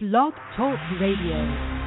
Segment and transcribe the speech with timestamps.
[0.00, 1.77] Blog Talk Radio.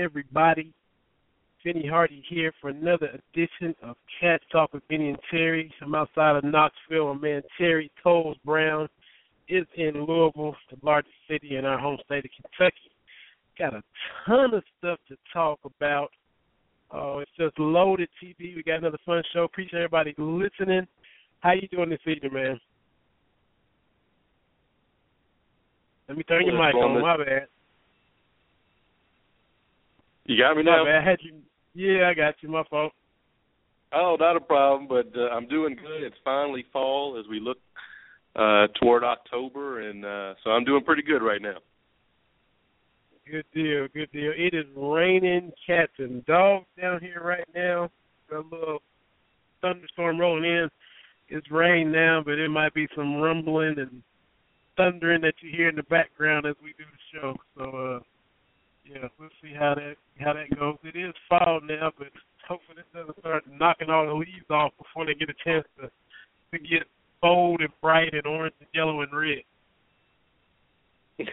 [0.00, 0.72] Everybody.
[1.62, 5.70] Vinny Hardy here for another edition of Cat Talk with Vinny and Terry.
[5.82, 7.12] I'm outside of Knoxville.
[7.12, 8.88] My man Terry Toles Brown
[9.46, 12.90] is in Louisville, the largest city in our home state of Kentucky.
[13.58, 13.82] Got a
[14.24, 16.08] ton of stuff to talk about.
[16.90, 18.56] Oh, it's just loaded TB.
[18.56, 19.44] We got another fun show.
[19.44, 20.86] Appreciate everybody listening.
[21.40, 22.60] How you doing this evening, man?
[26.08, 27.02] Let me turn your mic on.
[27.02, 27.48] My bad.
[30.30, 30.84] You got me now.
[30.86, 31.40] I had you.
[31.74, 32.48] Yeah, I got you.
[32.48, 32.92] My fault.
[33.92, 34.86] Oh, not a problem.
[34.86, 36.04] But uh, I'm doing good.
[36.04, 37.58] It's finally fall as we look
[38.36, 41.56] uh toward October, and uh so I'm doing pretty good right now.
[43.28, 43.88] Good deal.
[43.92, 44.30] Good deal.
[44.36, 47.90] It is raining cats and dogs down here right now.
[48.32, 48.82] A little
[49.60, 50.68] thunderstorm rolling in.
[51.28, 54.00] It's rain now, but it might be some rumbling and
[54.76, 57.36] thundering that you hear in the background as we do the show.
[57.56, 58.00] So uh
[58.92, 60.76] yeah, we'll see how that how that goes.
[60.82, 62.08] It is fall now, but
[62.48, 65.90] hopefully it doesn't start knocking all the leaves off before they get a chance to
[66.52, 66.82] to get
[67.22, 69.44] bold and bright and orange and yellow and red.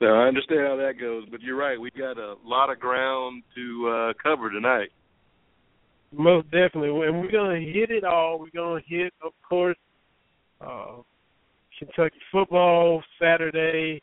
[0.00, 1.80] no, I understand how that goes, but you're right.
[1.80, 4.90] We got a lot of ground to uh cover tonight.
[6.12, 8.38] Most definitely, and we're gonna hit it all.
[8.38, 9.76] We're gonna hit, of course,
[10.60, 10.98] uh
[11.78, 14.02] Kentucky football Saturday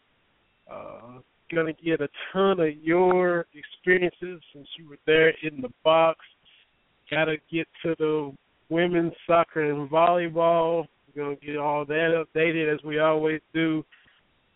[0.72, 1.20] uh,
[1.54, 6.20] gonna get a ton of your experiences since you were there in the box.
[7.12, 8.34] Got to get to the
[8.70, 10.88] women's soccer and volleyball.
[11.16, 13.86] We're gonna get all that updated as we always do.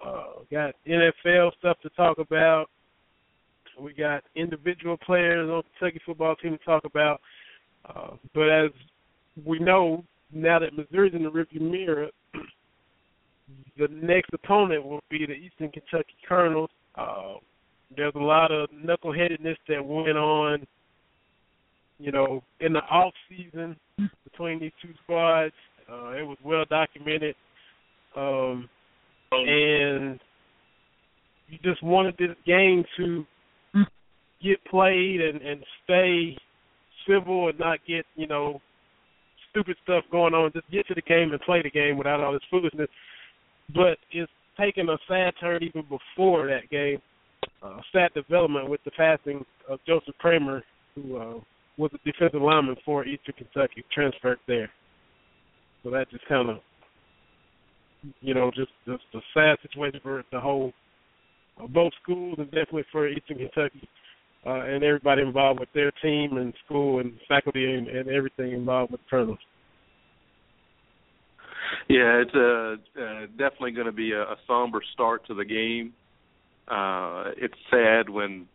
[0.05, 2.67] Uh, got NFL stuff to talk about.
[3.79, 7.21] We got individual players on the Kentucky football team to talk about.
[7.85, 8.71] Uh, but as
[9.45, 10.03] we know,
[10.33, 12.07] now that Missouri's in the rearview mirror,
[13.77, 16.69] the next opponent will be the Eastern Kentucky Colonels.
[16.95, 17.35] Uh,
[17.95, 20.65] there's a lot of knuckleheadedness that went on,
[21.97, 23.75] you know, in the off season
[24.23, 25.53] between these two squads.
[25.91, 27.35] Uh, it was well documented,
[28.15, 28.69] um,
[29.31, 30.19] and
[31.47, 33.25] you just wanted this game to
[34.43, 36.37] get played and, and stay
[37.07, 38.61] civil and not get, you know,
[39.49, 40.51] stupid stuff going on.
[40.53, 42.89] Just get to the game and play the game without all this foolishness
[43.73, 46.99] but it's taken a sad turn even before that game.
[47.61, 50.63] Uh, sad development with the passing of Joseph Kramer,
[50.95, 51.33] who uh,
[51.77, 54.69] was a defensive lineman for Eastern Kentucky, transferred there.
[55.83, 56.57] So that just kind of,
[58.21, 60.73] you know, just just a sad situation for the whole,
[61.61, 63.87] uh, both schools and definitely for Eastern Kentucky
[64.45, 68.91] uh, and everybody involved with their team and school and faculty and, and everything involved
[68.91, 69.39] with the Colonels.
[71.87, 75.93] Yeah, it's uh, uh, definitely going to be a, a somber start to the game.
[76.67, 78.47] Uh, it's sad when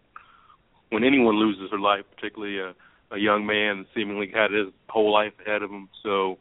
[0.91, 2.75] when anyone loses their life, particularly a,
[3.15, 5.89] a young man seemingly had his whole life ahead of him.
[6.03, 6.39] So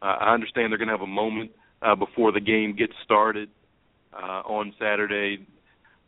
[0.00, 1.50] uh, I understand they're going to have a moment
[1.82, 3.48] uh, before the game gets started
[4.12, 5.46] uh, on Saturday.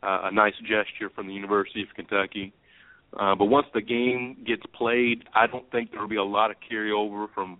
[0.01, 2.53] Uh, a nice gesture from the University of Kentucky.
[3.19, 6.51] Uh, but once the game gets played, I don't think there will be a lot
[6.51, 7.59] of carryover from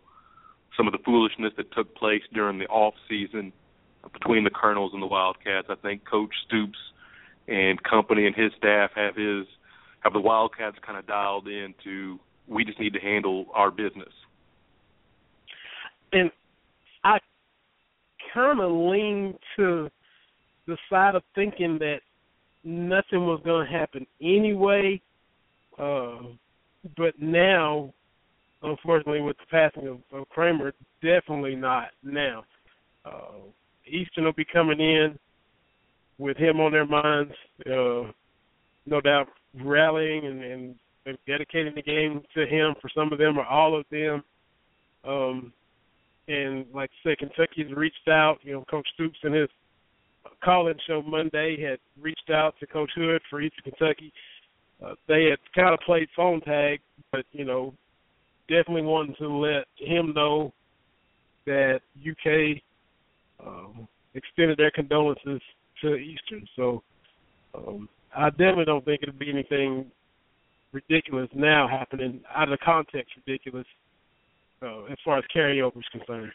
[0.80, 3.52] some of the foolishness that took place during the off season
[4.14, 5.68] between the Colonels and the Wildcats.
[5.70, 6.78] I think Coach Stoops
[7.50, 9.46] and company and his staff have his
[10.00, 12.18] have the Wildcats kind of dialed in to
[12.48, 14.14] we just need to handle our business.
[16.14, 16.32] And
[17.04, 17.18] I
[18.34, 19.90] kind of lean to
[20.66, 22.00] the side of thinking that
[22.64, 25.02] nothing was going to happen anyway.
[25.78, 26.20] Uh,
[26.96, 27.94] but now
[28.62, 32.44] unfortunately, with the passing of, of Kramer, definitely not now.
[33.06, 33.48] Uh,
[33.88, 35.18] Eastern will be coming in
[36.18, 37.34] with him on their minds,
[37.66, 38.12] uh,
[38.86, 39.28] no doubt
[39.64, 40.76] rallying and, and,
[41.26, 44.24] dedicating the game to him for some of them or all of them.
[45.04, 45.52] Um,
[46.28, 48.38] and like I said, Kentucky's reached out.
[48.44, 49.50] You know, Coach Stoops and his
[50.44, 54.14] call-in show Monday had reached out to Coach Hood for Eastern Kentucky.
[54.86, 56.80] Uh, they had kind of played phone tag,
[57.12, 57.74] but you know,
[58.50, 60.52] definitely wanting to let him know
[61.46, 62.62] that UK
[63.46, 65.42] um, extended their condolences
[65.82, 66.46] to Eastern.
[66.56, 66.84] So
[67.56, 69.86] um, I definitely don't think it'll be anything
[70.72, 73.66] ridiculous now happening out of the context ridiculous
[74.62, 76.32] uh, as far as carryover is concerned.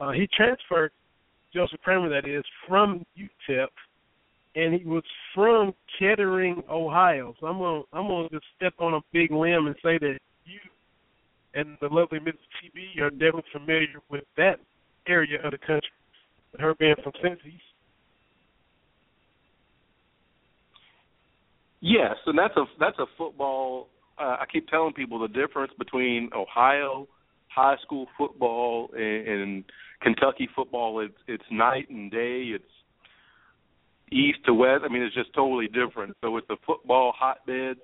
[0.00, 0.92] Uh, he transferred
[1.52, 3.66] Joseph Kramer, that is, from UTEP,
[4.54, 5.02] and he was
[5.34, 7.34] from Kettering, Ohio.
[7.40, 10.58] So I'm gonna I'm gonna just step on a big limb and say that you
[11.54, 12.38] and the lovely Mrs.
[12.62, 14.60] TB are definitely familiar with that
[15.08, 15.90] area of the country.
[16.58, 17.54] Her being from Cincy.
[21.80, 23.88] Yes, and that's a that's a football.
[24.18, 27.08] Uh, I keep telling people the difference between Ohio
[27.48, 29.64] high school football and, and
[30.02, 31.00] Kentucky football.
[31.00, 32.52] It's it's night and day.
[32.54, 32.64] It's
[34.12, 34.82] east to west.
[34.84, 36.16] I mean, it's just totally different.
[36.20, 37.76] So it's a football hotbed,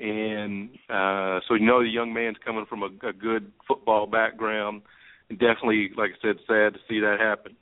[0.00, 4.82] and uh, so you know the young man's coming from a, a good football background.
[5.30, 7.56] And definitely, like I said, sad to see that happen.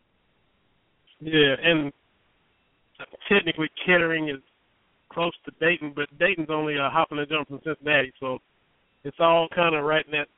[1.21, 1.93] Yeah, and
[3.29, 4.41] technically Kettering is
[5.13, 8.39] close to Dayton, but Dayton's only a hop and a jump from Cincinnati, so
[9.05, 10.29] it's all kind of right in that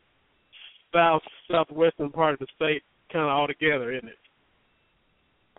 [0.93, 2.83] south southwestern part of the state,
[3.13, 4.19] kind of all together, isn't it?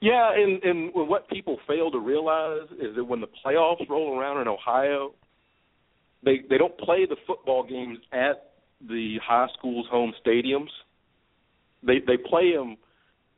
[0.02, 4.42] Yeah, and and what people fail to realize is that when the playoffs roll around
[4.42, 5.14] in Ohio,
[6.25, 8.51] they they don't play the football games at
[8.88, 10.69] the high school's home stadiums.
[11.86, 12.77] They they play them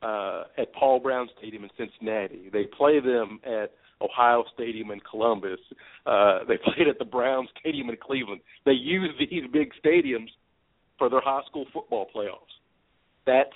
[0.02, 2.50] uh, at Paul Brown Stadium in Cincinnati.
[2.52, 5.60] They play them at Ohio Stadium in Columbus.
[6.06, 8.40] Uh, they played at the Brown Stadium in Cleveland.
[8.64, 10.28] They use these big stadiums
[10.98, 12.54] for their high school football playoffs.
[13.26, 13.50] That's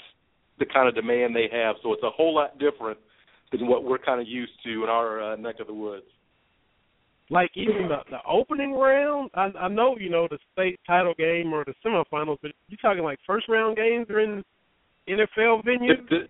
[0.59, 1.77] the kind of demand they have.
[1.83, 2.99] So it's a whole lot different
[3.51, 6.07] than what we're kind of used to in our uh, neck of the woods.
[7.31, 11.53] Like even the, the opening round, I, I know you know the state title game
[11.53, 14.45] or the semifinals, but you're talking like first round games are in
[15.09, 16.09] NFL venues.
[16.11, 16.29] The,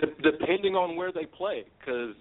[0.00, 2.14] the, depending on where they play, because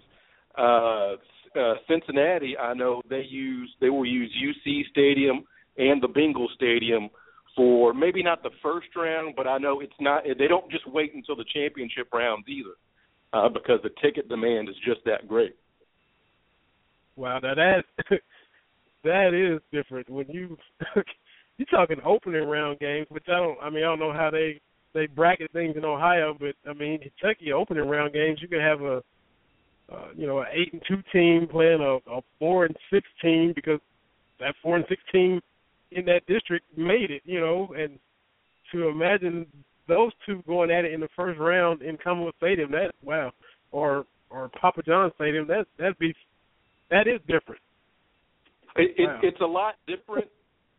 [0.58, 1.16] uh,
[1.60, 5.44] uh, Cincinnati, I know they use they will use UC Stadium
[5.78, 7.10] and the Bengal Stadium
[7.56, 10.24] for maybe not the first round, but I know it's not.
[10.24, 12.76] They don't just wait until the championship rounds either,
[13.34, 15.56] uh, because the ticket demand is just that great.
[17.22, 17.84] Wow, now that
[19.04, 20.10] that is different.
[20.10, 20.58] When you
[21.58, 23.58] you're talking opening round games, which I don't.
[23.62, 24.60] I mean, I don't know how they
[24.96, 28.82] they bracket things in Ohio, but I mean, Kentucky opening round games, you could have
[28.82, 29.04] a
[29.92, 33.54] uh, you know, an eight and two team playing a, a four and six team
[33.54, 33.80] because
[34.40, 35.40] that four and six team
[35.92, 38.00] in that district made it, you know, and
[38.72, 39.46] to imagine
[39.88, 43.32] those two going at it in the first round in Commonwealth Stadium, that wow,
[43.72, 46.16] or or Papa John Stadium, that that'd be
[46.92, 47.62] that is different.
[48.76, 49.20] It, wow.
[49.22, 50.28] it, it's a lot different,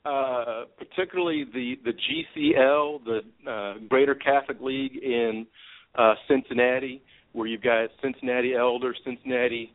[0.05, 5.47] uh, particularly the the GCL, the uh, Greater Catholic League in
[5.97, 9.73] uh, Cincinnati where you've got Cincinnati Elder, Cincinnati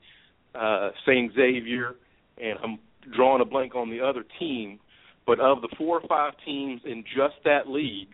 [0.56, 1.32] uh, St.
[1.34, 1.96] Xavier,
[2.42, 2.80] and I'm
[3.16, 4.80] drawing a blank on the other team.
[5.26, 8.10] But of the four or five teams in just that league,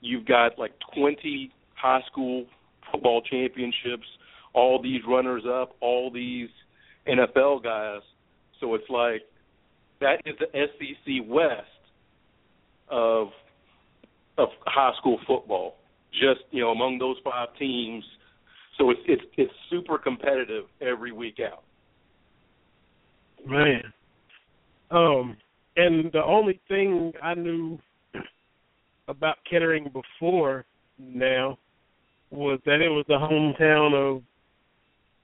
[0.00, 2.46] you've got like 20 high school
[2.92, 4.06] football championships,
[4.52, 6.48] all these runners up, all these
[7.08, 8.02] NFL guys.
[8.60, 9.22] So it's like
[10.00, 11.62] that is the SEC West
[12.88, 13.28] of
[14.38, 15.76] of high school football.
[16.12, 18.04] Just you know, among those five teams,
[18.78, 21.64] so it's it's it's super competitive every week out.
[23.46, 23.92] Man.
[24.90, 25.36] Um
[25.76, 27.78] and the only thing I knew
[29.08, 30.64] about Kettering before
[30.98, 31.58] now
[32.30, 34.22] was that it was the hometown of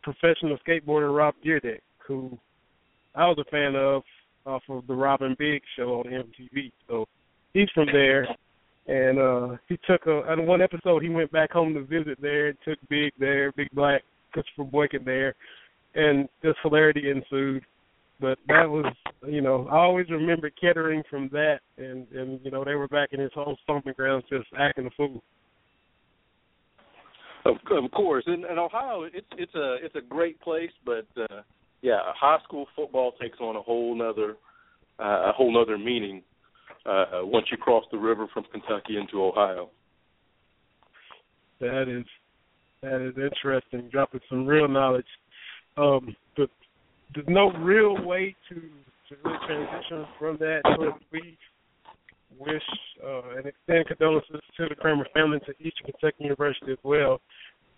[0.02, 2.38] professional skateboarder Rob Dyrdek, who
[3.14, 4.02] I was a fan of
[4.47, 6.73] off of the Rob & Big show on MTV.
[6.88, 7.07] So
[7.52, 8.26] he's from there
[8.87, 12.52] and uh he took a on one episode he went back home to visit there,
[12.64, 14.02] took Big there, Big Black,
[14.33, 15.35] Christopher Boykin there,
[15.95, 17.64] and just hilarity ensued.
[18.21, 18.85] But that was,
[19.26, 23.11] you know, I always remember Kettering from that, and and you know they were back
[23.12, 25.23] in his home stomping grounds just acting a fool.
[27.45, 31.43] Of, of course, in, in Ohio, it's it's a it's a great place, but uh,
[31.83, 34.37] yeah, high school football takes on a whole nother
[34.99, 36.23] uh, a whole nother meaning
[36.85, 39.71] uh, once you cross the river from Kentucky into Ohio.
[41.61, 42.07] That is
[42.83, 43.89] that is interesting.
[43.91, 45.07] Dropping some real knowledge.
[45.77, 46.51] Um, but
[47.15, 50.61] there's no real way to to really transition from that.
[50.77, 51.39] So we
[52.39, 52.63] wish
[53.05, 57.21] uh, and extend condolences to the Kramer family and to Eastern Kentucky University as well.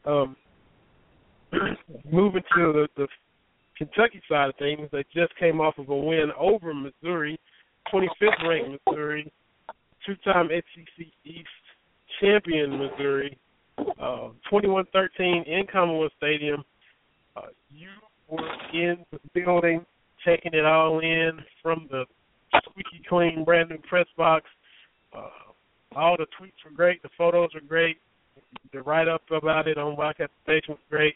[0.04, 0.37] Um,
[2.11, 3.09] moving to the, the
[3.76, 7.38] Kentucky side of things, they just came off of a win over Missouri,
[7.92, 9.32] 25th ranked Missouri,
[10.06, 11.49] two-time SEC East
[12.21, 13.38] champion Missouri,
[13.78, 14.85] uh, 21-13
[15.47, 16.64] in Commonwealth Stadium.
[17.37, 17.88] Uh, you
[18.28, 19.85] were in the building,
[20.25, 22.04] taking it all in from the
[22.71, 24.44] squeaky clean, brand new press box.
[25.16, 25.28] Uh,
[25.97, 27.02] all the tweets were great.
[27.02, 27.99] The photos were great.
[28.73, 31.14] The write up about it on Wildcat Station was great.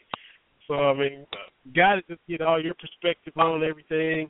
[0.67, 4.29] So I mean, uh, got to just get all your perspective on everything.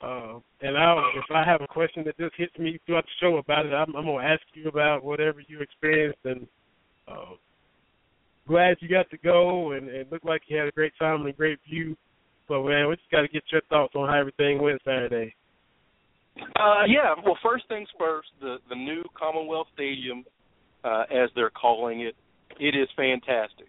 [0.00, 3.36] Uh, and I, if I have a question that just hits me throughout the show
[3.38, 6.18] about it, I'm, I'm gonna ask you about whatever you experienced.
[6.24, 6.46] And
[7.08, 7.36] uh,
[8.48, 11.28] glad you got to go, and it looked like you had a great time and
[11.28, 11.96] a great view.
[12.48, 15.34] But man, we just got to get your thoughts on how everything went Saturday.
[16.38, 17.14] Uh, yeah.
[17.24, 18.28] Well, first things first.
[18.40, 20.24] The the new Commonwealth Stadium,
[20.84, 22.14] uh, as they're calling it,
[22.58, 23.68] it is fantastic.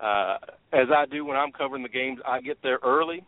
[0.00, 0.36] Uh,
[0.72, 3.24] as I do when I'm covering the games, I get there early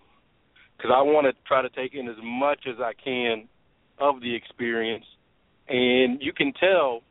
[0.76, 3.48] because I want to try to take in as much as I can
[3.98, 5.04] of the experience.
[5.68, 7.02] And you can tell,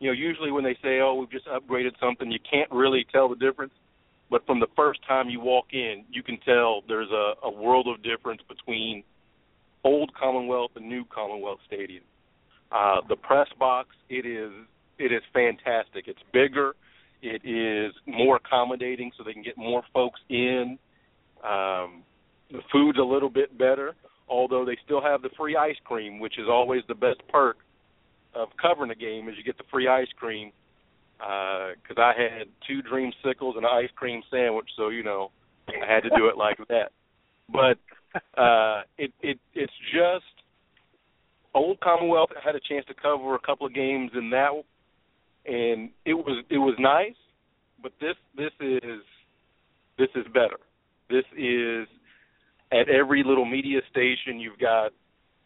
[0.00, 3.28] you know, usually when they say, "Oh, we've just upgraded something," you can't really tell
[3.28, 3.72] the difference.
[4.30, 7.86] But from the first time you walk in, you can tell there's a, a world
[7.86, 9.04] of difference between
[9.84, 12.04] old Commonwealth and new Commonwealth Stadium.
[12.72, 14.50] Uh, the press box, it is
[14.98, 16.06] it is fantastic.
[16.06, 16.74] It's bigger.
[17.22, 20.78] It is more accommodating, so they can get more folks in.
[21.42, 22.02] Um,
[22.50, 23.94] the food's a little bit better,
[24.28, 27.56] although they still have the free ice cream, which is always the best perk
[28.34, 30.52] of covering a game is you get the free ice cream.
[31.18, 35.30] Because uh, I had two dreamsicles and an ice cream sandwich, so you know
[35.68, 36.90] I had to do it like that.
[37.50, 37.78] But
[38.36, 40.24] uh, it it it's just
[41.54, 42.30] old Commonwealth.
[42.44, 44.50] Had a chance to cover a couple of games in that,
[45.46, 47.16] and it was it was nice.
[47.82, 49.00] But this this is
[49.98, 50.58] this is better.
[51.10, 51.86] This is
[52.72, 54.40] at every little media station.
[54.40, 54.92] You've got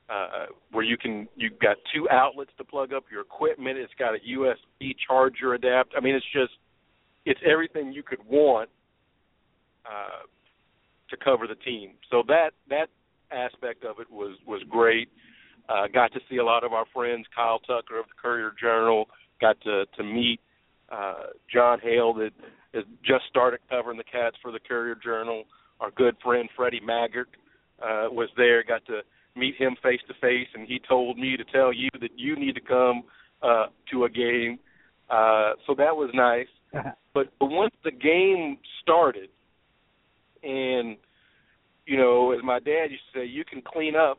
[0.08, 3.78] uh, where you can you've got two outlets to plug up your equipment.
[3.78, 5.94] It's got a USB charger adapt.
[5.96, 6.52] I mean, it's just
[7.24, 8.70] it's everything you could want
[9.86, 10.26] uh,
[11.10, 11.92] to cover the team.
[12.10, 12.88] So that that
[13.30, 15.08] aspect of it was was great.
[15.68, 19.06] Uh, got to see a lot of our friends, Kyle Tucker of the Courier Journal.
[19.40, 20.40] Got to to meet
[20.90, 22.30] uh, Jon Hale that
[22.74, 25.44] has just started covering the Cats for the Courier Journal.
[25.80, 27.28] Our good friend Freddie Maggard
[27.82, 28.64] uh, was there.
[28.64, 29.00] Got to
[29.36, 32.54] meet him face to face, and he told me to tell you that you need
[32.54, 33.04] to come
[33.42, 34.58] uh, to a game.
[35.08, 36.48] Uh, so that was nice.
[37.14, 39.30] but, but once the game started,
[40.42, 40.96] and
[41.86, 44.18] you know, as my dad used to say, you can clean up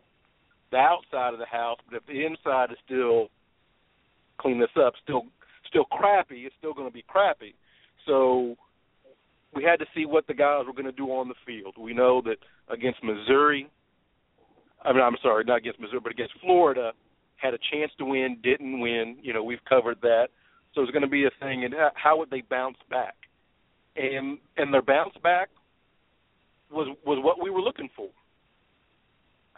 [0.72, 3.30] the outside of the house, but if the inside is still
[4.40, 5.24] clean this up, still
[5.68, 7.54] still crappy, it's still going to be crappy.
[8.08, 8.56] So
[9.54, 11.76] we had to see what the guys were going to do on the field.
[11.80, 12.38] We know that
[12.74, 13.70] against Missouri,
[14.84, 16.94] I mean, I'm sorry, not against Missouri, but against Florida,
[17.38, 19.18] had a chance to win, didn't win.
[19.22, 20.30] You know, we've covered that.
[20.74, 21.66] So it's going to be a thing.
[21.66, 23.16] And uh, how would they bounce back?
[23.96, 25.50] And and their bounce back
[26.72, 28.10] was was what we were looking for.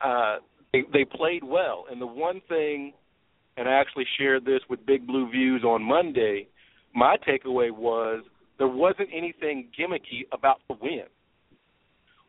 [0.04, 0.38] Uh,
[0.74, 2.94] they they played well, and the one thing,
[3.58, 6.48] and I actually shared this with Big Blue Views on Monday.
[6.94, 8.24] My takeaway was
[8.58, 11.06] there wasn't anything gimmicky about the win.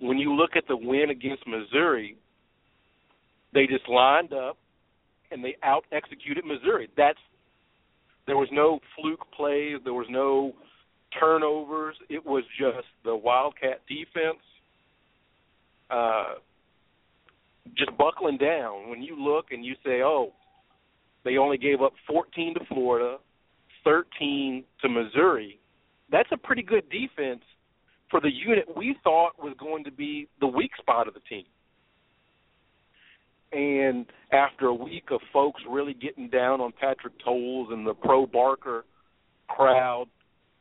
[0.01, 2.17] When you look at the win against Missouri,
[3.53, 4.57] they just lined up
[5.31, 6.89] and they out executed Missouri.
[6.97, 7.19] That's
[8.27, 10.53] there was no fluke plays, there was no
[11.19, 11.97] turnovers.
[12.09, 14.43] It was just the Wildcat defense
[15.93, 16.35] uh,
[17.77, 18.89] just buckling down.
[18.89, 20.33] When you look and you say, "Oh,
[21.25, 23.19] they only gave up 14 to Florida,
[23.85, 25.59] 13 to Missouri,"
[26.11, 27.43] that's a pretty good defense
[28.11, 31.45] for the unit we thought was going to be the weak spot of the team.
[33.53, 38.27] And after a week of folks really getting down on Patrick Towles and the pro
[38.27, 38.85] Barker
[39.49, 40.07] crowd,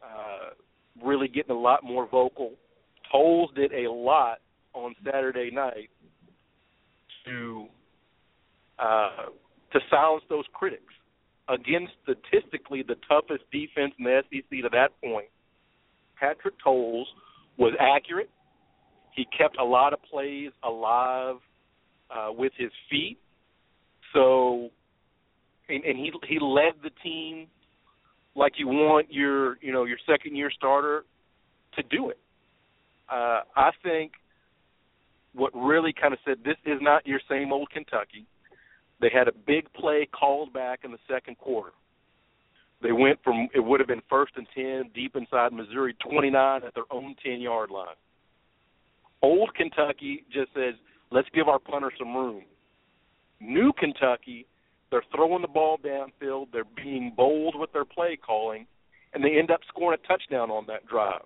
[0.04, 0.50] uh,
[1.04, 2.54] really getting a lot more vocal,
[3.12, 4.40] Towles did a lot
[4.74, 5.90] on Saturday night
[7.26, 7.68] to
[8.80, 9.30] uh,
[9.74, 10.94] to silence those critics
[11.50, 15.28] against statistically the toughest defense in the SEC to that point.
[16.20, 17.08] Patrick Towles
[17.58, 18.30] was accurate.
[19.16, 21.38] He kept a lot of plays alive
[22.10, 23.18] uh, with his feet.
[24.14, 24.70] So,
[25.70, 27.48] and, and he he led the team
[28.36, 31.06] like you want your you know your second year starter
[31.76, 32.20] to do it.
[33.12, 34.14] Uh, I think
[35.34, 38.26] what really kind of said this is not your same old Kentucky.
[39.00, 41.72] They had a big play called back in the second quarter.
[42.82, 46.74] They went from it would have been first and ten deep inside Missouri 29 at
[46.74, 47.96] their own 10 yard line.
[49.22, 50.74] Old Kentucky just says,
[51.12, 52.44] let's give our punter some room.
[53.40, 54.48] New Kentucky,
[54.90, 58.66] they're throwing the ball downfield, they're being bold with their play calling,
[59.14, 61.22] and they end up scoring a touchdown on that drive.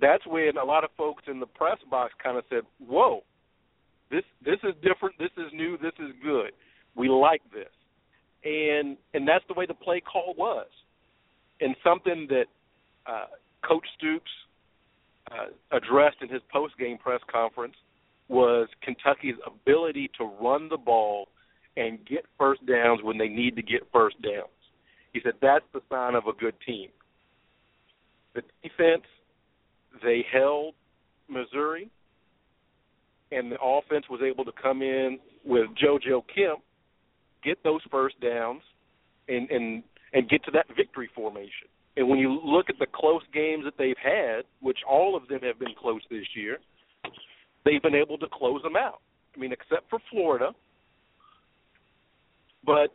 [0.00, 3.22] That's when a lot of folks in the press box kind of said, "Whoa,
[4.10, 5.18] this this is different.
[5.18, 5.76] This is new.
[5.78, 6.52] This is good.
[6.94, 7.72] We like this."
[8.44, 10.68] And and that's the way the play call was,
[11.60, 12.46] and something that
[13.06, 13.26] uh,
[13.66, 14.30] Coach Stoops
[15.30, 17.74] uh, addressed in his post game press conference
[18.28, 21.28] was Kentucky's ability to run the ball
[21.76, 24.48] and get first downs when they need to get first downs.
[25.12, 26.88] He said that's the sign of a good team.
[28.34, 29.04] The defense,
[30.02, 30.74] they held
[31.28, 31.90] Missouri,
[33.32, 36.60] and the offense was able to come in with JoJo Kemp,
[37.44, 38.62] get those first downs,
[39.28, 41.68] and and and get to that victory formation.
[41.96, 45.40] And when you look at the close games that they've had, which all of them
[45.42, 46.58] have been close this year,
[47.64, 49.00] they've been able to close them out.
[49.36, 50.52] I mean, except for Florida.
[52.64, 52.94] But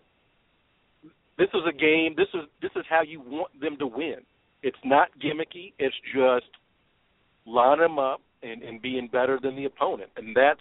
[1.37, 2.15] this is a game.
[2.15, 4.17] This is this is how you want them to win.
[4.61, 5.73] It's not gimmicky.
[5.79, 6.49] It's just
[7.45, 10.59] line them up and, and being better than the opponent, and that's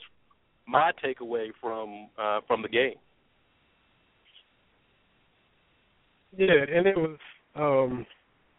[0.66, 2.94] my takeaway from uh, from the game.
[6.36, 7.18] Yeah, and it was.
[7.56, 8.06] um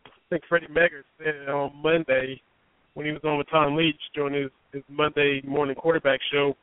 [0.06, 2.42] I think Freddie Maggard said it on Monday
[2.96, 6.56] when he was on with Tom Leach during his, his Monday morning quarterback show.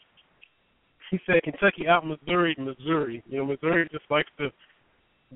[1.11, 3.23] He said Kentucky out Missouri Missouri.
[3.29, 4.49] You know, Missouri just likes to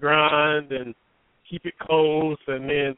[0.00, 0.94] grind and
[1.48, 2.96] keep it close and then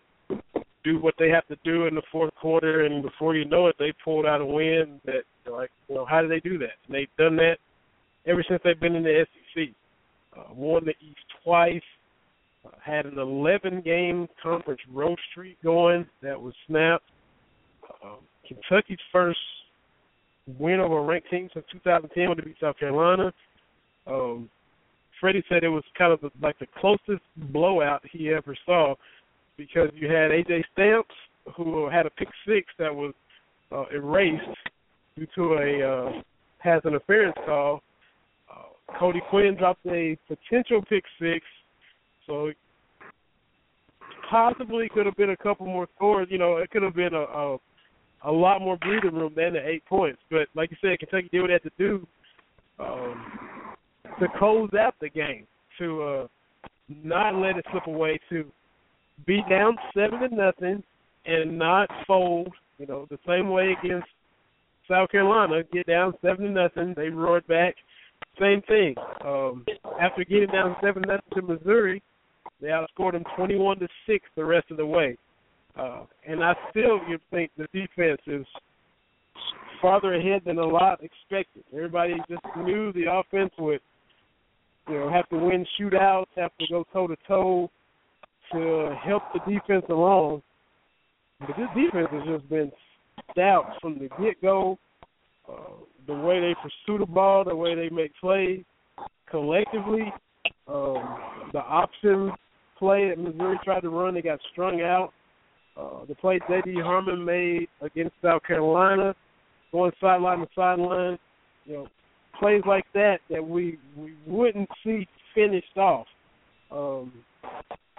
[0.86, 3.74] do what they have to do in the fourth quarter and before you know it
[3.78, 6.78] they pulled out a win that like you know how do they do that?
[6.86, 7.56] And they've done that
[8.26, 9.64] ever since they've been in the SEC
[10.38, 11.82] uh, won the East twice
[12.64, 17.04] uh, had an 11 game conference road streak going that was snapped.
[18.04, 19.38] Um, Kentucky's first
[20.58, 23.32] win over a ranked team since 2010 when they beat South Carolina.
[24.06, 24.48] Um,
[25.20, 28.94] Freddie said it was kind of the, like the closest blowout he ever saw
[29.56, 31.14] because you had AJ Stamps
[31.56, 33.14] who had a pick six that was
[33.72, 34.42] uh, erased
[35.16, 36.22] due to a uh,
[36.58, 37.82] has an interference call.
[38.50, 41.44] Uh, Cody Quinn dropped a potential pick six,
[42.26, 42.50] so
[44.28, 46.28] possibly could have been a couple more scores.
[46.30, 47.58] You know, it could have been a, a
[48.24, 50.18] a lot more breathing room than the eight points.
[50.30, 52.06] But like you said, Kentucky did what they had to do
[52.78, 53.24] um,
[54.20, 55.46] to close out the game,
[55.78, 56.26] to uh,
[56.88, 58.44] not let it slip away, to
[59.24, 60.82] be down seven to nothing
[61.24, 62.48] and not fold.
[62.78, 64.08] You know, the same way against
[64.88, 67.74] South Carolina, get down seven to nothing, they roared back.
[68.38, 68.94] Same thing.
[69.24, 69.64] Um,
[70.00, 72.02] after getting down seven nothing to Missouri,
[72.60, 75.16] they outscored them twenty-one to six the rest of the way.
[75.78, 78.46] Uh, and I still you think the defense is
[79.82, 81.64] farther ahead than a lot expected.
[81.74, 83.80] Everybody just knew the offense would,
[84.88, 87.70] you know, have to win shootouts, have to go toe to toe
[88.52, 90.42] to help the defense along.
[91.40, 92.72] But this defense has just been
[93.32, 94.78] stout from the get go.
[95.48, 95.54] Uh,
[96.06, 98.64] the way they pursue the ball, the way they make plays
[99.30, 100.12] collectively,
[100.68, 101.18] um,
[101.52, 102.32] the option
[102.78, 105.12] play that Missouri tried to run, they got strung out.
[105.76, 106.74] Uh, the play J.D.
[106.82, 109.14] Harmon made against South Carolina,
[109.72, 111.18] going sideline to sideline,
[111.66, 111.86] you know,
[112.38, 116.06] plays like that that we we wouldn't see finished off.
[116.70, 117.12] Um,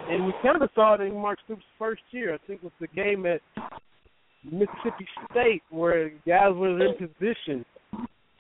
[0.09, 2.33] and we kind of saw it in Mark Stoops' first year.
[2.33, 3.41] I think it was the game at
[4.43, 7.65] Mississippi State where guys were in position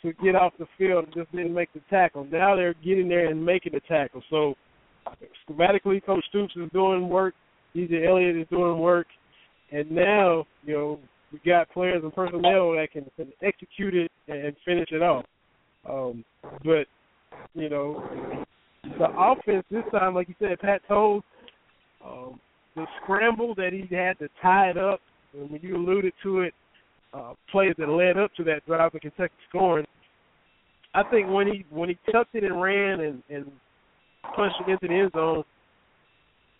[0.01, 2.25] to get off the field and just didn't make the tackle.
[2.31, 4.21] Now they're getting there and making the tackle.
[4.29, 4.55] So
[5.49, 7.33] schematically, Coach Stoops is doing work.
[7.75, 9.07] DJ Eliot is doing work,
[9.71, 10.99] and now you know
[11.31, 15.25] we got players and personnel that can, can execute it and finish it off.
[15.87, 16.23] Um,
[16.63, 16.87] but
[17.53, 18.03] you know,
[18.83, 21.23] the offense this time, like you said, Pat Towles
[22.05, 22.39] um,
[22.75, 25.01] the scramble that he had to tie it up,
[25.33, 26.53] and when you alluded to it,
[27.13, 29.85] uh, plays that led up to that drive of Kentucky scoring.
[30.93, 33.51] I think when he when he tucked it and ran and and
[34.35, 35.43] punched it into the end zone,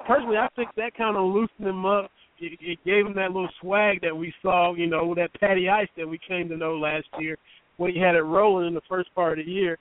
[0.05, 2.09] personally, I think that kind of loosened him up.
[2.39, 5.87] It, it gave him that little swag that we saw, you know, that Patty Ice
[5.97, 7.37] that we came to know last year
[7.77, 9.79] when he had it rolling in the first part of the year.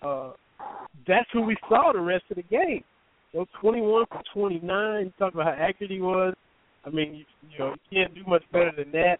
[0.00, 0.30] Uh,
[1.06, 2.82] that's who we saw the rest of the game.
[3.32, 5.04] Know, 21 for 29.
[5.04, 6.34] You talk about how accurate he was.
[6.84, 9.18] I mean, you, you know, you can't do much better than that.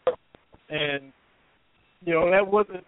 [0.68, 1.12] And
[2.04, 2.84] you know, that wasn't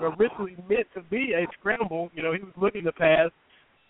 [0.00, 2.10] originally meant to be a scramble.
[2.14, 3.30] You know, he was looking to pass,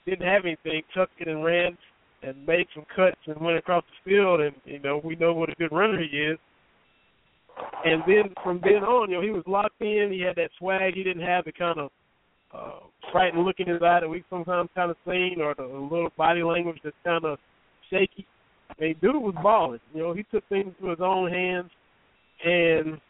[0.07, 1.77] didn't have anything, tucked it and ran
[2.23, 4.41] and made some cuts and went across the field.
[4.41, 6.39] And you know, we know what a good runner he is.
[7.85, 10.11] And then from then on, you know, he was locked in.
[10.13, 10.95] He had that swag.
[10.95, 11.91] He didn't have the kind of
[12.55, 12.81] uh,
[13.13, 16.43] frightened look in his eye that we sometimes kind of seen, or the little body
[16.43, 17.39] language that's kind of
[17.91, 18.27] shaky.
[18.79, 19.81] And dude was balling.
[19.95, 21.71] You know, he took things to his own hands,
[22.45, 23.01] and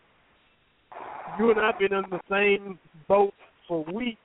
[1.39, 3.35] you and I've been in the same boat
[3.67, 4.19] for weeks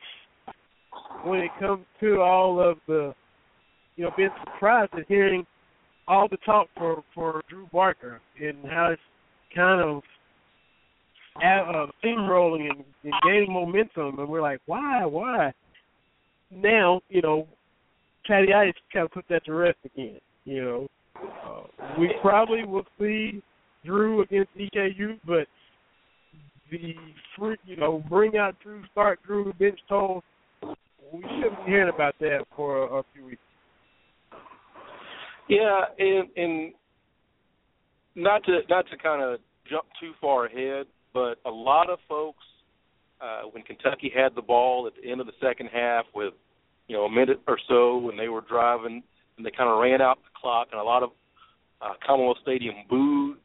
[1.23, 3.13] when it comes to all of the,
[3.95, 5.45] you know, being surprised at hearing
[6.07, 9.01] all the talk for for Drew Barker and how it's
[9.55, 10.03] kind of
[11.37, 15.53] uh, steamrolling and, and gaining momentum, and we're like, why, why?
[16.51, 17.47] Now, you know,
[18.27, 20.19] Patty Ice kind of put that to rest again.
[20.45, 23.41] You know, uh, we probably will see
[23.85, 25.47] Drew against EKU, but
[26.69, 26.95] the
[27.37, 30.23] fruit, you know, bring out Drew, start Drew, bench Towles.
[30.61, 33.41] We shouldn't be hearing about that for a, a few weeks.
[35.49, 36.73] Yeah, and and
[38.15, 39.39] not to not to kind of
[39.69, 42.43] jump too far ahead, but a lot of folks
[43.21, 46.33] uh, when Kentucky had the ball at the end of the second half with
[46.87, 49.03] you know a minute or so when they were driving
[49.37, 51.11] and they kind of ran out the clock and a lot of
[51.81, 53.37] uh, Commonwealth Stadium booed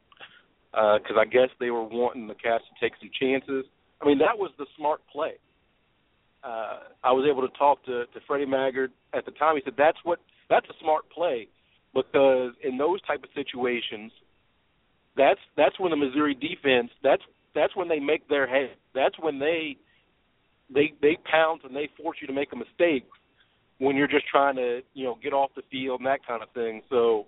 [0.71, 3.65] because uh, I guess they were wanting the Cats to take some chances.
[4.01, 5.33] I mean, that was the smart play.
[6.43, 9.55] Uh, I was able to talk to, to Freddie Maggard at the time.
[9.55, 11.47] He said that's what that's a smart play
[11.93, 14.11] because in those type of situations,
[15.15, 17.23] that's that's when the Missouri defense that's
[17.57, 18.77] that's when they make their head.
[18.93, 19.77] That's when they
[20.73, 23.05] they they pounce and they force you to make a mistake
[23.79, 26.49] when you're just trying to you know get off the field and that kind of
[26.51, 26.81] thing.
[26.89, 27.25] So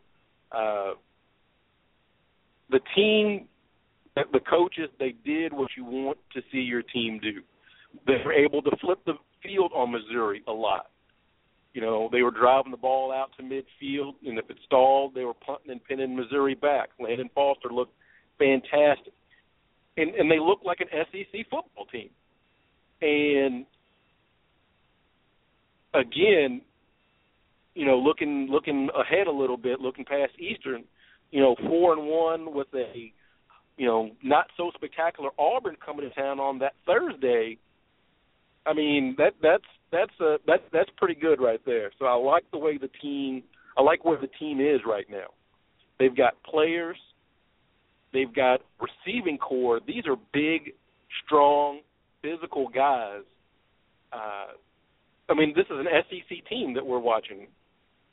[0.51, 0.93] uh,
[2.69, 3.47] the team,
[4.15, 7.41] the coaches, they did what you want to see your team do.
[8.05, 10.87] They were able to flip the field on Missouri a lot.
[11.73, 15.23] You know, they were driving the ball out to midfield, and if it stalled, they
[15.23, 16.89] were punting and pinning Missouri back.
[16.99, 17.93] Landon Foster looked
[18.39, 19.13] fantastic,
[19.99, 22.09] and and they looked like an SEC football team.
[23.01, 23.65] And
[25.93, 26.61] again,
[27.75, 30.83] you know, looking looking ahead a little bit, looking past Eastern,
[31.31, 33.11] you know, four and one with a,
[33.77, 37.57] you know, not so spectacular Auburn coming to town on that Thursday.
[38.65, 41.91] I mean, that that's that's a that's that's pretty good right there.
[41.99, 43.43] So I like the way the team
[43.77, 45.27] I like where the team is right now.
[45.99, 46.97] They've got players,
[48.13, 49.79] they've got receiving corps.
[49.85, 50.73] These are big,
[51.25, 51.79] strong,
[52.21, 53.23] physical guys.
[54.11, 54.53] Uh,
[55.29, 57.47] I mean, this is an SEC team that we're watching,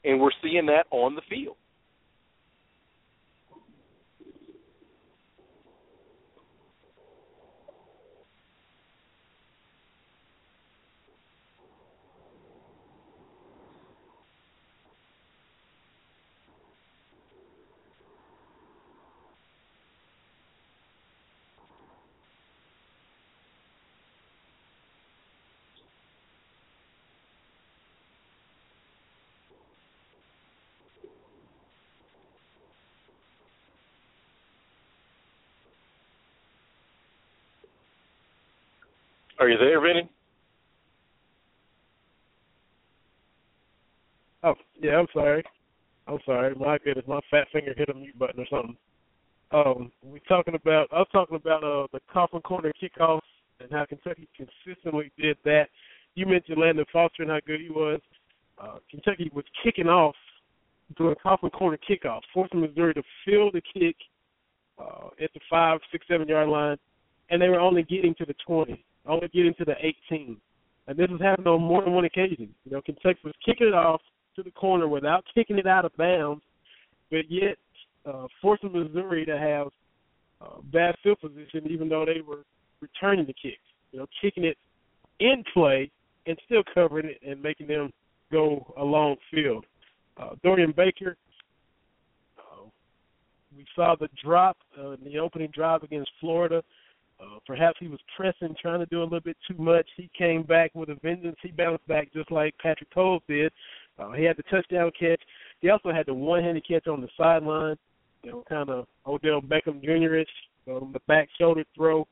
[0.04, 1.56] and we're seeing that on the field.
[39.38, 40.08] Are you there, Vinny?
[44.42, 45.44] Oh, yeah, I'm sorry.
[46.06, 46.54] I'm sorry.
[46.54, 48.76] My goodness, my fat finger hit a mute button or something.
[49.52, 53.20] Um, we talking about I was talking about uh the Coffin Corner kickoffs
[53.60, 55.66] and how Kentucky consistently did that.
[56.14, 58.00] You mentioned Landon Foster and how good he was.
[58.58, 60.16] Uh, Kentucky was kicking off
[60.96, 63.96] doing Coffin Corner kickoffs, forcing Missouri to field the kick
[64.78, 66.76] uh, at the five, six, seven yard line,
[67.30, 69.74] and they were only getting to the twenty only getting to the
[70.10, 70.36] 18.
[70.88, 72.54] And this has happened on more than one occasion.
[72.64, 74.00] You know, Kentucky was kicking it off
[74.36, 76.42] to the corner without kicking it out of bounds,
[77.10, 77.56] but yet
[78.04, 79.68] uh, forcing Missouri to have
[80.40, 82.44] uh, bad field position, even though they were
[82.80, 83.58] returning the kicks.
[83.92, 84.58] You know, kicking it
[85.20, 85.90] in play
[86.26, 87.92] and still covering it and making them
[88.30, 89.64] go a long field.
[90.16, 91.16] Uh, Dorian Baker,
[92.38, 92.64] uh,
[93.56, 96.62] we saw the drop uh, in the opening drive against Florida.
[97.18, 99.86] Uh, perhaps he was pressing, trying to do a little bit too much.
[99.96, 101.36] He came back with a vengeance.
[101.42, 103.52] He bounced back just like Patrick Towles did.
[103.98, 105.20] Uh, he had the touchdown catch.
[105.60, 107.76] He also had the one-handed catch on the sideline,
[108.22, 110.28] you know, kind of Odell Beckham Jr.-ish,
[110.68, 112.06] um, the back shoulder throw.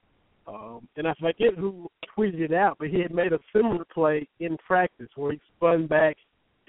[0.46, 4.26] Um, and I forget who tweeted it out, but he had made a similar play
[4.40, 6.16] in practice where he spun back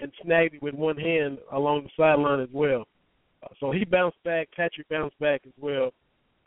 [0.00, 2.86] and snagged it with one hand along the sideline as well.
[3.42, 4.48] Uh, so he bounced back.
[4.54, 5.90] Patrick bounced back as well.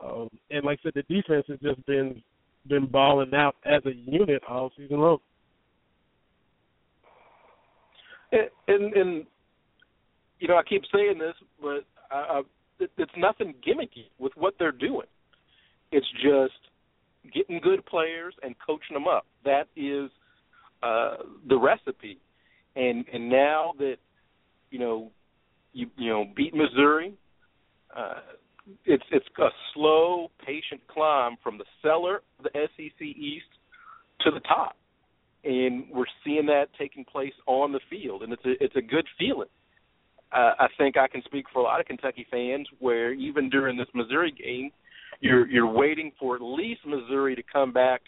[0.03, 2.21] Um, and like I said, the defense has just been
[2.67, 5.17] been balling out as a unit all season long.
[8.31, 9.25] And, and, and
[10.39, 12.41] you know, I keep saying this, but I, I,
[12.79, 15.07] it, it's nothing gimmicky with what they're doing.
[15.91, 19.25] It's just getting good players and coaching them up.
[19.45, 20.09] That is
[20.83, 22.19] uh, the recipe.
[22.75, 23.97] And and now that
[24.69, 25.11] you know
[25.73, 27.13] you you know beat Missouri,
[27.95, 28.19] uh,
[28.85, 33.45] it's it's a slow, patient climb from the cellar the SEC East
[34.21, 34.75] to the top,
[35.43, 39.05] and we're seeing that taking place on the field, and it's a it's a good
[39.17, 39.49] feeling.
[40.31, 43.77] Uh, I think I can speak for a lot of Kentucky fans, where even during
[43.77, 44.71] this Missouri game,
[45.21, 48.01] you're you're waiting for at least Missouri to come back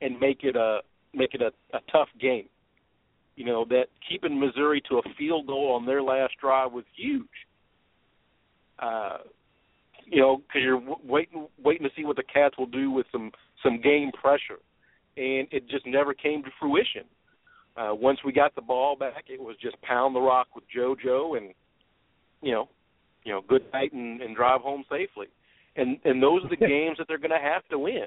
[0.00, 0.80] and make it a
[1.14, 2.48] make it a, a tough game.
[3.36, 7.26] You know that keeping Missouri to a field goal on their last drive was huge.
[8.78, 9.18] Uh,
[10.06, 13.32] you know, because you're waiting waiting to see what the Cats will do with some
[13.62, 14.60] some game pressure,
[15.16, 17.04] and it just never came to fruition.
[17.76, 21.36] Uh, once we got the ball back, it was just pound the rock with JoJo,
[21.36, 21.52] and
[22.40, 22.68] you know,
[23.24, 25.26] you know, good night and, and drive home safely.
[25.74, 28.06] And and those are the games that they're going to have to win.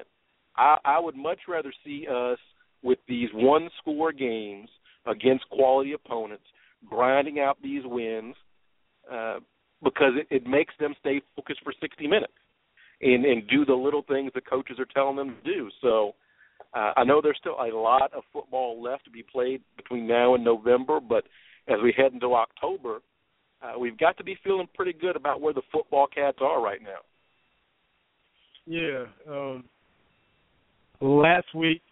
[0.56, 2.38] I, I would much rather see us
[2.82, 4.68] with these one score games
[5.06, 6.44] against quality opponents,
[6.86, 8.34] grinding out these wins,
[9.10, 9.38] uh,
[9.82, 12.32] because it, it makes them stay focused for 60 minutes
[13.00, 15.70] and and do the little things the coaches are telling them to do.
[15.80, 16.14] So
[16.74, 20.34] uh, I know there's still a lot of football left to be played between now
[20.34, 21.24] and November, but
[21.68, 23.00] as we head into October,
[23.62, 26.80] uh, we've got to be feeling pretty good about where the football cats are right
[26.82, 27.00] now.
[28.66, 29.04] Yeah.
[29.28, 29.64] Um,
[31.00, 31.82] last week,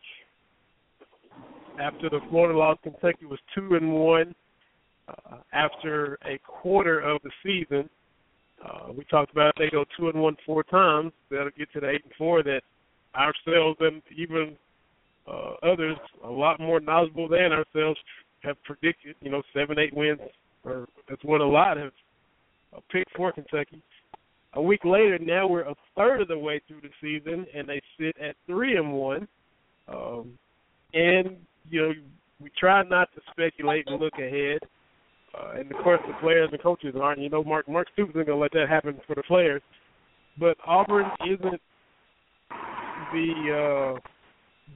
[1.81, 4.35] after the Florida loss, Kentucky was two and one
[5.09, 7.89] uh, after a quarter of the season.
[8.65, 11.13] Uh, we talked about they go two and one four times.
[11.31, 12.63] That'll get to the eight and four that
[13.15, 14.57] ourselves and even
[15.27, 17.99] uh, others, a lot more knowledgeable than ourselves,
[18.43, 19.15] have predicted.
[19.21, 20.21] You know, seven, eight wins,
[20.65, 21.93] or that's what a lot have
[22.77, 23.83] uh, picked for Kentucky.
[24.55, 27.81] A week later, now we're a third of the way through the season, and they
[27.99, 29.29] sit at three and one.
[29.89, 30.39] Um,
[30.95, 31.37] and
[31.69, 31.93] you know,
[32.41, 34.61] we try not to speculate and look ahead.
[35.35, 37.21] Uh, and of course, the players and coaches aren't.
[37.21, 39.63] You know, Mark Mark Stoops isn't going to let that happen for the players.
[40.39, 41.61] But Auburn isn't
[43.13, 44.01] the uh,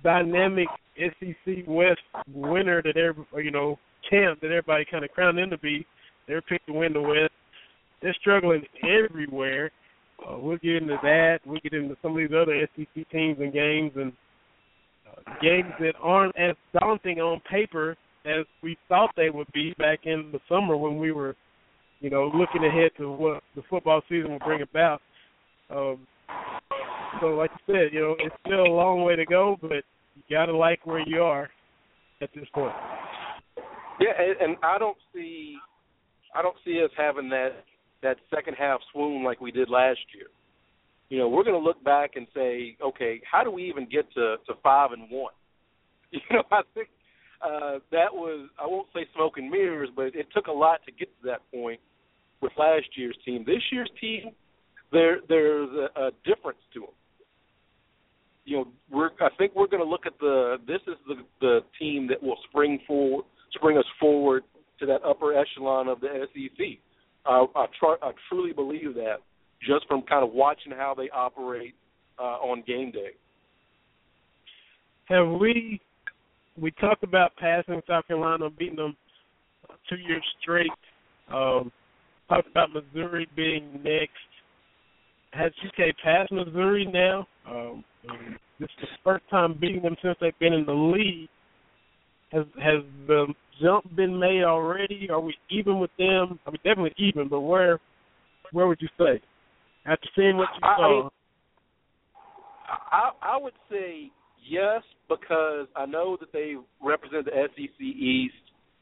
[0.02, 2.00] dynamic SEC West
[2.34, 3.78] winner that every you know
[4.10, 5.86] champ that everybody kind of crowned them to be.
[6.26, 7.32] They're picked to win the West.
[8.00, 9.70] They're struggling everywhere.
[10.26, 11.40] Uh, we'll get into that.
[11.44, 14.12] We'll get into some of these other SEC teams and games and
[15.08, 20.00] uh, games that aren't as daunting on paper as we thought they would be back
[20.04, 21.36] in the summer when we were,
[22.00, 25.00] you know, looking ahead to what the football season will bring about.
[25.70, 26.06] Um,
[27.20, 30.22] so, like you said, you know, it's still a long way to go, but you
[30.30, 31.48] gotta like where you are
[32.20, 32.74] at this point.
[34.00, 35.56] Yeah, and, and I don't see,
[36.34, 37.64] I don't see us having that
[38.02, 40.26] that second half swoon like we did last year.
[41.08, 44.12] You know, we're going to look back and say, okay, how do we even get
[44.14, 45.32] to to five and one?
[46.12, 46.88] You know, I think
[47.42, 50.92] uh, that was I won't say smoke and mirrors, but it took a lot to
[50.92, 51.80] get to that point
[52.40, 53.44] with last year's team.
[53.46, 54.32] This year's team,
[54.92, 56.88] there there's a, a difference to them.
[58.44, 61.60] You know, we're I think we're going to look at the this is the the
[61.78, 63.24] team that will spring forward,
[63.54, 64.44] spring us forward
[64.80, 66.78] to that upper echelon of the SEC.
[67.24, 67.46] I,
[67.78, 69.18] tr- I truly believe that
[69.60, 71.74] just from kind of watching how they operate
[72.18, 73.10] uh, on game day.
[75.04, 75.80] Have we
[76.60, 78.96] we talked about passing South Carolina, beating them
[79.88, 80.70] two years straight.
[81.32, 81.72] Um,
[82.28, 84.10] talked about Missouri being next.
[85.32, 87.26] Has UK passed Missouri now?
[87.48, 87.84] Um,
[88.60, 91.28] this is the first time beating them since they've been in the league.
[92.32, 93.26] Has has the
[93.62, 95.08] jump been made already?
[95.10, 96.38] Are we even with them?
[96.46, 97.78] I mean, definitely even, but where
[98.52, 99.20] where would you say
[99.86, 101.08] after seeing what you saw?
[102.68, 104.10] I, I, I would say
[104.48, 108.34] yes because I know that they represent the SEC East.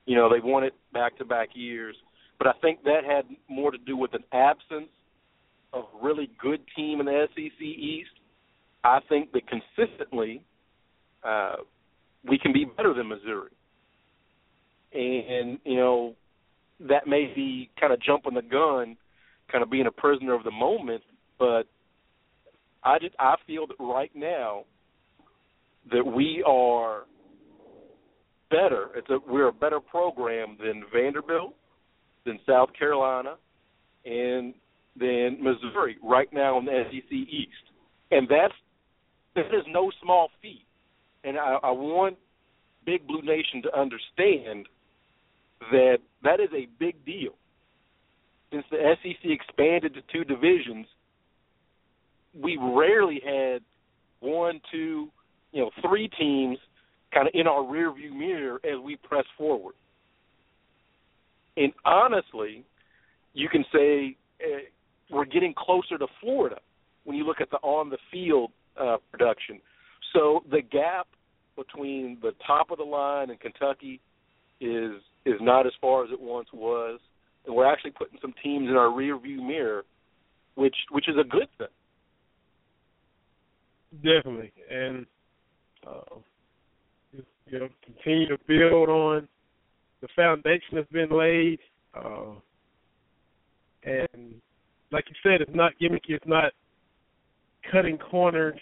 [0.06, 1.96] You know, they've won it back to back years,
[2.38, 4.90] but I think that had more to do with an absence
[5.72, 8.10] of really good team in the SEC East.
[8.82, 10.42] I think that consistently
[11.22, 11.56] uh,
[12.28, 13.50] we can be better than Missouri,
[14.92, 16.14] and you know
[16.88, 18.96] that may be kind of jumping the gun,
[19.52, 21.02] kind of being a prisoner of the moment,
[21.38, 21.64] but
[22.82, 24.64] I just I feel that right now
[25.92, 27.04] that we are
[28.50, 28.88] better.
[28.96, 31.54] It's a we're a better program than Vanderbilt,
[32.26, 33.36] than South Carolina,
[34.04, 34.54] and
[34.98, 37.70] than Missouri right now in the SEC East,
[38.10, 38.54] and that's
[39.34, 40.66] This is no small feat,
[41.24, 42.16] and I, I want
[42.84, 44.66] Big Blue Nation to understand
[45.70, 47.32] that that is a big deal.
[48.52, 50.86] Since the SEC expanded to two divisions,
[52.34, 53.62] we rarely had
[54.20, 55.08] one, two,
[55.52, 56.58] you know, three teams
[57.12, 59.74] kind of in our rearview mirror as we press forward.
[61.56, 62.64] And honestly,
[63.34, 64.60] you can say uh,
[65.10, 66.58] we're getting closer to Florida
[67.04, 69.60] when you look at the on the field uh, production.
[70.14, 71.08] So the gap
[71.56, 74.00] between the top of the line and Kentucky
[74.60, 74.92] is
[75.26, 76.98] is not as far as it once was,
[77.46, 79.84] and we're actually putting some teams in our rear view mirror,
[80.54, 81.66] which which is a good thing.
[84.02, 85.06] Definitely, and
[85.86, 86.16] uh,
[87.46, 89.28] you know, continue to build on
[90.00, 91.58] the foundation that's been laid.
[91.94, 92.34] Uh,
[93.84, 94.34] and
[94.92, 96.10] like you said, it's not gimmicky.
[96.10, 96.52] It's not
[97.70, 98.58] cutting corners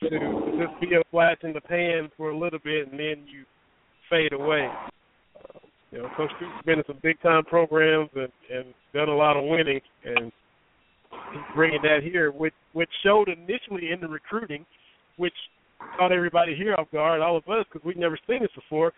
[0.00, 3.44] to just be a flash in the pan for a little bit and then you
[4.10, 4.68] fade away.
[5.36, 5.58] Uh,
[5.92, 9.36] you know, Coach Stoops been in some big time programs and, and done a lot
[9.36, 10.32] of winning, and
[11.32, 14.66] he's bringing that here, which which showed initially in the recruiting,
[15.16, 15.34] which
[15.96, 18.92] caught everybody here off guard, all of us, because we'd never seen this before,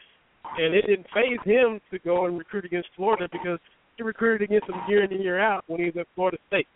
[0.59, 3.59] and it didn't phase him to go and recruit against Florida because
[3.96, 6.68] he recruited against them year in and year out when he was at Florida State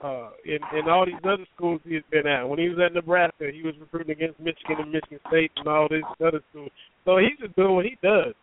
[0.00, 2.48] uh, in in all these other schools he has been at.
[2.48, 5.88] When he was at Nebraska, he was recruiting against Michigan and Michigan State and all
[5.90, 6.70] these other schools.
[7.04, 8.34] So he's just doing what he does.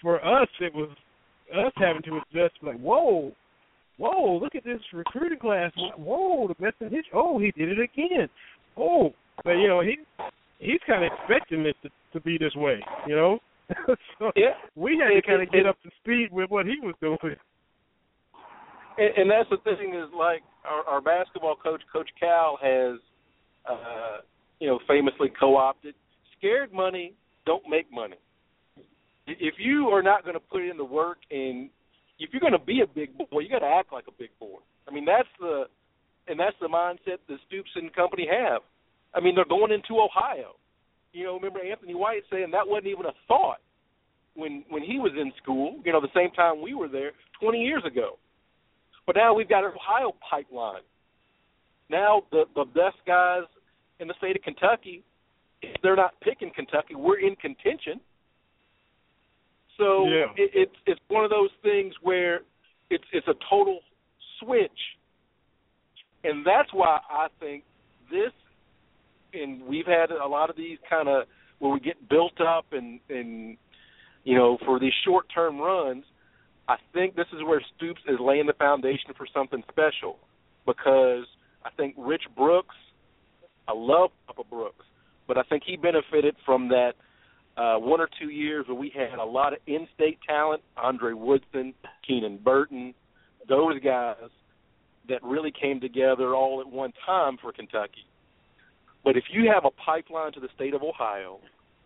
[0.00, 0.90] For us, it was
[1.54, 2.54] us having to adjust.
[2.62, 3.32] Like, whoa,
[3.98, 5.72] whoa, look at this recruiting class.
[5.96, 7.12] Whoa, the best in history.
[7.12, 8.28] Oh, he did it again.
[8.76, 9.98] Oh, but you know he
[10.58, 12.80] he's kind of expecting it to, to be this way.
[13.06, 13.38] You know.
[14.18, 14.52] so yeah.
[14.76, 17.16] we had to kind of get up to speed with what he was doing.
[18.98, 22.98] And, and that's the thing is like our, our basketball coach, Coach Cal, has
[23.68, 24.18] uh,
[24.60, 25.94] you know famously co-opted
[26.38, 27.14] scared money
[27.46, 28.16] don't make money.
[29.26, 31.70] If you are not going to put in the work and
[32.18, 34.30] if you're going to be a big boy, you got to act like a big
[34.38, 34.58] boy.
[34.86, 35.64] I mean that's the
[36.28, 38.62] and that's the mindset that Stoops and company have.
[39.14, 40.56] I mean they're going into Ohio.
[41.12, 43.58] You know, remember Anthony White saying that wasn't even a thought
[44.34, 45.80] when when he was in school.
[45.84, 48.18] You know, the same time we were there 20 years ago.
[49.06, 50.82] But now we've got an Ohio pipeline.
[51.90, 53.44] Now the the best guys
[54.00, 55.02] in the state of Kentucky,
[55.62, 58.00] if they're not picking Kentucky, we're in contention.
[59.78, 60.26] So yeah.
[60.36, 62.40] it, it's it's one of those things where
[62.90, 63.80] it's it's a total
[64.40, 64.70] switch,
[66.22, 67.64] and that's why I think
[68.10, 68.32] this,
[69.34, 71.24] and we've had a lot of these kind of
[71.58, 73.56] where we get built up and and
[74.24, 76.04] you know for these short term runs
[76.68, 80.18] I think this is where Stoops is laying the foundation for something special
[80.66, 81.24] because
[81.64, 82.74] I think Rich Brooks,
[83.68, 84.84] I love Papa Brooks,
[85.28, 86.92] but I think he benefited from that
[87.56, 91.74] uh, one or two years where we had a lot of in-state talent, Andre Woodson,
[92.06, 92.94] Keenan Burton,
[93.48, 94.16] those guys
[95.08, 98.06] that really came together all at one time for Kentucky.
[99.04, 101.40] But if you have a pipeline to the state of Ohio,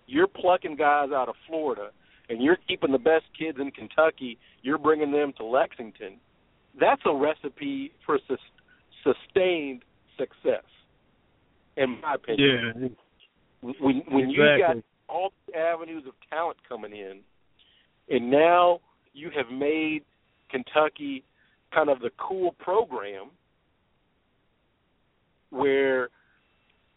[0.07, 1.91] you're plucking guys out of Florida–
[2.29, 6.19] and you're keeping the best kids in Kentucky, you're bringing them to Lexington.
[6.79, 8.39] That's a recipe for sus-
[9.03, 9.83] sustained
[10.19, 10.65] success,
[11.77, 12.75] in my opinion.
[12.81, 12.89] Yeah.
[13.61, 14.37] When when exactly.
[14.37, 14.77] you got
[15.09, 17.21] all the avenues of talent coming in,
[18.09, 18.81] and now
[19.15, 20.05] you have made
[20.49, 21.25] Kentucky
[21.75, 23.31] kind of the cool program
[25.51, 26.09] where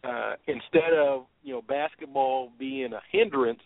[0.04, 3.60] uh, instead of you know basketball being a hindrance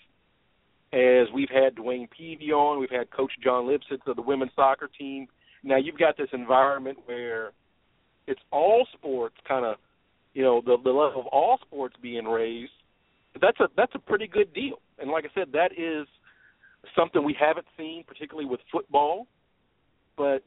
[0.92, 4.88] as we've had Dwayne Peavy on, we've had Coach Jon Lipsitz of the women's soccer
[4.98, 5.26] team.
[5.62, 7.50] Now you've got this environment where
[8.26, 9.76] it's all sports kind of,
[10.34, 12.72] you know, the, the level of all sports being raised.
[13.40, 14.80] That's a that's a pretty good deal.
[14.98, 16.06] And like I said, that is
[16.96, 19.26] something we haven't seen, particularly with football.
[20.16, 20.42] But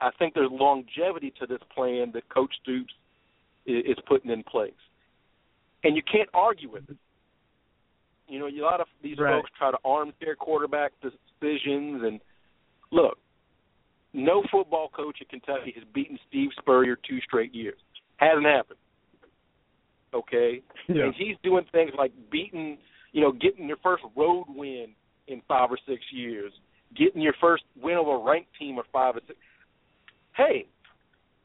[0.00, 2.92] I think there's longevity to this plan that Coach Stoops
[3.64, 4.72] is, is putting in place,
[5.84, 6.96] and you can't argue with it.
[8.26, 9.34] You know, a lot of these right.
[9.34, 12.20] folks try to armchair quarterback decisions, and
[12.90, 13.18] look,
[14.14, 17.78] no football coach at Kentucky has beaten Steve Spurrier two straight years.
[18.16, 18.78] Hasn't happened.
[20.14, 21.04] Okay, yeah.
[21.04, 22.78] and he's doing things like beating,
[23.12, 24.86] you know, getting your first road win
[25.26, 26.52] in five or six years,
[26.96, 29.38] getting your first win over a ranked team of five or six.
[30.36, 30.66] Hey,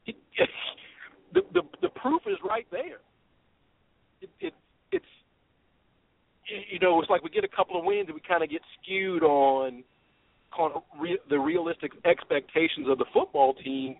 [1.34, 3.00] the the the proof is right there.
[4.20, 4.54] It, it
[4.92, 5.04] it's
[6.70, 8.60] you know, it's like we get a couple of wins and we kind of get
[8.80, 9.84] skewed on
[10.56, 13.96] kind of re- the realistic expectations of the football team.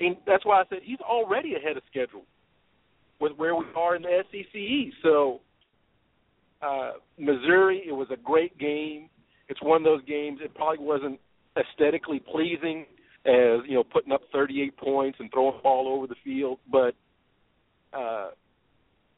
[0.00, 2.24] And that's why I said he's already ahead of schedule
[3.20, 4.94] with where we are in the SEC.
[5.02, 5.40] So
[6.60, 9.08] uh, Missouri, it was a great game.
[9.48, 10.40] It's one of those games.
[10.42, 11.20] It probably wasn't
[11.56, 12.86] aesthetically pleasing
[13.26, 16.94] as you know putting up 38 points and throwing the ball over the field, but
[17.96, 18.30] uh,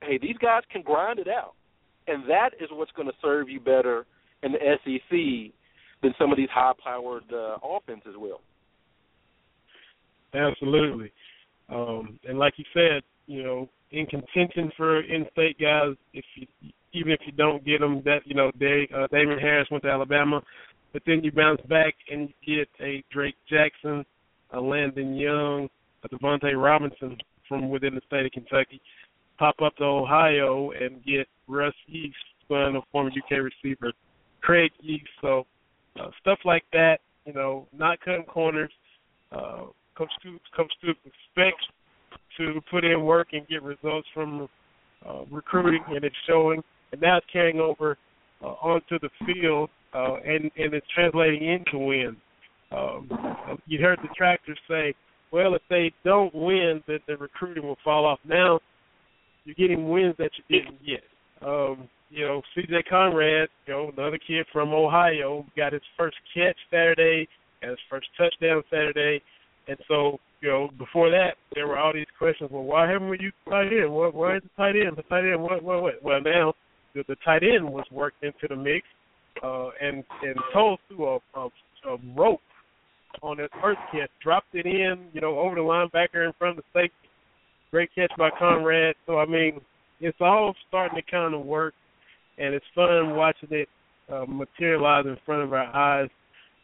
[0.06, 1.54] hey, these guys can grind it out,
[2.06, 4.06] and that is what's going to serve you better
[4.42, 5.52] in the SEC
[6.02, 8.40] than some of these high-powered uh, offenses will.
[10.34, 11.10] Absolutely,
[11.68, 16.46] um, and like you said, you know, in contention for in-state guys, if you
[16.92, 19.90] even if you don't get them, that you know, Dave, uh, Damien Harris went to
[19.90, 20.42] Alabama,
[20.92, 24.04] but then you bounce back and you get a Drake Jackson,
[24.52, 25.68] a Landon Young,
[26.04, 28.80] a Devontae Robinson from within the state of Kentucky,
[29.38, 32.16] pop up to Ohio and get Russ Yeast,
[32.48, 33.92] son of former UK receiver
[34.42, 35.06] Craig Yeast.
[35.20, 35.46] So
[36.00, 38.70] uh, stuff like that, you know, not cutting corners.
[39.32, 39.64] Uh,
[39.96, 41.64] Coach Stoops, Coach Stoops expects
[42.38, 44.48] to put in work and get results from
[45.08, 46.62] uh, recruiting, and it's showing.
[46.92, 47.96] And now it's carrying over
[48.42, 52.16] uh, onto the field, uh, and and it's translating into wins.
[52.70, 53.08] Um,
[53.66, 54.94] you heard the tractors say,
[55.32, 58.60] "Well, if they don't win, that the recruiting will fall off." Now
[59.46, 61.02] you're getting wins that you didn't get.
[61.40, 62.82] Um, you know, C.J.
[62.88, 67.28] Conrad, you know, another kid from Ohio, got his first catch Saturday,
[67.62, 69.22] got his first touchdown Saturday,
[69.68, 72.50] and so you know, before that, there were all these questions.
[72.52, 73.90] Well, why haven't used tight end?
[73.90, 74.96] What, why is the tight end?
[74.96, 75.42] The tight end?
[75.42, 75.62] What?
[75.62, 75.82] What?
[75.82, 76.02] What?
[76.02, 76.52] Well, now
[76.94, 78.86] the, the tight end was worked into the mix,
[79.42, 81.46] uh, and and told through a, a,
[81.88, 82.40] a rope
[83.22, 86.64] on his first catch, dropped it in, you know, over the linebacker in front of
[86.64, 87.05] the safety.
[87.70, 88.94] Great catch by Conrad.
[89.06, 89.60] So I mean,
[90.00, 91.74] it's all starting to kind of work,
[92.38, 93.68] and it's fun watching it
[94.12, 96.08] uh, materialize in front of our eyes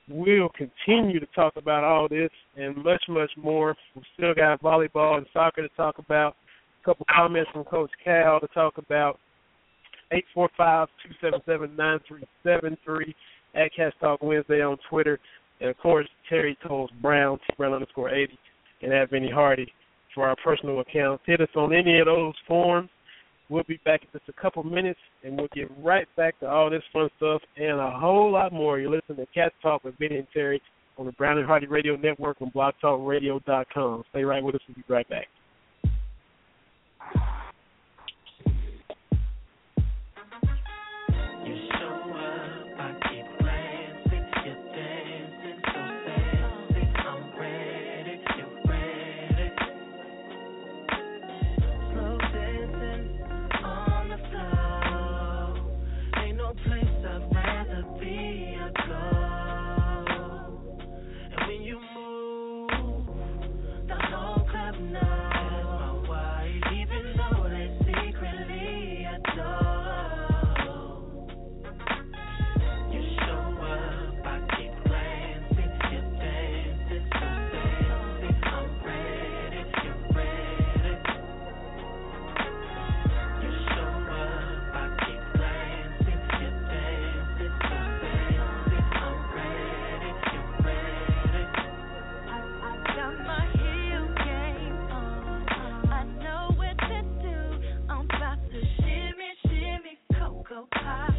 [0.09, 3.77] we'll continue to talk about all this and much, much more.
[3.95, 6.37] We still got volleyball and soccer to talk about.
[6.83, 9.19] A couple comments from Coach Cal to talk about.
[10.11, 13.15] Eight four five two seven seven nine three seven three
[13.55, 15.19] at Cats Talk Wednesday on Twitter,
[15.61, 18.39] and of course Terry Tolles Brown T Brown underscore eighty,
[18.83, 19.73] and at Vinny Hardy
[20.15, 21.23] for our personal accounts.
[21.27, 22.91] Hit us on any of those forms
[23.53, 26.71] We'll be back in just a couple minutes, and we'll get right back to all
[26.71, 28.79] this fun stuff and a whole lot more.
[28.79, 30.63] You're listening to Cat Talk with Vinny and Terry
[30.97, 34.05] on the Brown and Hardy Radio Network on BlogTalkRadio.com.
[34.09, 34.63] Stay right with us.
[34.67, 35.29] We'll be right back.
[100.53, 101.12] so high.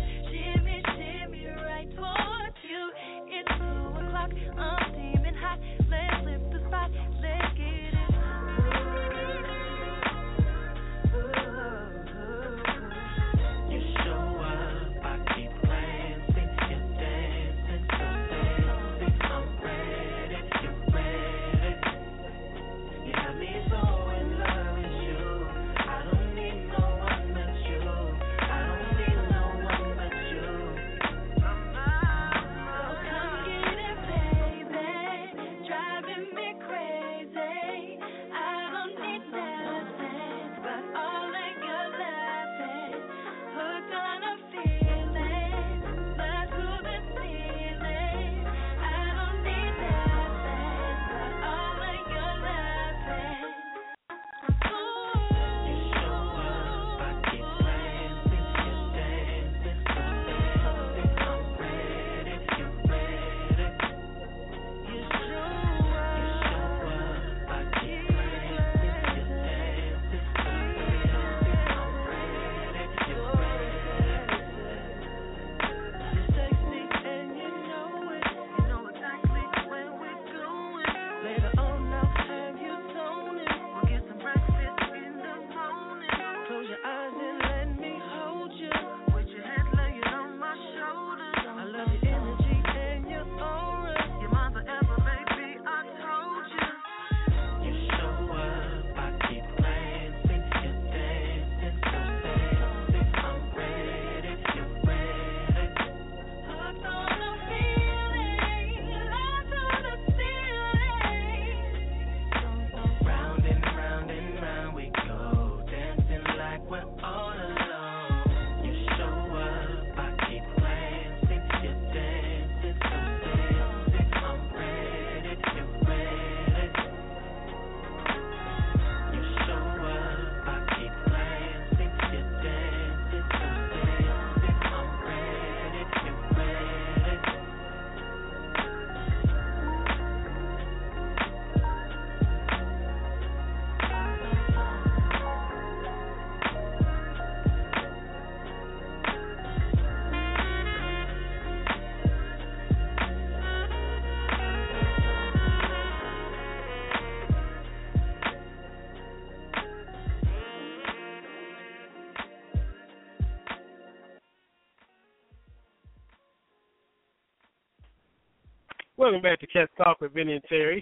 [169.04, 170.82] Welcome back to Cats Talk with Vinny and Terry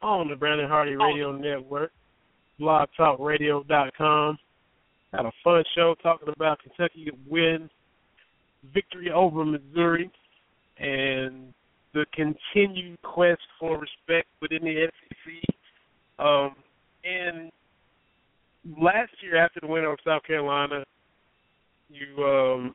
[0.00, 1.92] on the Brown and Hardy Radio Network,
[2.58, 4.38] blogtalkradio.com.
[5.12, 7.68] Had a fun show talking about Kentucky win,
[8.72, 10.10] victory over Missouri,
[10.78, 11.52] and
[11.92, 15.54] the continued quest for respect within the SEC.
[16.18, 16.54] Um,
[17.04, 17.52] and
[18.80, 20.82] last year, after the win over South Carolina,
[21.90, 22.74] you um,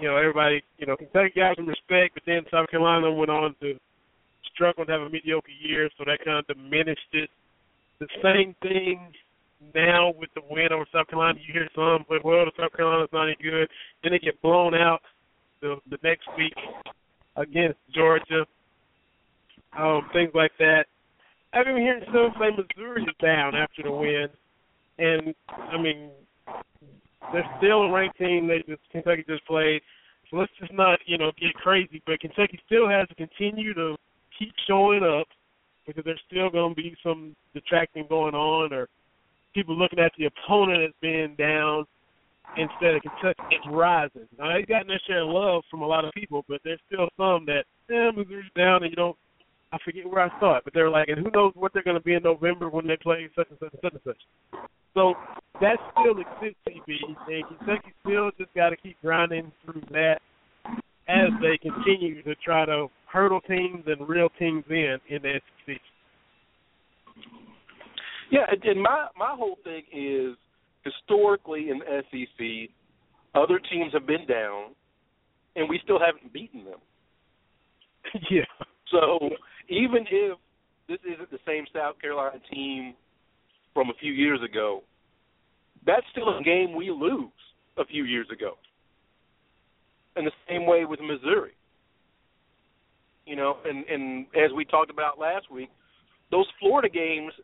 [0.00, 3.54] you know, everybody, you know, Kentucky got some respect, but then South Carolina went on
[3.60, 3.74] to
[4.54, 7.30] struggle and have a mediocre year, so that kind of diminished it.
[7.98, 9.12] The same thing
[9.74, 11.38] now with the win over South Carolina.
[11.46, 13.68] You hear some, but well, the South Carolina's not any good.
[14.02, 15.00] Then they get blown out
[15.60, 16.54] the the next week
[17.36, 18.44] against Georgia.
[19.78, 20.86] Um, things like that.
[21.52, 24.28] I've been hearing some say Missouri is down after the win,
[24.98, 26.10] and I mean
[27.32, 28.46] they're still a ranked team.
[28.46, 29.80] They just Kentucky just played.
[30.30, 32.02] So let's just not, you know, get crazy.
[32.06, 33.96] But Kentucky still has to continue to
[34.38, 35.26] keep showing up
[35.86, 38.88] because there's still going to be some detracting going on or
[39.54, 41.84] people looking at the opponent as being down
[42.56, 44.28] instead of Kentucky rising.
[44.38, 47.08] Now they got their share of love from a lot of people, but there's still
[47.16, 49.16] some that, eh, Missouri's down and you don't
[49.72, 51.96] I forget where I saw it, but they're like, and who knows what they're going
[51.96, 54.60] to be in November when they play such and such and such and such.
[54.96, 55.12] So
[55.60, 56.88] that still exists, TB,
[57.28, 60.20] and Kentucky still just got to keep grinding through that
[61.06, 65.76] as they continue to try to hurdle teams and reel teams in in the SEC.
[68.30, 70.36] Yeah, and my my whole thing is
[70.82, 72.74] historically in the SEC,
[73.34, 74.74] other teams have been down,
[75.56, 76.80] and we still haven't beaten them.
[78.30, 78.42] yeah.
[78.90, 79.28] So
[79.68, 80.38] even if
[80.88, 82.94] this isn't the same South Carolina team
[83.76, 84.82] from a few years ago,
[85.84, 87.28] that's still a game we lose
[87.76, 88.54] a few years ago.
[90.16, 91.52] And the same way with Missouri.
[93.26, 95.68] You know, and and as we talked about last week,
[96.30, 97.34] those Florida games,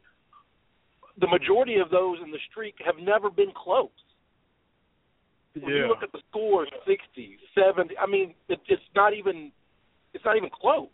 [1.20, 3.90] the majority of those in the streak have never been close.
[5.52, 5.82] When yeah.
[5.82, 9.52] you look at the scores, 60, 70, I mean, it, it's not even
[10.14, 10.88] it's not even close.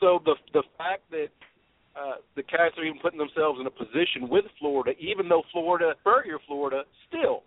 [0.00, 1.28] So the the fact that
[1.96, 5.94] uh, the Cats are even putting themselves in a position with Florida, even though Florida,
[6.00, 7.42] Spurrier, Florida, still.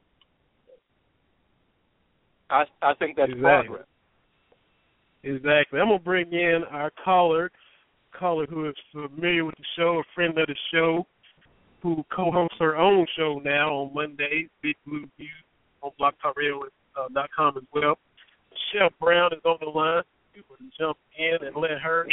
[2.50, 3.68] I I think that's exactly.
[3.68, 3.88] progress.
[5.24, 5.80] Exactly.
[5.80, 7.52] I'm gonna bring in our caller,
[8.18, 11.06] caller who is familiar with the show, a friend of the show,
[11.82, 15.28] who co-hosts her own show now on Mondays, Big Blue View
[15.82, 17.98] on BlogTalkRadio.com uh, as well.
[18.52, 20.04] Michelle Brown is on the line.
[20.34, 22.08] We will jump in and let her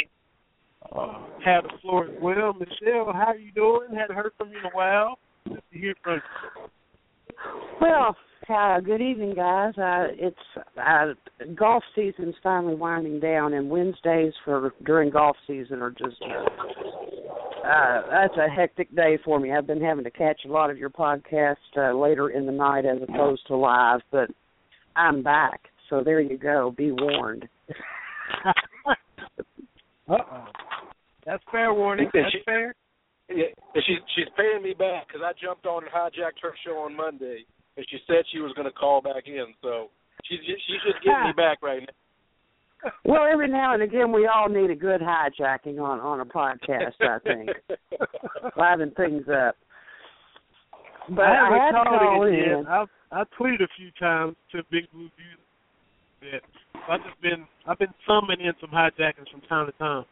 [0.91, 2.53] uh, have the floor as well.
[2.53, 3.95] Michelle, how are you doing?
[3.95, 5.17] Hadn't heard from you in a while.
[5.47, 6.21] Good to hear from you.
[7.81, 8.15] Well,
[8.49, 9.73] uh, good evening, guys.
[9.77, 10.37] Uh, it's
[10.81, 11.13] uh,
[11.55, 16.21] golf season's finally winding down, and Wednesdays for during golf season are just
[17.65, 19.51] uh, that's a hectic day for me.
[19.51, 22.85] I've been having to catch a lot of your podcasts uh, later in the night
[22.85, 24.29] as opposed to live, but
[24.95, 26.73] I'm back, so there you go.
[26.77, 27.47] Be warned.
[28.45, 28.93] uh
[30.09, 30.45] oh.
[31.25, 32.09] That's fair warning.
[32.13, 32.75] That's she, fair.
[33.29, 36.95] Yeah, she's she's paying me back because I jumped on and hijacked her show on
[36.95, 37.45] Monday,
[37.75, 39.47] and she said she was going to call back in.
[39.61, 39.89] So
[40.25, 41.35] she's she's just getting me ah.
[41.35, 42.91] back right now.
[43.03, 46.93] Well, every now and again, we all need a good hijacking on on a podcast.
[47.01, 47.49] I think
[48.57, 49.55] liven things up.
[51.09, 52.65] But I I, haven't had to call it in.
[52.67, 56.41] I've I tweeted a few times to Big Blue View that
[56.89, 60.05] I've just been I've been summoning in some hijackings from time to time.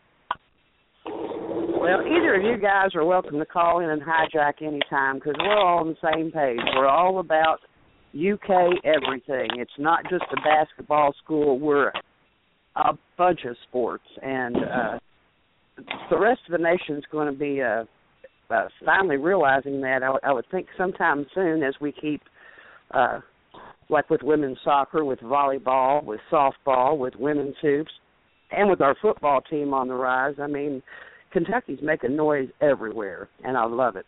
[1.06, 5.58] Well, either of you guys are welcome to call in and hijack anytime because we're
[5.58, 6.60] all on the same page.
[6.76, 7.60] We're all about
[8.16, 9.50] UK everything.
[9.58, 11.60] It's not just a basketball school.
[11.60, 11.92] We're
[12.76, 15.00] a bunch of sports, and uh,
[16.10, 17.84] the rest of the nation's going to be uh,
[18.50, 20.04] uh, finally realizing that.
[20.04, 22.22] I, w- I would think sometime soon, as we keep,
[22.92, 23.20] uh,
[23.90, 27.92] like with women's soccer, with volleyball, with softball, with women's hoops,
[28.56, 30.36] and with our football team on the rise.
[30.42, 30.82] I mean,
[31.32, 34.06] Kentucky's making noise everywhere, and I love it.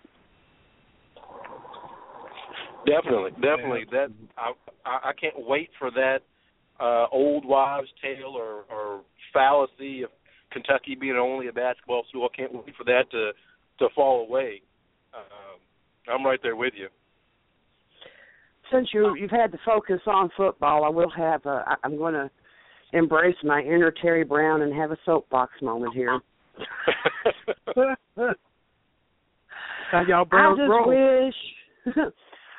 [2.85, 3.85] Definitely, definitely.
[3.91, 4.51] That I
[4.85, 6.19] I I can't wait for that
[6.79, 9.01] uh old wives' tale or or
[9.33, 10.11] fallacy of
[10.51, 12.29] Kentucky being only a basketball school.
[12.31, 13.31] I can't wait for that to
[13.79, 14.61] to fall away.
[15.13, 16.87] Um, I'm right there with you.
[18.71, 21.63] Since you you've had the focus on football, I will have a.
[21.67, 22.29] I- I'm going to
[22.95, 26.19] embrace my inner Terry Brown and have a soapbox moment here.
[30.07, 30.87] Y'all I just roll?
[30.87, 31.95] wish.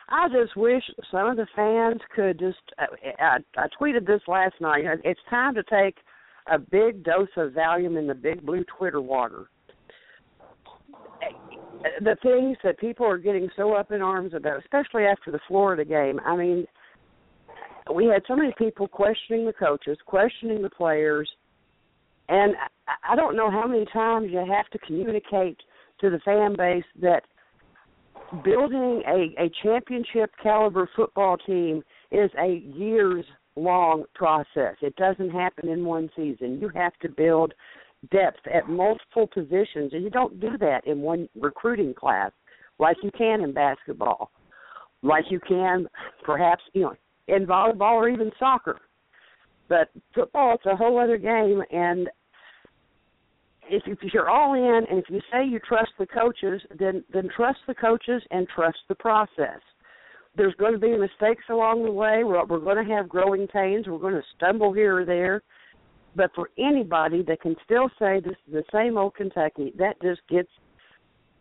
[0.08, 2.58] I just wish some of the fans could just.
[2.78, 4.84] I, I tweeted this last night.
[5.04, 5.96] It's time to take
[6.50, 9.50] a big dose of Valium in the Big Blue Twitter water.
[12.00, 15.84] The things that people are getting so up in arms about, especially after the Florida
[15.84, 16.20] game.
[16.24, 16.66] I mean,
[17.92, 21.30] we had so many people questioning the coaches, questioning the players,
[22.28, 22.56] and
[23.04, 25.60] I- don't know how many times you have to communicate
[26.00, 27.24] to the fan base that
[28.44, 33.24] building a, a championship caliber football team is a years
[33.54, 34.76] long process.
[34.82, 36.58] It doesn't happen in one season.
[36.60, 37.54] You have to build
[38.10, 42.30] depth at multiple positions and you don't do that in one recruiting class
[42.78, 44.30] like you can in basketball.
[45.02, 45.88] Like you can
[46.24, 46.94] perhaps, you know,
[47.28, 48.80] in volleyball or even soccer.
[49.68, 52.08] But football it's a whole other game and
[53.68, 57.28] if, if you're all in and if you say you trust the coaches, then then
[57.34, 59.60] trust the coaches and trust the process.
[60.36, 62.22] There's going to be mistakes along the way.
[62.22, 63.86] We're, we're going to have growing pains.
[63.88, 65.42] We're going to stumble here or there.
[66.14, 70.20] But for anybody that can still say this is the same old Kentucky, that just
[70.28, 70.48] gets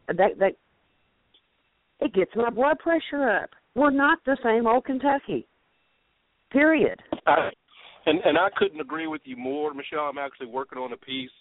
[0.08, 0.54] that that
[2.00, 3.50] it gets my blood pressure up.
[3.76, 5.48] We're not the same old Kentucky.
[6.52, 7.02] Period.
[7.26, 7.50] I,
[8.06, 10.02] and and I couldn't agree with you more, Michelle.
[10.02, 11.32] I'm actually working on a piece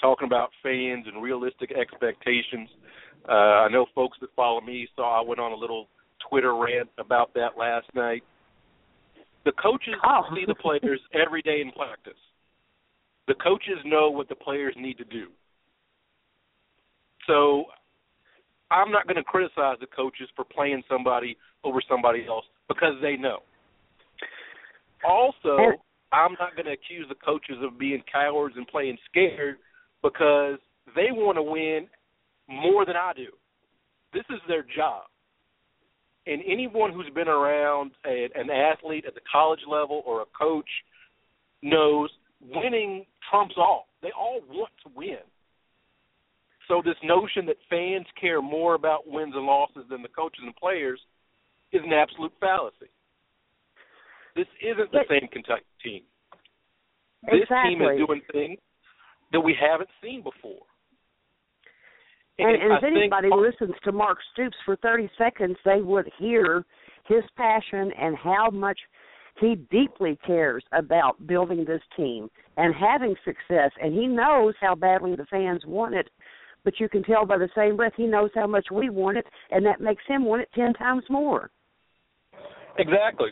[0.00, 2.68] talking about fans and realistic expectations.
[3.28, 5.86] Uh, I know folks that follow me saw I went on a little
[6.28, 8.22] Twitter rant about that last night.
[9.44, 10.22] The coaches Oh.
[10.34, 12.18] see the players every day in practice.
[13.28, 15.28] The coaches know what the players need to do.
[17.26, 17.66] So
[18.70, 23.16] I'm not going to criticize the coaches for playing somebody over somebody else because they
[23.16, 23.40] know.
[25.04, 25.78] Also, And-
[26.12, 29.58] I'm not going to accuse the coaches of being cowards and playing scared
[30.02, 30.58] because
[30.94, 31.88] they want to win
[32.48, 33.28] more than I do.
[34.12, 35.04] This is their job.
[36.26, 40.68] And anyone who's been around a, an athlete at the college level or a coach
[41.62, 43.88] knows winning trumps all.
[44.02, 45.18] They all want to win.
[46.68, 50.54] So this notion that fans care more about wins and losses than the coaches and
[50.56, 51.00] players
[51.72, 52.90] is an absolute fallacy.
[54.34, 56.04] This isn't the But- same Kentucky team.
[57.30, 58.60] This team is doing things
[59.30, 60.66] that we haven't seen before.
[62.38, 65.82] And, and I if think anybody part- listens to Mark Stoops for 30 seconds, they
[65.82, 66.64] would hear
[67.06, 68.78] his passion and how much
[69.38, 73.70] he deeply cares about building this team and having success.
[73.80, 76.10] And he knows how badly the fans want it,
[76.64, 79.26] but you can tell by the same breath he knows how much we want it,
[79.50, 81.50] and that makes him want it 10 times more.
[82.78, 83.30] Exactly.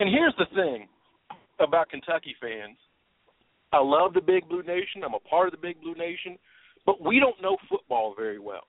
[0.00, 0.88] And here's the thing
[1.60, 2.76] about Kentucky fans.
[3.72, 5.02] I love the Big Blue Nation.
[5.04, 6.38] I'm a part of the Big Blue Nation,
[6.86, 8.66] but we don't know football very well.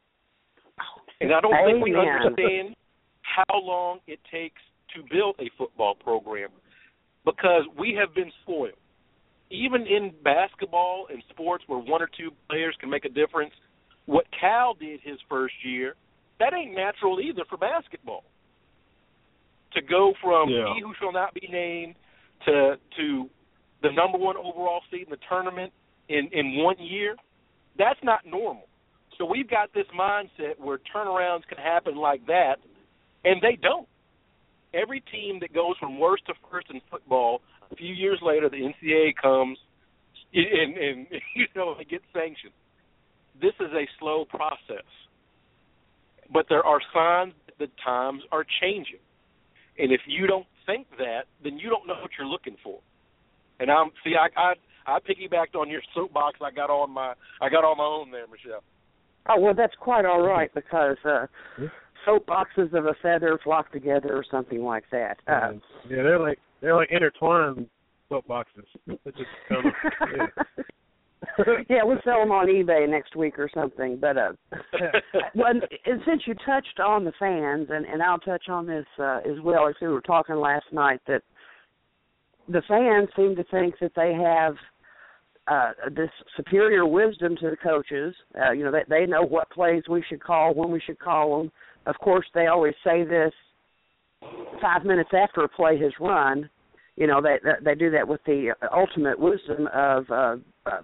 [1.21, 2.75] And I don't think we understand
[3.21, 4.61] how long it takes
[4.95, 6.49] to build a football program
[7.25, 8.73] because we have been spoiled.
[9.51, 13.53] Even in basketball and sports where one or two players can make a difference,
[14.05, 15.95] what Cal did his first year,
[16.39, 18.23] that ain't natural either for basketball.
[19.73, 20.73] To go from Yeah.
[20.73, 21.95] he who shall not be named
[22.45, 23.29] to to
[23.81, 25.71] the number one overall seed in the tournament
[26.07, 27.15] in in one year,
[27.77, 28.67] that's not normal.
[29.17, 32.55] So we've got this mindset where turnarounds can happen like that,
[33.25, 33.87] and they don't.
[34.73, 37.41] Every team that goes from worst to first in football,
[37.71, 39.57] a few years later, the NCAA comes
[40.33, 42.53] and, and you know they get sanctioned.
[43.41, 44.85] This is a slow process,
[46.31, 48.99] but there are signs that that times are changing.
[49.79, 52.79] And if you don't think that, then you don't know what you're looking for.
[53.59, 54.53] And I'm see, I I,
[54.85, 56.39] I piggybacked on your soapbox.
[56.41, 58.63] I got on my I got on my own there, Michelle.
[59.27, 61.25] Oh well, that's quite all right because uh
[62.07, 65.17] soapboxes of a feather flock together or something like that.
[65.27, 65.51] Uh,
[65.89, 67.67] yeah, they're like they're like intertwined
[68.11, 68.65] soapboxes.
[68.87, 69.73] It's just kind of,
[70.17, 70.63] yeah.
[71.69, 73.97] yeah, we'll sell them on eBay next week or something.
[73.99, 74.31] But uh,
[75.35, 79.19] well, and since you touched on the fans, and and I'll touch on this uh,
[79.19, 81.21] as well as we were talking last night that
[82.47, 84.55] the fans seem to think that they have
[85.47, 88.13] uh this superior wisdom to the coaches.
[88.39, 91.37] Uh, you know, that they know what plays we should call, when we should call
[91.37, 91.51] them.
[91.85, 93.33] Of course, they always say this
[94.61, 96.49] five minutes after a play has run.
[96.97, 100.35] You know, they they do that with the ultimate wisdom of uh,
[100.65, 100.81] uh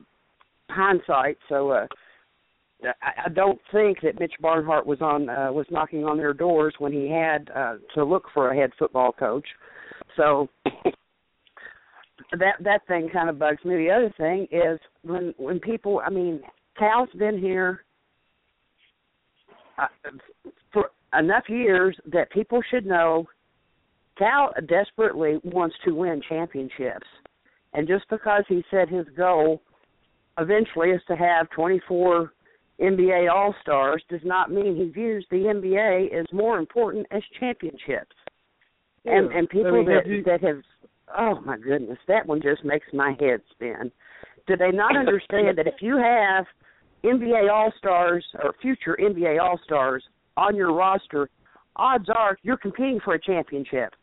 [0.69, 1.37] hindsight.
[1.49, 1.87] So uh,
[3.01, 6.91] I, don't think that Mitch Barnhart was on uh, was knocking on their doors when
[6.91, 9.47] he had uh, to look for a head football coach.
[10.15, 10.49] So
[12.31, 13.75] that that thing kind of bugs me.
[13.75, 16.41] The other thing is when when people, I mean,
[16.77, 17.85] Cal's been here
[19.77, 19.87] uh,
[20.71, 23.27] for enough years that people should know
[24.17, 27.07] Cal desperately wants to win championships.
[27.73, 29.61] And just because he set his goal
[30.37, 32.33] eventually is to have 24
[32.81, 38.15] NBA All Stars does not mean he views the NBA as more important as championships.
[39.03, 39.17] Yeah.
[39.17, 40.61] And and people I mean, that you- that have
[41.17, 43.91] oh my goodness, that one just makes my head spin.
[44.47, 46.45] Do they not understand that if you have
[47.03, 50.03] NBA All Stars or future NBA All Stars
[50.35, 51.29] on your roster,
[51.75, 53.93] odds are you're competing for a championship.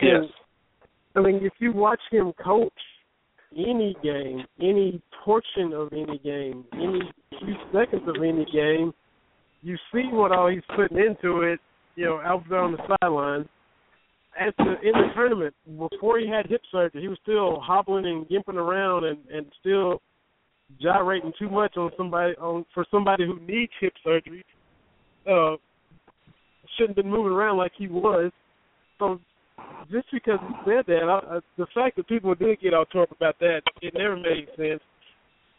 [0.00, 0.24] Yes.
[1.14, 2.72] I mean, if you watch him coach
[3.56, 7.00] any game, any portion of any game, any
[7.38, 8.92] few seconds of any game,
[9.62, 11.60] you see what all he's putting into it.
[11.96, 13.46] You know, out there on the sidelines.
[14.38, 18.28] At the in the tournament, before he had hip surgery, he was still hobbling and
[18.28, 20.02] gimping around and and still
[20.80, 24.44] gyrating too much on somebody on for somebody who needs hip surgery.
[25.26, 25.56] Uh,
[26.76, 28.30] shouldn't have been moving around like he was.
[28.98, 29.20] So
[29.90, 33.06] just because he said that, I, I, the fact that people did get all torn
[33.10, 34.80] about that, it never made sense.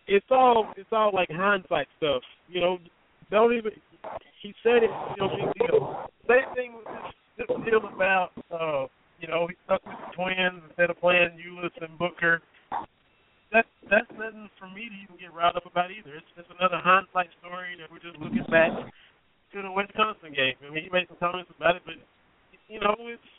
[0.08, 2.78] It's all it's all like hindsight stuff, you know.
[3.30, 3.72] Don't even.
[4.42, 6.08] He said it, you know, big deal.
[6.30, 8.88] Same thing with this, this deal about, uh,
[9.20, 12.40] you know, he stuck with the twins instead of playing Ulis and Booker.
[13.52, 16.16] That that's nothing for me to even get riled up about either.
[16.16, 20.56] It's just another hindsight story that we're just looking back to the Wisconsin game.
[20.64, 22.00] I mean, he made some comments about it, but
[22.68, 23.32] you know, it's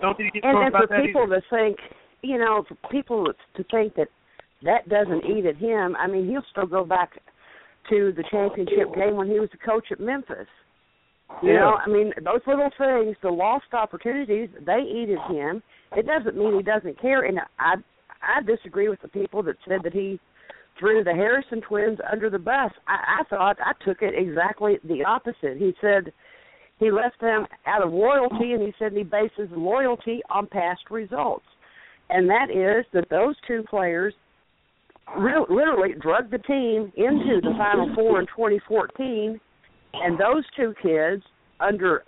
[0.00, 1.40] don't to and, and for that people either.
[1.40, 1.78] to think,
[2.22, 4.08] you know, for people to think that
[4.62, 5.96] that doesn't eat at him.
[5.96, 7.12] I mean, he'll still go back
[7.88, 10.46] to the championship game when he was the coach at Memphis.
[11.42, 11.60] You Yeah.
[11.60, 15.62] know, I mean, those little things, the lost opportunities, they eat at him.
[15.96, 17.22] It doesn't mean he doesn't care.
[17.22, 17.76] And I,
[18.22, 20.20] I disagree with the people that said that he
[20.78, 22.72] threw the Harrison twins under the bus.
[22.86, 25.56] I, I thought I took it exactly the opposite.
[25.56, 26.12] He said
[26.80, 31.44] he left them out of loyalty, and he said he bases loyalty on past results,
[32.08, 34.14] and that is that those two players
[35.16, 39.38] real, literally drug the team into the Final Four in 2014,
[39.92, 41.22] and those two kids,
[41.60, 42.02] under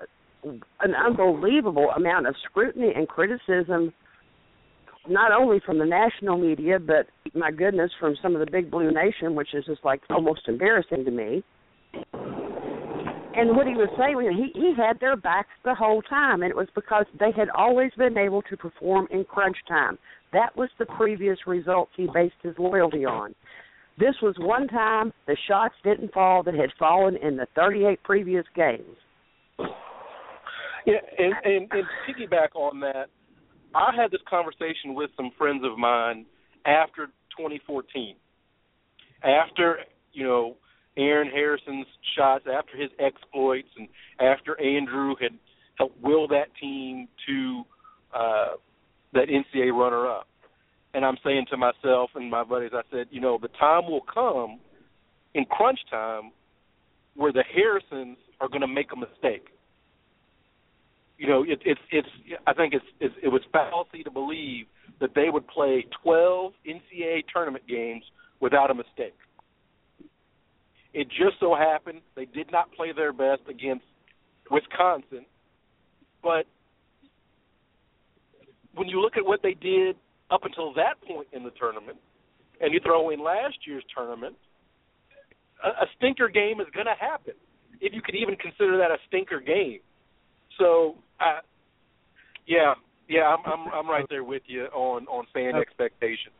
[0.81, 3.93] an unbelievable amount of scrutiny and criticism,
[5.07, 8.91] not only from the national media, but my goodness, from some of the Big Blue
[8.91, 11.45] Nation, which is just like almost embarrassing to me.
[13.35, 16.57] And what he was saying, he he had their backs the whole time, and it
[16.57, 19.99] was because they had always been able to perform in crunch time.
[20.33, 23.35] That was the previous results he based his loyalty on.
[23.99, 28.45] This was one time the shots didn't fall that had fallen in the 38 previous
[28.55, 28.97] games.
[30.87, 33.07] Yeah, and, and and piggyback on that,
[33.75, 36.27] I had this conversation with some friends of mine
[36.67, 37.07] after
[37.37, 38.17] 2014.
[39.23, 39.79] After
[40.13, 40.57] you know
[40.97, 41.87] Aaron Harrison's
[42.17, 43.89] shots, after his exploits, and
[44.21, 45.33] after Andrew had
[45.77, 47.63] helped will that team to
[48.15, 48.57] uh,
[49.15, 50.27] that NCAA runner-up.
[50.95, 54.05] And I'm saying to myself and my buddies, I said, you know, the time will
[54.13, 54.61] come
[55.35, 56.33] in crunch time
[57.15, 59.49] where the Harrisons are going to make a mistake
[61.23, 62.09] you know, it, it's it's.
[62.49, 64.67] I think it's, it's it was fallacy to believe
[65.01, 68.03] that they would play 12 NCAA tournament games
[68.41, 69.15] without a mistake.
[70.95, 73.85] It just so happened they did not play their best against
[74.51, 75.25] Wisconsin,
[76.23, 76.47] but
[78.75, 79.97] when you look at what they did
[80.31, 81.99] up until that point in the tournament,
[82.61, 84.37] and you throw in last year's tournament,
[85.65, 87.35] a, a stinker game is going to happen.
[87.81, 89.81] if you could even consider that a stinker game.
[90.59, 91.41] So, I,
[92.47, 92.75] yeah,
[93.09, 96.35] yeah, I'm I'm I'm right there with you on on fan uh, expectations.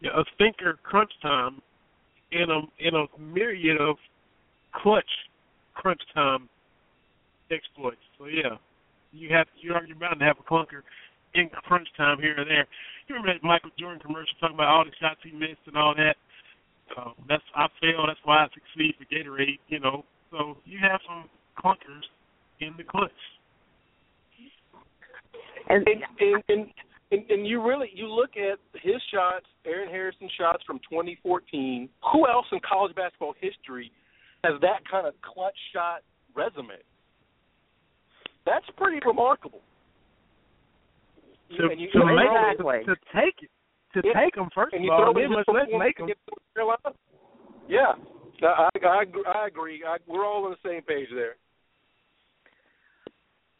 [0.00, 1.62] Yeah, a stinker crunch time
[2.32, 3.96] in a in a myriad of
[4.74, 5.04] clutch
[5.74, 6.48] crunch time
[7.50, 8.00] exploits.
[8.18, 8.56] So yeah,
[9.12, 10.82] you have you're bound to have a clunker
[11.34, 12.66] in crunch time here and there.
[13.08, 15.94] You remember that Michael Jordan commercial talking about all the shots he missed and all
[15.96, 16.16] that.
[16.96, 18.04] Uh, that's I fail.
[18.06, 19.60] That's why I succeed for Gatorade.
[19.68, 21.28] You know, so you have some
[21.58, 22.04] clunkers
[22.60, 23.10] in the clutch.
[25.68, 26.66] And and, and
[27.12, 31.88] and and you really you look at his shots, Aaron Harrison shots from 2014.
[32.12, 33.92] Who else in college basketball history
[34.44, 36.00] has that kind of clutch shot
[36.34, 36.80] resume?
[38.44, 39.60] That's pretty remarkable.
[41.56, 42.78] To, you, to, you make, exactly.
[42.86, 43.50] to, to take it,
[43.94, 44.24] to Yeah.
[44.24, 46.06] take them first and of all, then let's let's make them.
[46.08, 46.96] get to North Carolina.
[47.68, 47.92] Yeah,
[48.42, 49.84] I I, agree- I agree.
[49.86, 51.36] I, we're all on the same page there.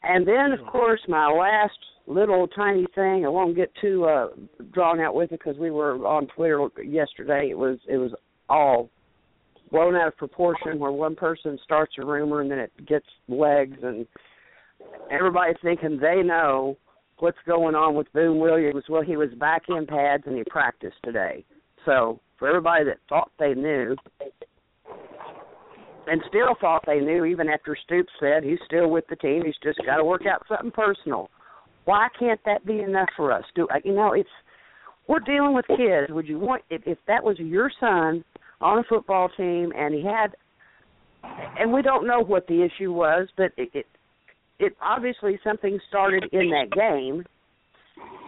[0.03, 1.77] And then, of course, my last
[2.07, 3.25] little tiny thing.
[3.25, 4.27] I won't get too uh,
[4.73, 7.49] drawn out with it because we were on Twitter yesterday.
[7.49, 8.11] It was it was
[8.49, 8.89] all
[9.71, 13.77] blown out of proportion, where one person starts a rumor and then it gets legs,
[13.81, 14.05] and
[15.09, 16.77] everybody's thinking they know
[17.19, 18.83] what's going on with Boom Williams.
[18.89, 21.45] Well, he was back in pads and he practiced today.
[21.85, 23.95] So for everybody that thought they knew,
[26.07, 29.43] and still thought they knew even after Stoops said he's still with the team.
[29.45, 31.29] He's just got to work out something personal.
[31.85, 33.43] Why can't that be enough for us?
[33.55, 34.29] Do uh, you know it's
[35.07, 36.09] we're dealing with kids.
[36.09, 38.23] Would you want if, if that was your son
[38.61, 40.35] on a football team and he had
[41.57, 43.85] and we don't know what the issue was, but it it,
[44.59, 47.23] it obviously something started in that game.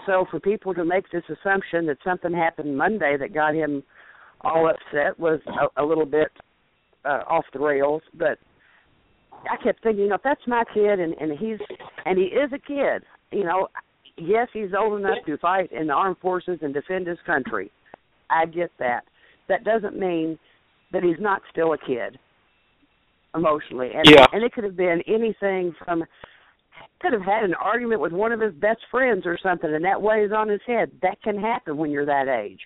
[0.06, 3.84] So for people to make this assumption that something happened Monday that got him
[4.42, 6.30] all upset was a, a little bit
[7.06, 8.02] uh, off the rails.
[8.14, 8.40] But
[9.50, 11.60] I kept thinking, you know, if that's my kid and and he's
[12.06, 13.68] and he is a kid, you know,
[14.18, 17.72] yes, he's old enough to fight in the armed forces and defend his country.
[18.30, 19.04] I get that.
[19.48, 20.40] That doesn't mean
[20.92, 22.18] that he's not still a kid
[23.36, 23.92] emotionally.
[23.94, 24.26] And Yeah.
[24.32, 26.06] and it could have been anything from
[27.02, 30.02] could have had an argument with one of his best friends or something and that
[30.02, 30.92] weighs on his head.
[31.02, 32.62] That can happen when you're that age.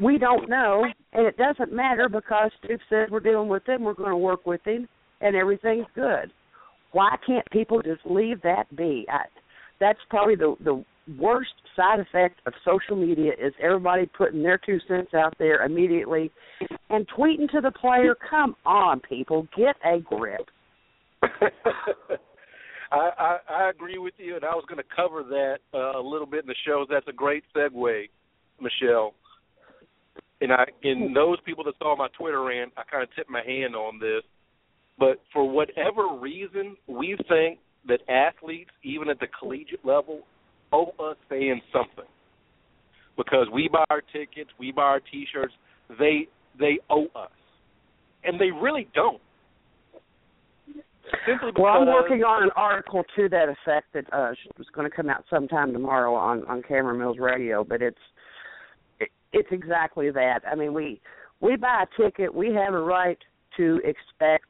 [0.00, 3.94] We don't know and it doesn't matter because Steve says we're dealing with him, we're
[3.94, 4.88] gonna work with him
[5.20, 6.32] and everything's good.
[6.92, 9.06] Why can't people just leave that be?
[9.08, 9.24] I,
[9.80, 10.84] that's probably the the
[11.18, 16.30] worst side effect of social media is everybody putting their two cents out there immediately
[16.88, 20.48] and tweeting to the player, "Come on, people, get a grip."
[21.22, 26.02] I, I I agree with you, and I was going to cover that uh, a
[26.02, 26.86] little bit in the show.
[26.88, 28.08] That's a great segue,
[28.60, 29.14] Michelle.
[30.44, 33.42] And I, and those people that saw my Twitter rant, I kind of tipped my
[33.42, 34.22] hand on this.
[34.98, 40.20] But for whatever reason, we think that athletes, even at the collegiate level,
[40.70, 42.04] owe us fans something
[43.16, 45.54] because we buy our tickets, we buy our T-shirts.
[45.98, 46.28] They
[46.58, 47.30] they owe us,
[48.22, 49.20] and they really don't.
[51.26, 54.94] Simply Well, I'm working on an article to that effect that uh was going to
[54.94, 58.02] come out sometime tomorrow on on Cameron Mills Radio, but it's it,
[59.34, 60.40] it's exactly that.
[60.50, 61.00] I mean, we
[61.40, 63.18] we buy a ticket, we have a right
[63.56, 64.46] to expect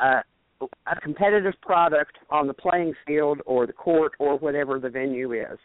[0.00, 0.20] uh,
[0.60, 5.58] a competitive product on the playing field or the court or whatever the venue is.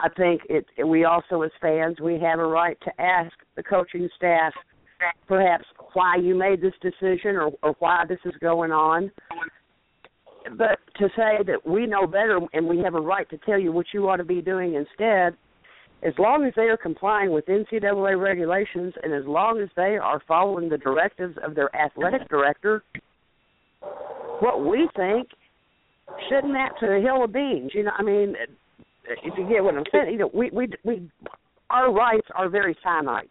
[0.00, 4.08] I think it we also as fans we have a right to ask the coaching
[4.16, 4.52] staff
[5.26, 9.10] perhaps why you made this decision or, or why this is going on.
[10.56, 13.72] But to say that we know better and we have a right to tell you
[13.72, 15.36] what you ought to be doing instead,
[16.02, 20.22] as long as they are complying with NCAA regulations and as long as they are
[20.28, 22.84] following the directives of their athletic director,
[24.40, 25.28] what we think
[26.28, 27.72] shouldn't that to a hill of beans.
[27.74, 28.34] You know, I mean,
[29.04, 31.10] if you get what I'm saying, you know, we we we
[31.70, 33.30] our rights are very finite.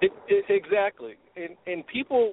[0.00, 2.32] It, it, exactly, and and people,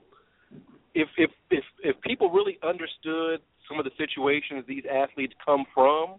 [0.95, 6.15] if if if if people really understood some of the situations these athletes come from,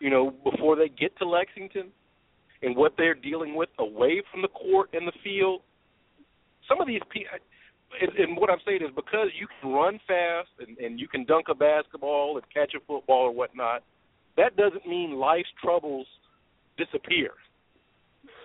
[0.00, 1.92] you know, before they get to Lexington,
[2.62, 5.60] and what they're dealing with away from the court and the field,
[6.68, 7.30] some of these people.
[8.00, 11.46] And, what I'm saying is because you can run fast and, and you can dunk
[11.48, 13.84] a basketball and catch a football or whatnot,
[14.36, 16.06] that doesn't mean life's troubles
[16.76, 17.30] disappear.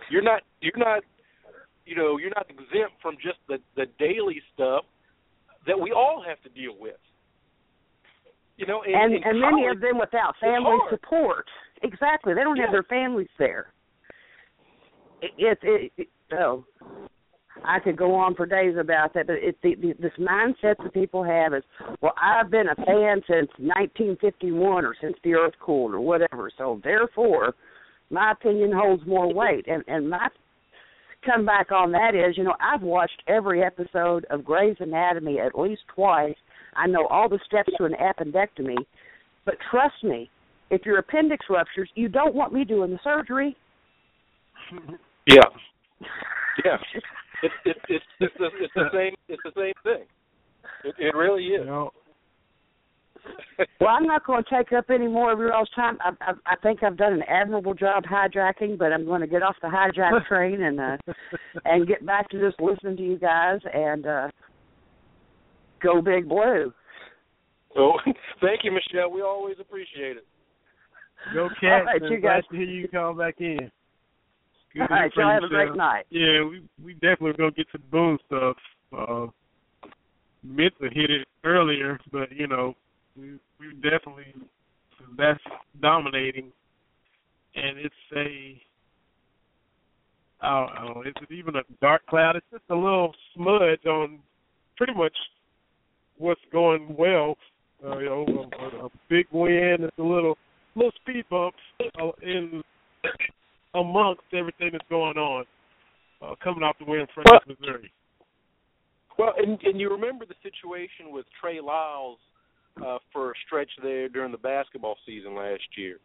[0.10, 1.04] You're not you're not
[1.86, 4.86] you know, you're not exempt from just the the daily stuff
[5.66, 7.02] that we all have to deal with.
[8.62, 11.45] You know, in, and in and many of them without family support.
[11.82, 13.74] Exactly, they don't have their families there.
[15.24, 16.64] It, it, it, oh,
[17.66, 20.93] I could go on for days about that, but it, the, the, this mindset that
[20.93, 21.64] people have is,
[22.01, 26.80] well, I've been a fan since 1951 or since the Earth cooled or whatever, so
[26.84, 27.55] therefore,
[28.12, 29.66] my opinion holds more weight.
[29.68, 30.28] And and my
[31.26, 35.82] comeback on that is, you know, I've watched every episode of Grey's Anatomy at least
[35.93, 36.36] twice.
[36.76, 38.78] I know all the steps to an appendectomy,
[39.45, 40.30] but trust me,
[40.69, 43.55] if your appendix ruptures, you don't want me doing the surgery.
[45.28, 45.38] Yeah,
[46.65, 46.78] yeah.
[47.43, 50.05] It's it's it's it's the, it's the same it's the same thing.
[50.84, 51.61] It, it really is.
[51.61, 51.91] You know,
[53.80, 55.97] well, I'm not going to take up any more of your all's time.
[56.01, 59.43] I, I, I think I've done an admirable job hijacking, but I'm going to get
[59.43, 60.97] off the hijack train and uh,
[61.65, 64.28] and get back to just listening to you guys and uh,
[65.82, 66.73] go big blue.
[67.75, 67.93] So,
[68.41, 69.11] thank you, Michelle.
[69.11, 70.25] We always appreciate it.
[71.34, 71.86] go All Cats.
[71.86, 73.71] right, and you guys- glad to hear you call back in.
[74.73, 75.77] Good All to hear right, from y'all have a great Michelle.
[75.77, 76.05] night.
[76.09, 78.57] Yeah, we we definitely gonna get to the Boom stuff.
[78.97, 79.27] Uh,
[80.43, 82.75] meant to hit it earlier, but you know,
[83.17, 84.34] we we definitely
[85.17, 85.39] that's
[85.82, 86.51] dominating,
[87.55, 88.61] and it's a
[90.43, 92.36] I don't know, is it even a dark cloud?
[92.36, 94.19] It's just a little smudge on
[94.75, 95.15] pretty much
[96.22, 97.36] what's going well.
[97.84, 99.84] Uh, you know, a, a big wind.
[99.84, 100.38] It's a little
[100.76, 101.57] little speed bumps
[101.99, 102.63] uh, in
[103.74, 105.45] amongst everything that's going on
[106.22, 107.91] uh, coming off the way in Frederick, Missouri.
[109.17, 112.19] Well, and and you remember the situation with Trey Lyles
[112.86, 115.97] uh, for a stretch there during the basketball season last year,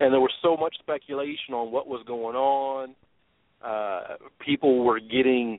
[0.00, 2.94] and there was so much speculation on what was going on.
[3.64, 5.58] Uh, people were getting,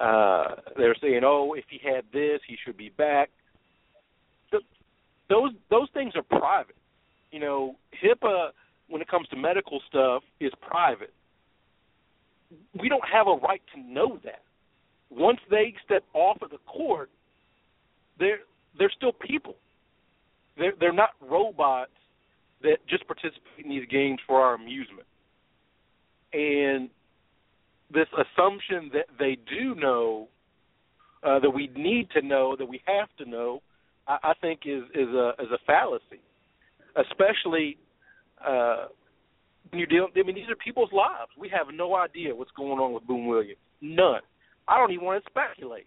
[0.00, 3.30] uh, they were saying, "Oh, if he had this, he should be back."
[5.28, 6.76] Th- those those things are private.
[7.30, 8.50] You know, HIPAA
[8.88, 11.12] when it comes to medical stuff is private.
[12.78, 14.42] We don't have a right to know that
[15.10, 17.10] once they step off of the court,
[18.18, 18.40] they're
[18.78, 19.56] they're still people.
[20.58, 21.90] They're they're not robots
[22.62, 25.06] that just participate in these games for our amusement.
[26.32, 26.88] And
[27.92, 30.28] this assumption that they do know,
[31.22, 33.62] uh, that we need to know, that we have to know,
[34.22, 36.20] I, think is is a is a fallacy,
[36.96, 37.78] especially.
[38.44, 38.86] Uh,
[39.70, 41.30] when you deal, I mean, these are people's lives.
[41.38, 43.58] We have no idea what's going on with Boom Williams.
[43.80, 44.20] None.
[44.68, 45.86] I don't even want to speculate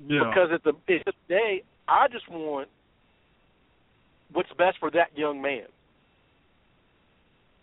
[0.00, 0.24] Yeah.
[0.28, 2.68] because at the at the day, I just want
[4.32, 5.66] what's best for that young man.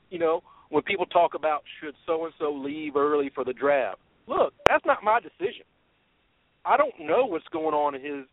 [0.09, 3.99] You know, when people talk about should so and so leave early for the draft,
[4.27, 5.65] look, that's not my decision.
[6.66, 8.26] I don't know what's going on in his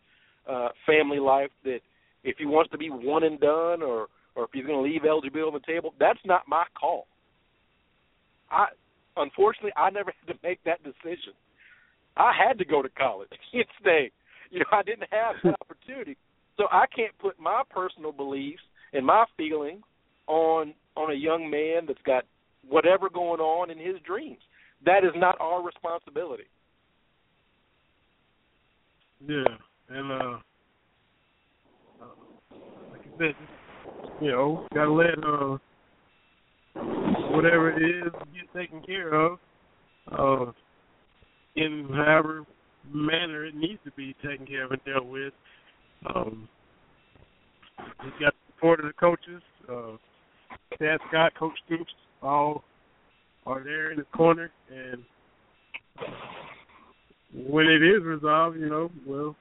[0.49, 1.81] uh family life that
[2.25, 5.05] if he wants to be one and done or or if he's going to leave
[5.05, 7.07] eligibility on the table, that's not my call.
[8.51, 8.67] I
[9.17, 11.33] unfortunately I never had to make that decision.
[12.17, 14.11] I had to go to college and stay.
[14.51, 16.17] You know, I didn't have that opportunity.
[16.57, 18.63] So I can't put my personal beliefs
[18.93, 19.83] and my feelings
[20.27, 22.25] on on a young man that's got
[22.69, 24.41] whatever going on in his dreams.
[24.85, 26.45] That is not our responsibility.
[29.25, 29.45] Yeah,
[29.89, 30.39] and uh,
[32.03, 32.07] uh,
[32.91, 33.35] like I said,
[34.21, 35.57] you know, gotta let uh,
[37.35, 39.39] whatever it is get taken care of,
[40.13, 40.53] uh,
[41.57, 42.45] in however
[42.93, 45.33] manner it needs to be taken care of and dealt with.
[46.15, 46.49] Um,
[48.03, 49.43] he's got the support of the coaches.
[49.69, 49.97] Uh,
[50.79, 51.93] Chad Scott, Coach Stoops,
[52.23, 52.63] all
[53.47, 55.03] are there in the corner, and
[57.35, 59.37] when it is resolved, you know, well,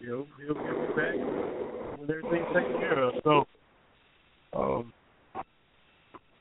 [0.00, 3.14] you know, he'll give it back when everything's taken care of.
[3.24, 3.44] So,
[4.56, 4.92] um,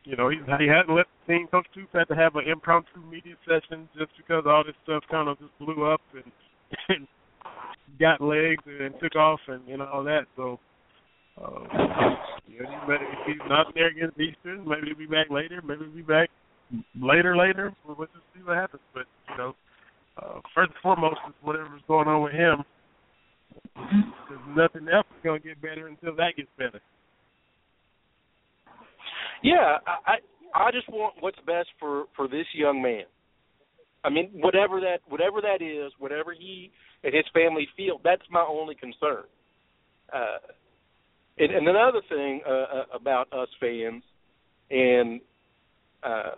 [0.06, 1.48] you know, he he hadn't let the team.
[1.48, 5.30] Coach Stoops had to have an impromptu media session just because all this stuff kind
[5.30, 6.32] of just blew up and,
[6.90, 7.08] and
[8.00, 10.26] got legs and took off and and all that.
[10.36, 10.60] So,
[11.42, 11.68] um,
[12.48, 15.62] you know, he if he's not there against Eastern, maybe he'll be back later.
[15.66, 16.30] Maybe he'll be back
[17.00, 17.74] later, later.
[17.88, 18.82] We'll just see what happens.
[18.94, 19.56] But you know,
[20.18, 22.64] uh, first and foremost is whatever's going on with him.
[23.76, 26.82] Because nothing else is going to get better until that gets better.
[29.42, 30.16] Yeah, I
[30.56, 33.04] I just want what's best for for this young man.
[34.04, 36.72] I mean, whatever that whatever that is, whatever he
[37.04, 39.24] and his family feel, that's my only concern.
[40.14, 40.54] Uh,
[41.38, 44.04] and, and another thing uh, uh, about us fans,
[44.70, 45.20] and
[46.04, 46.36] uh,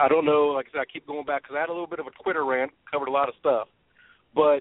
[0.00, 1.86] I don't know, like I said, I keep going back because I had a little
[1.86, 3.68] bit of a Twitter rant, covered a lot of stuff,
[4.34, 4.60] but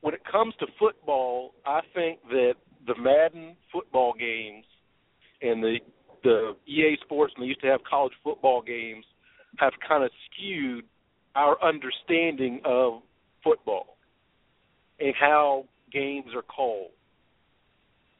[0.00, 2.54] when it comes to football, I think that
[2.86, 4.64] the Madden football games
[5.42, 5.78] and the
[6.22, 9.04] the EA Sports and they used to have college football games
[9.58, 10.84] have kind of skewed
[11.34, 13.00] our understanding of
[13.42, 13.96] football
[14.98, 16.90] and how games are called.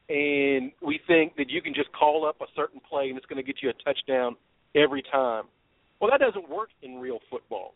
[0.09, 3.37] And we think that you can just call up a certain play and it's going
[3.37, 4.35] to get you a touchdown
[4.75, 5.43] every time.
[6.01, 7.75] Well, that doesn't work in real football.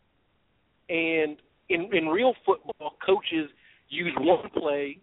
[0.89, 1.38] And
[1.69, 3.49] in in real football, coaches
[3.89, 4.97] use one play,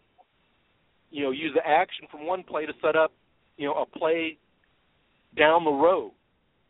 [1.11, 3.12] you know, use the action from one play to set up,
[3.57, 4.39] you know, a play
[5.39, 6.12] down the road.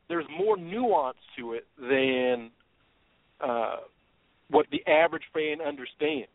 [0.08, 2.50] There's more nuance to it than
[3.40, 3.76] uh,
[4.50, 6.28] what the average fan understands.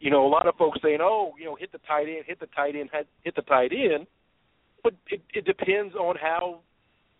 [0.00, 2.40] You know, a lot of folks saying, "Oh, you know, hit the tight end, hit
[2.40, 2.88] the tight end,
[3.24, 4.06] hit the tight end,"
[4.82, 6.60] but it, it depends on how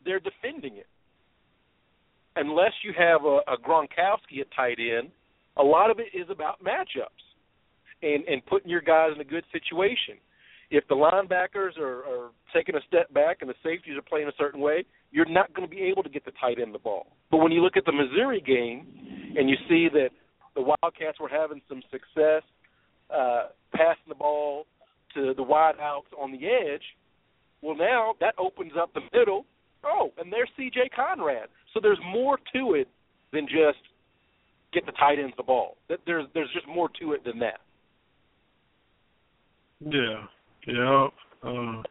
[0.07, 0.87] they're defending it.
[2.39, 5.11] Unless you have a, a Gronkowski at tight end,
[5.57, 7.25] a lot of it is about matchups
[8.03, 10.15] and and putting your guys in a good situation.
[10.71, 14.37] If the linebackers are, are taking a step back and the safeties are playing a
[14.39, 17.07] certain way, you're not going to be able to get the tight end the ball.
[17.31, 18.87] But when you look at the Missouri game
[19.37, 20.11] and you see that
[20.55, 22.43] the Wildcats were having some success
[23.13, 24.67] uh, passing the ball
[25.15, 26.83] to the wideouts on the edge,
[27.63, 29.45] well now that opens up the middle.
[29.85, 30.91] Oh, and there's C.J.
[30.95, 31.49] Conrad.
[31.73, 32.89] So there's more to it
[33.33, 33.79] than just
[34.73, 35.77] get the tight ends the ball.
[35.89, 37.61] There's there's just more to it than that.
[39.81, 40.25] Yeah,
[40.67, 41.07] yeah.
[41.43, 41.83] Uh,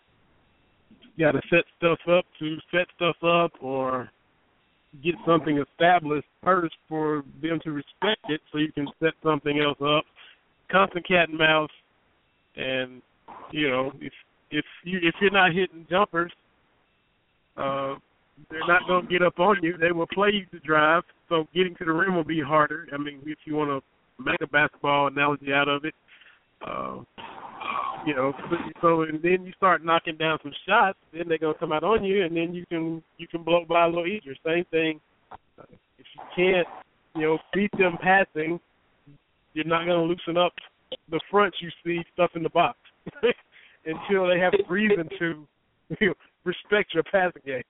[1.15, 4.09] you got to set stuff up to set stuff up, or
[5.03, 9.77] get something established first for them to respect it, so you can set something else
[9.81, 10.05] up.
[10.71, 11.69] Constant cat and mouse,
[12.55, 13.01] and
[13.51, 14.13] you know if
[14.51, 16.31] if you if you're not hitting jumpers,
[17.57, 17.95] uh,
[18.49, 19.77] they're not going to get up on you.
[19.77, 22.87] They will play you to drive, so getting to the rim will be harder.
[22.93, 25.93] I mean, if you want to make a basketball analogy out of it,
[26.65, 26.99] uh,
[28.05, 28.33] you know,
[28.81, 32.03] so, and then you start knocking down some shots, then they're gonna come out on
[32.03, 34.33] you, and then you can you can blow by a little easier.
[34.45, 34.99] Same thing.
[35.31, 35.63] Uh,
[35.99, 36.67] if you can't,
[37.15, 38.59] you know, beat them passing,
[39.53, 40.53] you're not gonna loosen up
[41.09, 41.53] the front.
[41.59, 42.77] You see stuff in the box
[43.85, 45.47] until they have reason to
[46.47, 47.61] respect your passing game.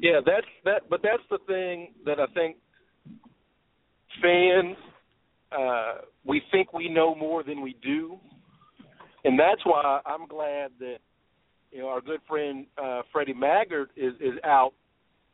[0.00, 0.88] Yeah, that's that.
[0.88, 2.56] But that's the thing that I think
[4.22, 4.76] fans
[5.50, 5.94] uh,
[6.24, 8.18] we think we know more than we do,
[9.24, 10.98] and that's why I'm glad that
[11.72, 14.72] you know our good friend uh, Freddie Maggard is is out,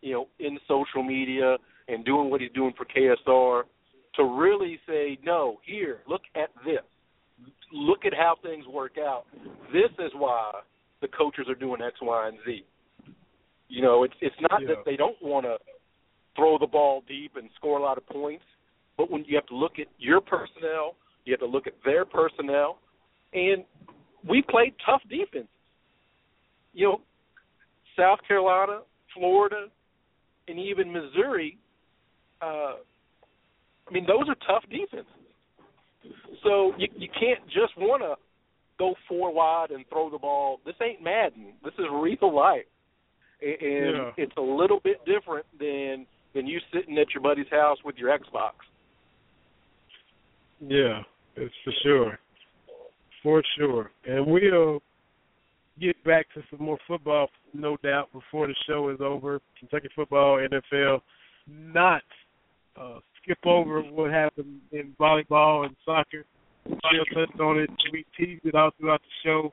[0.01, 1.57] you know, in social media
[1.89, 3.65] and doing what he's doing for KSR
[4.17, 6.85] to really say, no, here, look at this,
[7.73, 9.25] look at how things work out.
[9.73, 10.53] This is why
[11.01, 12.65] the coaches are doing X, Y, and Z.
[13.69, 14.69] You know, it's it's not yeah.
[14.69, 15.57] that they don't want to
[16.37, 18.45] throw the ball deep and score a lot of points,
[18.97, 22.05] but when you have to look at your personnel, you have to look at their
[22.05, 22.79] personnel,
[23.33, 23.65] and
[24.29, 25.49] we played tough defenses.
[26.73, 27.01] You know,
[27.97, 28.81] South Carolina,
[29.15, 29.67] Florida,
[30.49, 31.59] and even Missouri.
[32.43, 32.75] Uh,
[33.89, 35.07] I mean, those are tough defenses.
[36.43, 38.15] So you you can't just want to
[38.79, 40.61] go four wide and throw the ball.
[40.67, 41.53] This ain't Madden.
[41.63, 42.67] This is real life,
[43.41, 44.13] and Yeah.
[44.17, 48.17] it's a little bit different than than you sitting at your buddy's house with your
[48.17, 48.53] Xbox.
[50.61, 51.03] Yeah,
[51.37, 52.19] it's for sure.
[53.23, 53.91] For sure.
[54.07, 54.83] And we'll
[55.81, 59.41] get back to some more football, no doubt, before the show is over.
[59.59, 61.01] Kentucky football, NFL.
[61.47, 62.03] Not
[62.77, 66.25] uh, skip over what happened in volleyball and soccer.
[66.65, 67.71] Still touched on it.
[67.93, 69.53] We teased it all throughout the show.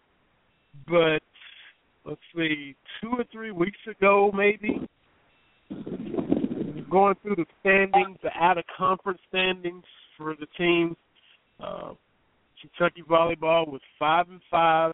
[0.88, 1.22] But
[2.06, 4.88] let's see, two or three weeks ago, maybe,
[6.90, 9.84] going through the standings, the out of conference standings
[10.18, 10.96] for the teams.
[11.60, 11.94] Uh,
[12.62, 14.94] Kentucky volleyball was five and five.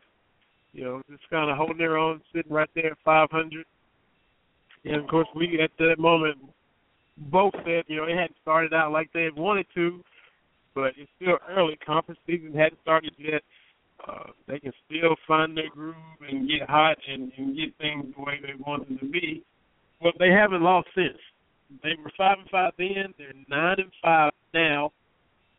[0.73, 3.65] You know, just kind of holding their own, sitting right there at 500.
[4.85, 6.37] And of course, we at that moment
[7.17, 10.03] both said, you know, it hadn't started out like they had wanted to,
[10.75, 11.77] but it's still early.
[11.85, 13.41] Conference season hadn't started yet.
[14.07, 15.95] Uh, they can still find their groove
[16.29, 19.43] and get hot and, and get things the way they want them to be.
[20.01, 21.17] But they haven't lost since.
[21.83, 23.13] They were five and five then.
[23.17, 24.91] They're nine and five now,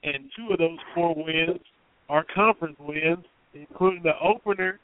[0.05, 1.61] and two of those four wins
[2.09, 4.79] are conference wins, including the opener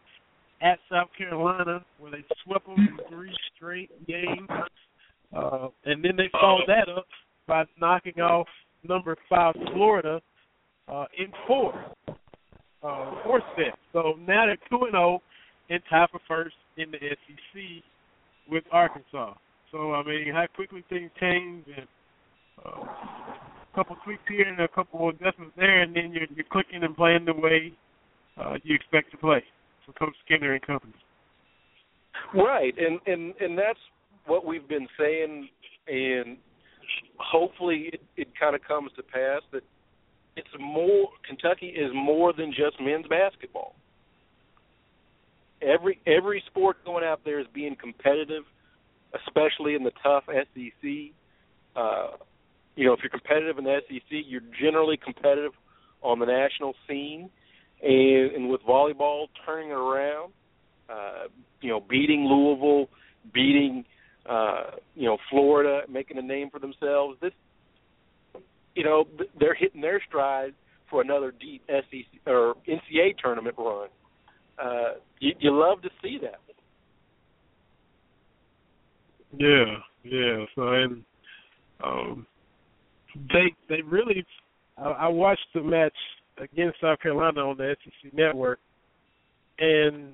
[0.60, 4.48] at South Carolina, where they swept them three straight games,
[5.34, 7.06] uh, and then they followed that up
[7.46, 8.46] by knocking off
[8.88, 10.20] number five Florida
[10.88, 11.74] uh, in four,
[12.08, 13.76] uh, four sets.
[13.92, 15.22] So now they're two and zero
[15.70, 17.62] and tied for first in the SEC
[18.48, 19.34] with Arkansas.
[19.72, 21.86] So I mean, how quickly things change, and
[22.64, 26.84] uh, a couple tweaks here and a couple adjustments there, and then you're you're clicking
[26.84, 27.72] and playing the way
[28.38, 29.42] uh, you expect to play
[29.84, 30.92] for Coach Skinner and company.
[32.34, 33.78] Right, and and and that's
[34.26, 35.48] what we've been saying,
[35.86, 36.38] and
[37.18, 39.62] hopefully it, it kind of comes to pass that
[40.36, 43.74] it's more Kentucky is more than just men's basketball.
[45.62, 48.42] Every every sport going out there is being competitive,
[49.14, 51.12] especially in the tough SEC.
[51.76, 52.16] Uh,
[52.76, 55.52] you know, if you're competitive in the SEC, you're generally competitive
[56.02, 57.30] on the national scene,
[57.82, 60.32] and, and with volleyball turning around,
[60.90, 61.28] uh,
[61.60, 62.88] you know, beating Louisville,
[63.32, 63.84] beating
[64.28, 64.64] uh,
[64.94, 67.18] you know Florida, making a name for themselves.
[67.20, 67.32] This,
[68.74, 69.04] you know,
[69.38, 70.54] they're hitting their stride
[70.90, 73.88] for another deep SEC or NCAA tournament run.
[74.62, 76.40] Uh, you, you love to see that.
[79.36, 80.44] Yeah, yeah.
[80.54, 81.04] So and
[81.82, 82.26] um,
[83.32, 84.24] they they really.
[84.78, 85.94] I, I watched the match
[86.38, 88.58] against South Carolina on the SEC network,
[89.58, 90.12] and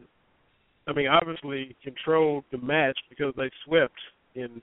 [0.86, 3.98] I mean, obviously controlled the match because they swept
[4.34, 4.60] in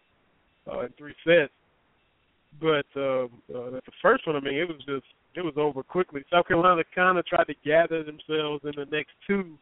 [0.71, 1.53] uh, in three sets.
[2.59, 6.23] But uh, uh, the first one, I mean, it was just it was over quickly.
[6.31, 9.57] South Carolina kind of tried to gather themselves in the next two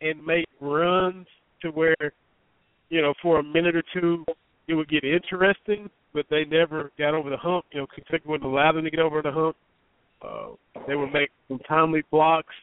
[0.00, 1.26] and make runs
[1.60, 1.96] to where,
[2.88, 4.24] you know, for a minute or two
[4.66, 7.66] it would get interesting, but they never got over the hump.
[7.72, 9.56] You know, Kentucky wouldn't allow them to get over the hump.
[10.22, 12.54] Uh, they would make some timely blocks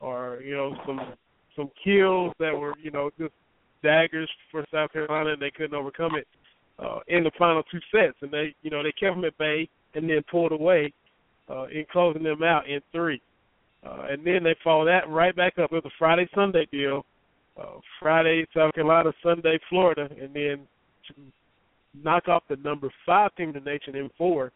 [0.00, 1.00] or you know some
[1.56, 3.32] some kills that were you know just
[3.82, 6.26] daggers for South Carolina, and they couldn't overcome it
[6.78, 8.16] uh, in the final two sets.
[8.20, 10.92] And they you know they kept them at bay and then pulled away
[11.50, 13.20] uh, in closing them out in three.
[13.84, 17.04] Uh, and then they followed that right back up with a Friday Sunday deal.
[17.60, 20.66] Uh, Friday South Carolina, Sunday Florida, and then
[21.06, 21.14] to
[22.02, 24.52] knock off the number five team in the nation in four.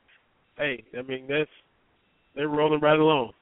[0.57, 1.51] Hey, I mean that's
[2.35, 3.33] they're rolling right along.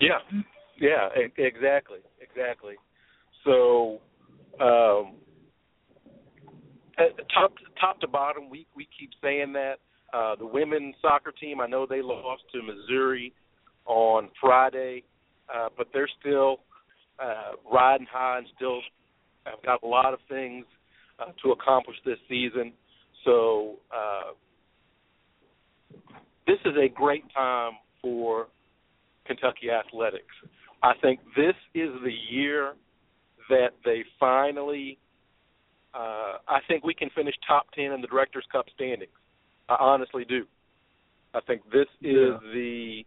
[0.00, 0.18] Yeah,
[0.80, 2.74] yeah, exactly, exactly.
[3.44, 4.00] So,
[4.60, 5.14] um,
[7.34, 9.76] top top to bottom, we we keep saying that.
[10.12, 13.32] Uh, the women's soccer team, I know they lost to Missouri
[13.86, 15.04] on Friday,
[15.54, 16.58] uh, but they're still
[17.22, 18.80] uh, riding high and still
[19.44, 20.64] have got a lot of things
[21.20, 22.72] uh, to accomplish this season.
[23.24, 24.32] So uh,
[26.46, 28.48] this is a great time for
[29.26, 30.24] Kentucky athletics.
[30.82, 32.74] I think this is the year
[33.48, 34.98] that they finally.
[35.92, 39.10] Uh, I think we can finish top ten in the Directors Cup standings.
[39.68, 40.44] I honestly do.
[41.34, 42.52] I think this is yeah.
[42.52, 43.02] the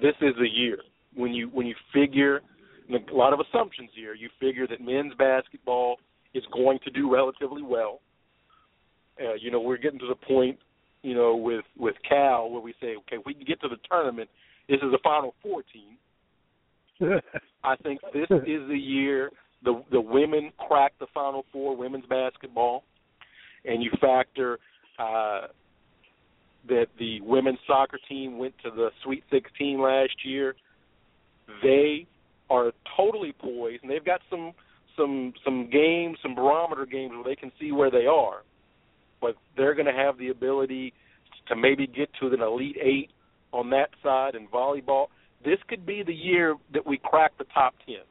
[0.00, 0.78] this is the year
[1.14, 2.40] when you when you figure
[2.90, 4.14] a lot of assumptions here.
[4.14, 5.96] You figure that men's basketball
[6.34, 8.00] is going to do relatively well.
[9.20, 10.58] Uh, you know, we're getting to the point,
[11.02, 13.76] you know, with with Cal where we say, okay, if we can get to the
[13.90, 14.28] tournament,
[14.68, 15.96] this is a Final Four team.
[17.64, 19.30] I think this is the year
[19.62, 22.84] the the women crack the Final Four women's basketball,
[23.64, 24.58] and you factor
[24.98, 25.48] uh,
[26.68, 30.54] that the women's soccer team went to the Sweet 16 last year.
[31.62, 32.06] They
[32.48, 34.52] are totally poised, and they've got some
[34.96, 38.42] some some games, some barometer games where they can see where they are.
[39.20, 40.94] But they're going to have the ability
[41.48, 43.10] to maybe get to an elite eight
[43.52, 45.06] on that side in volleyball.
[45.44, 48.04] This could be the year that we crack the top ten,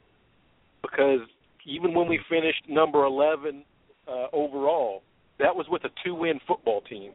[0.81, 1.27] because
[1.65, 3.63] even when we finished number eleven
[4.07, 5.03] uh, overall,
[5.37, 7.11] that was with a two-win football team.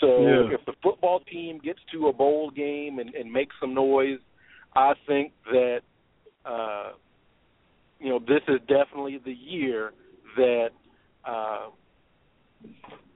[0.00, 0.54] So yeah.
[0.54, 4.18] if the football team gets to a bowl game and, and makes some noise,
[4.76, 5.80] I think that
[6.44, 6.92] uh,
[7.98, 9.92] you know this is definitely the year
[10.36, 10.68] that
[11.24, 11.70] uh,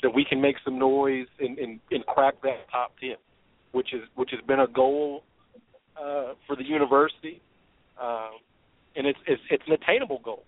[0.02, 3.16] that we can make some noise and, and, and crack that top ten,
[3.72, 5.22] which is which has been a goal
[6.00, 7.40] uh, for the university,
[8.00, 8.30] uh,
[8.96, 10.44] and it's, it's it's an attainable goal.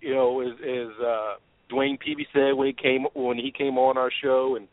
[0.00, 1.34] You know, as, as uh,
[1.70, 4.68] DeWayne Peevy said when he came when he came on our show, and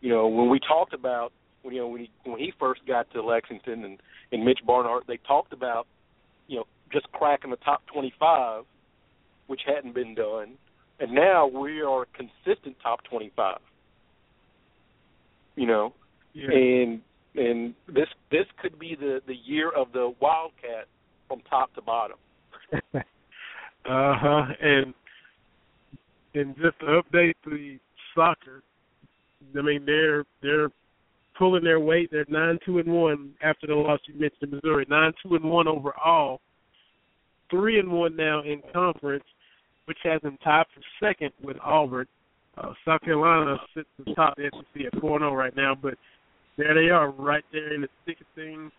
[0.00, 1.32] you know when we talked about
[1.62, 3.98] when you know when he when he first got to Lexington and
[4.32, 5.86] and Mitch Barnhart, they talked about
[6.46, 8.64] you know just cracking the top 25,
[9.46, 10.54] which hadn't been done,
[10.98, 13.58] and now we are a consistent top 25.
[15.56, 15.92] You know,
[16.32, 16.50] yeah.
[16.52, 17.00] and
[17.36, 20.86] and this this could be the the year of the Wildcat
[21.28, 22.16] from top to bottom.
[22.94, 23.00] uh
[23.84, 24.44] huh.
[24.60, 24.94] And
[26.34, 27.78] and just to update the
[28.14, 28.62] soccer,
[29.56, 30.70] I mean they're they're
[31.38, 32.10] pulling their weight.
[32.10, 34.86] They're nine two and one after the loss you mentioned to Missouri.
[34.88, 36.40] Nine two and one overall
[37.50, 39.24] three and one now in conference,
[39.86, 42.06] which has them tied for second with Auburn.
[42.56, 45.94] Uh, South Carolina sits atop the SEC at four zero oh right now, but
[46.56, 48.70] there they are, right there in the thick of things,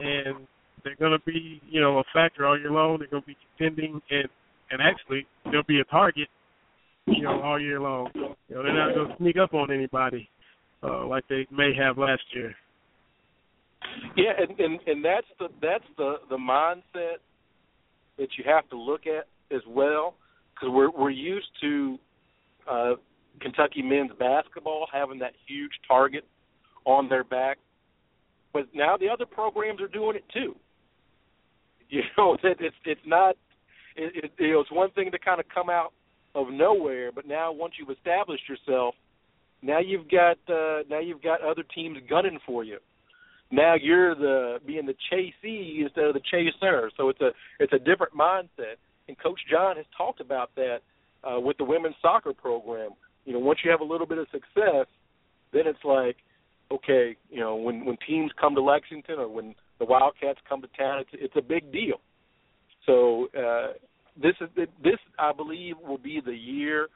[0.00, 0.46] and
[0.84, 2.98] they're going to be, you know, a factor all year long.
[2.98, 4.28] They're going to be contending, and
[4.70, 6.28] and actually they'll be a target
[7.06, 8.10] you know, all year long.
[8.14, 10.28] You know, they're not going to sneak up on anybody
[10.82, 12.54] uh, like they may have last year.
[14.16, 17.16] Yeah, and, and and that's the that's the the mindset
[18.16, 20.14] that you have to look at as well,
[20.54, 21.98] because we're we're used to
[22.70, 22.92] uh,
[23.40, 26.24] Kentucky men's basketball having that huge target
[26.84, 27.58] on their back,
[28.52, 30.54] but now the other programs are doing it too.
[31.88, 33.36] You know that it's it's not
[33.96, 35.92] it, it, it was one thing to kind of come out
[36.34, 38.94] of nowhere, but now once you've established yourself,
[39.60, 42.78] now you've got uh, now you've got other teams gunning for you.
[43.50, 46.90] Now you're the being the chasee instead of the chaser.
[46.96, 48.80] So it's a it's a different mindset.
[49.08, 50.78] And Coach Jon has talked about that
[51.24, 52.90] uh, with the women's soccer program.
[53.24, 54.86] You know, once you have a little bit of success,
[55.52, 56.16] then it's like,
[56.72, 60.68] okay, you know, when when teams come to Lexington or when the Wildcats come to
[60.78, 62.00] town, it's it's a big deal.
[62.86, 63.74] So uh,
[64.20, 64.48] this is
[64.82, 66.88] this I believe will be the year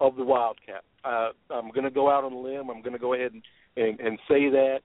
[0.00, 0.84] of the Wildcat.
[1.04, 2.70] Uh, I'm going to go out on a limb.
[2.70, 3.42] I'm going to go ahead and,
[3.76, 4.80] and and say that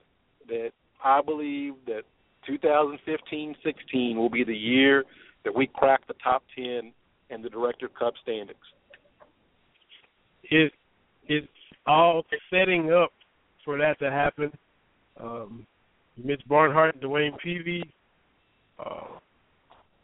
[0.48, 0.70] that
[1.04, 2.02] I believe that
[2.48, 5.04] 2015-16 will be the year
[5.44, 6.92] that we crack the top 10
[7.30, 8.58] in the Director Cup standings.
[10.44, 10.72] It
[11.28, 11.48] it's
[11.86, 13.12] all setting up
[13.66, 14.50] for that to happen.
[15.20, 15.66] Um,
[16.16, 17.82] Mitch Barnhart and DeWayne Peevy
[18.78, 19.18] uh,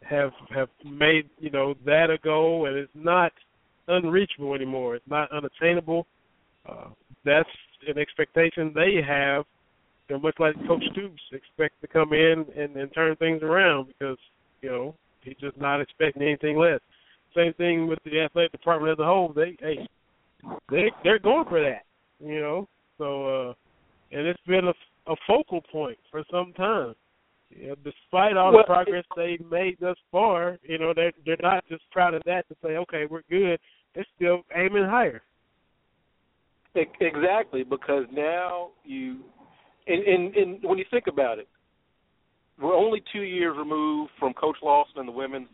[0.07, 3.31] have have made you know that a goal, and it's not
[3.87, 4.95] unreachable anymore.
[4.95, 6.05] It's not unattainable.
[6.69, 6.89] Uh,
[7.25, 7.49] that's
[7.87, 9.45] an expectation they have.
[10.07, 13.87] You know, much like Coach Stoops expects to come in and, and turn things around
[13.87, 14.17] because
[14.61, 16.79] you know he's just not expecting anything less.
[17.35, 19.33] Same thing with the athletic department as a whole.
[19.33, 19.87] They hey,
[20.69, 21.83] they they're going for that.
[22.19, 22.67] You know,
[22.97, 23.53] so uh,
[24.11, 26.95] and it's been a, a focal point for some time.
[27.55, 31.63] Know, despite all well, the progress they've made thus far, you know they're they're not
[31.69, 33.59] just proud of that to say, okay, we're good.
[33.93, 35.21] They're still aiming higher.
[36.75, 39.19] Exactly, because now you,
[39.85, 41.47] and, and, and when you think about it,
[42.59, 45.49] we're only two years removed from Coach Lawson and the women's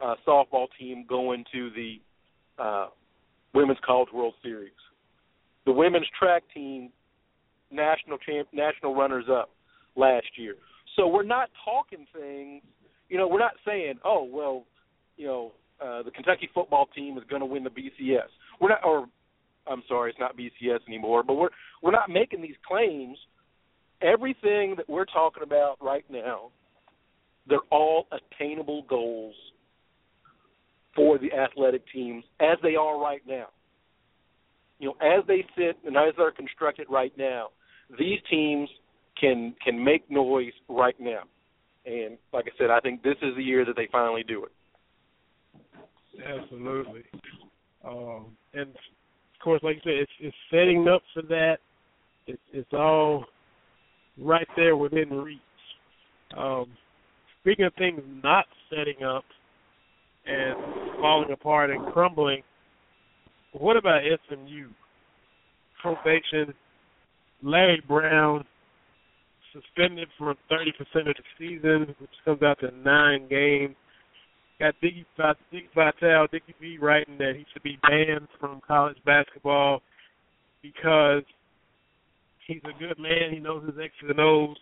[0.00, 2.00] uh, softball team going to the
[2.62, 2.86] uh,
[3.52, 4.72] Women's College World Series.
[5.66, 6.90] The women's track team,
[7.70, 9.50] national champ, national runners up
[9.96, 10.56] last year.
[10.96, 12.62] So we're not talking things,
[13.08, 14.64] you know, we're not saying, oh well,
[15.16, 18.28] you know, uh, the Kentucky football team is going to win the BCS.
[18.60, 19.06] We're not, or
[19.66, 21.50] I'm sorry, it's not BCS anymore, but we're
[21.82, 23.18] we're not making these claims.
[24.02, 26.50] Everything that we're talking about right now,
[27.48, 29.34] they're all attainable goals
[30.94, 33.46] for the athletic teams as they are right now.
[34.84, 37.48] You know, as they sit and as they're constructed right now,
[37.98, 38.68] these teams
[39.18, 41.22] can can make noise right now.
[41.86, 44.52] And like I said, I think this is the year that they finally do it.
[46.22, 47.02] Absolutely.
[47.82, 51.56] Um, and of course, like you said, it's, it's setting up for that.
[52.26, 53.24] It's, it's all
[54.18, 55.38] right there within reach.
[56.36, 56.66] Um,
[57.40, 59.24] speaking of things not setting up
[60.26, 60.54] and
[61.00, 62.42] falling apart and crumbling,
[63.58, 64.68] what about SMU?
[65.80, 66.54] Probation,
[67.42, 68.44] Larry Brown
[69.52, 73.76] suspended for 30% of the season, which comes out to nine games.
[74.58, 75.06] Got Dickie,
[75.52, 79.82] Dickie Vitale, Dickie V writing that he should be banned from college basketball
[80.62, 81.22] because
[82.46, 83.32] he's a good man.
[83.32, 84.56] He knows his X's and O's.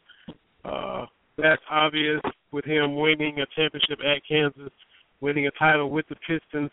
[0.64, 1.06] Uh,
[1.39, 2.20] that's obvious
[2.52, 4.73] with him winning a championship at Kansas,
[5.20, 6.70] winning a title with the Pistons.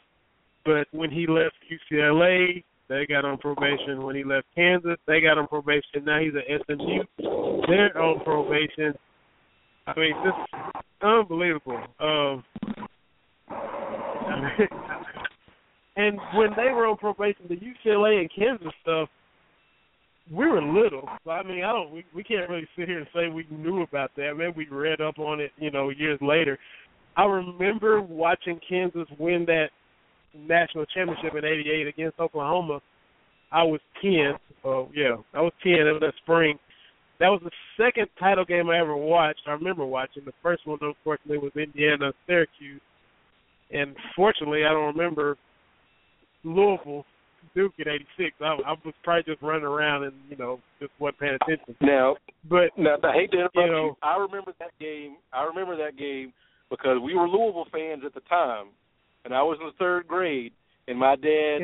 [0.66, 4.04] But when he left UCLA, they got on probation.
[4.04, 6.04] When he left Kansas, they got on probation.
[6.06, 7.04] Now he's at SMU.
[7.68, 8.94] They're on probation.
[9.88, 10.38] I mean, just
[11.02, 11.82] unbelievable.
[12.00, 12.44] Um,
[15.96, 19.10] and when they were on probation, the UCLA and Kansas stuff,
[20.32, 21.08] we were little.
[21.30, 21.92] I mean, I don't.
[21.92, 24.36] We, we can't really sit here and say we knew about that.
[24.38, 26.58] Maybe we read up on it, you know, years later.
[27.18, 29.70] I remember watching Kansas win that
[30.38, 32.82] national championship in '88 against Oklahoma.
[33.52, 34.34] I was ten.
[34.64, 35.74] Oh yeah, I was ten.
[35.74, 36.58] It was that spring.
[37.20, 39.42] That was the second title game I ever watched.
[39.48, 40.24] I remember watching.
[40.26, 42.82] The first one, unfortunately, was Indiana Syracuse,
[43.72, 45.38] and fortunately, I don't remember
[46.44, 47.06] Louisville
[47.56, 48.36] Duke in '86.
[48.40, 51.76] I, I was probably just running around and you know just wasn't paying attention.
[51.82, 52.16] Now,
[52.50, 53.98] but now I hate to interrupt you, know, you.
[54.04, 55.18] I remember that game.
[55.34, 56.34] I remember that game
[56.70, 58.68] because we were Louisville fans at the time,
[59.26, 60.54] and I was in the third grade,
[60.88, 61.60] and my dad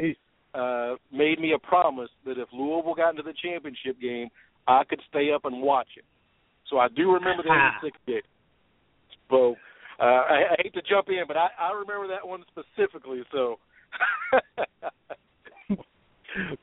[0.53, 4.30] uh made me a promise that if Louisville got into the championship game,
[4.68, 6.06] I could stay up and watch it.
[6.69, 8.23] So I do remember that in sixth grade.
[9.30, 9.56] So
[9.99, 13.23] uh, I, I hate to jump in, but I, I remember that one specifically.
[13.32, 13.60] So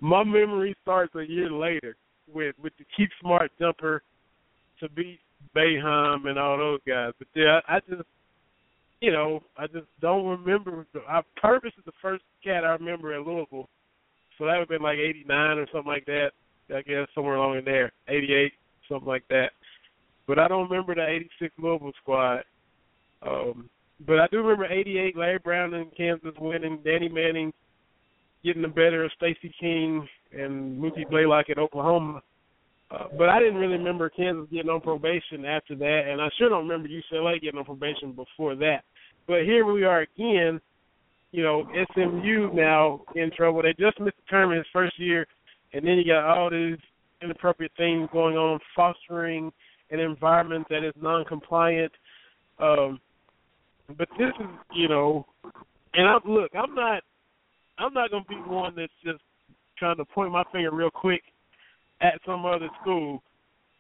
[0.01, 1.97] my memory starts a year later
[2.33, 4.03] with with the Keith Smart jumper
[4.81, 5.21] to beat
[5.57, 7.13] Boeheim and all those guys.
[7.19, 8.03] But yeah, I just
[9.03, 10.87] you know I just don't remember.
[11.09, 13.69] I Pervis is the first cat I remember at Louisville,
[14.39, 16.31] so that would have been like '89 or something like that.
[16.75, 18.53] I guess somewhere along in there, '88,
[18.89, 19.51] something like that.
[20.27, 22.45] But I don't remember the '86 Louisville squad.
[23.23, 23.69] Um,
[24.07, 27.53] but I do remember '88 Larry Brown in Kansas winning, Danny Manning
[28.45, 32.23] getting the better of Stacy King and Mookie Blaylock at Oklahoma.
[32.91, 36.51] Uh, but I didn't really remember Kansas getting on probation after that, and I sure
[36.51, 38.83] don't remember UCLA getting on probation before that.
[39.27, 40.61] But here we are again,
[41.31, 43.63] you know, SMU now in trouble.
[43.63, 45.27] They just missed the in his first year,
[45.73, 46.79] and then you got all these
[47.23, 49.53] inappropriate things going on, fostering
[49.91, 51.93] an environment that is non-compliant.
[52.59, 53.01] Um,
[53.97, 55.27] but this is, you know,
[55.95, 57.03] and I'm look, I'm not
[57.79, 59.23] I'm not gonna be one that's just
[59.79, 61.23] trying to point my finger real quick
[62.01, 63.23] at some other school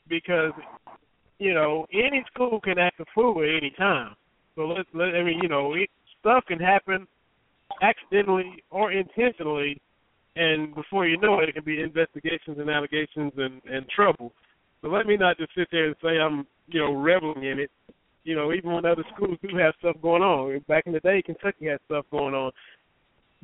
[0.08, 0.52] because
[1.38, 4.14] you know any school can act a fool at any time.
[4.54, 5.88] So let's let I mean you know it,
[6.20, 7.06] stuff can happen
[7.80, 9.80] accidentally or intentionally,
[10.36, 14.32] and before you know it, it can be investigations and allegations and and trouble.
[14.82, 17.70] So let me not just sit there and say I'm you know reveling in it.
[18.24, 20.60] You know, even when other schools do have stuff going on.
[20.68, 22.52] Back in the day, Kentucky had stuff going on.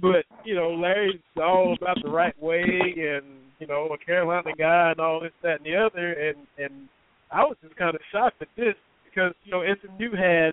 [0.00, 3.24] But you know, Larry's all about the right way, and
[3.58, 6.12] you know, a Carolina guy, and all this, that, and the other.
[6.12, 6.88] And and
[7.32, 8.74] I was just kind of shocked at this
[9.04, 10.52] because you know SMU had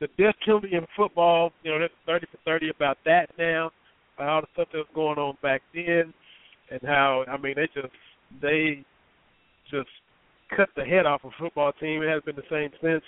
[0.00, 1.52] the death penalty in football.
[1.62, 3.70] You know, that's thirty for thirty about that now.
[4.18, 6.12] All the stuff that was going on back then,
[6.70, 7.94] and how I mean they just
[8.42, 8.84] they
[9.70, 9.88] just
[10.54, 12.02] cut the head off a football team.
[12.02, 13.02] It has been the same since.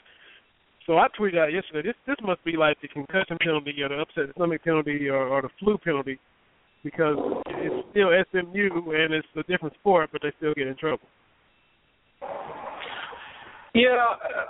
[0.86, 1.88] So I tweeted out yesterday.
[1.88, 5.42] This this must be like the concussion penalty or the upset stomach penalty or, or
[5.42, 6.18] the flu penalty
[6.82, 7.16] because
[7.48, 11.06] it's still SMU and it's a different sport, but they still get in trouble.
[13.74, 13.96] Yeah,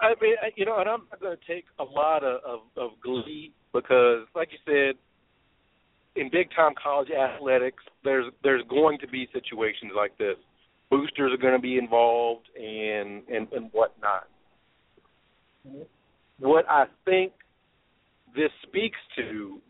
[0.01, 2.91] I mean, you know, and I'm not going to take a lot of, of of
[3.03, 4.97] glee because, like you said,
[6.21, 10.37] in big time college athletics, there's there's going to be situations like this.
[10.91, 14.27] Boosters are going to be involved and and and whatnot
[16.39, 17.33] what I think
[18.35, 19.61] this speaks to,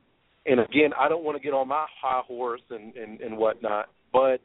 [0.46, 3.88] and again, I don't want to get on my high horse and and, and whatnot,
[4.12, 4.38] but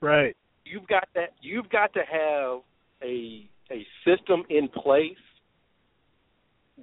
[0.00, 1.30] right, you've got that.
[1.40, 2.60] You've got to have
[3.02, 5.16] a a system in place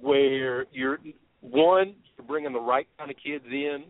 [0.00, 0.98] where you're
[1.40, 3.84] one, you're bringing the right kind of kids in,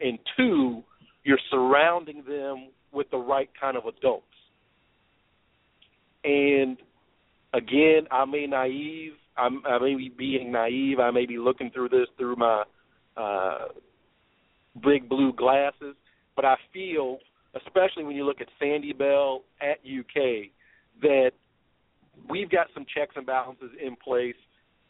[0.00, 0.82] and two,
[1.24, 4.24] you're surrounding them with the right kind of adults.
[6.24, 6.76] And
[7.52, 11.00] again, I may naive I'm, I may be being naive.
[11.00, 12.64] I may be looking through this through my
[13.16, 13.68] uh,
[14.84, 15.96] big blue glasses,
[16.36, 17.18] but I feel,
[17.54, 20.50] especially when you look at Sandy Bell at UK,
[21.02, 21.30] that
[22.28, 24.36] we've got some checks and balances in place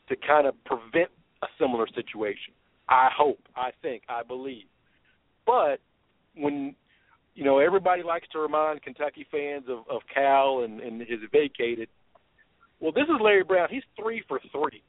[0.08, 1.10] to kind of prevent
[1.42, 2.52] a similar situation.
[2.88, 4.64] I hope, I think, I believe.
[5.46, 5.80] But
[6.36, 6.74] when
[7.34, 11.88] you know everybody likes to remind Kentucky fans of, of Cal and, and his vacated,
[12.80, 13.68] well, this is Larry Brown.
[13.70, 14.82] He's three for three.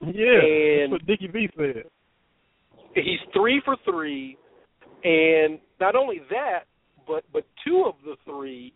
[0.00, 1.84] Yeah, and that's what Dickie V said.
[2.94, 4.36] He's three for three,
[5.04, 6.64] and not only that,
[7.06, 8.74] but but two of the three,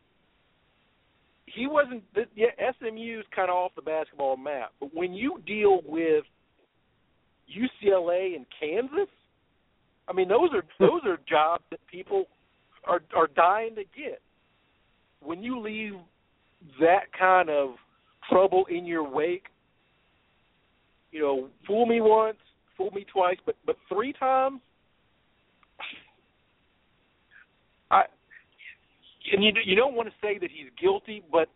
[1.56, 2.02] he wasn't.
[2.34, 4.72] Yeah, SMU's kind of off the basketball map.
[4.78, 6.24] But when you deal with
[7.50, 9.08] UCLA and Kansas,
[10.08, 12.26] I mean those are those are jobs that people
[12.84, 14.20] are are dying to get.
[15.20, 15.94] When you leave
[16.80, 17.70] that kind of
[18.30, 19.46] trouble in your wake.
[21.12, 22.36] You know, fool me once,
[22.76, 24.60] fool me twice, but but three times.
[27.90, 28.02] I
[29.32, 31.48] and you you don't want to say that he's guilty, but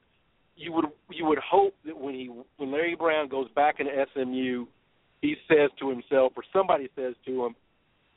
[0.57, 4.67] you would you would hope that when he when Larry Brown goes back into SMU,
[5.21, 7.55] he says to himself or somebody says to him,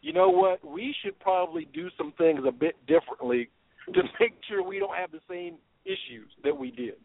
[0.02, 3.50] you know what, we should probably do some things a bit differently
[3.94, 5.56] to make sure we don't have the same
[5.86, 6.96] issues that we did.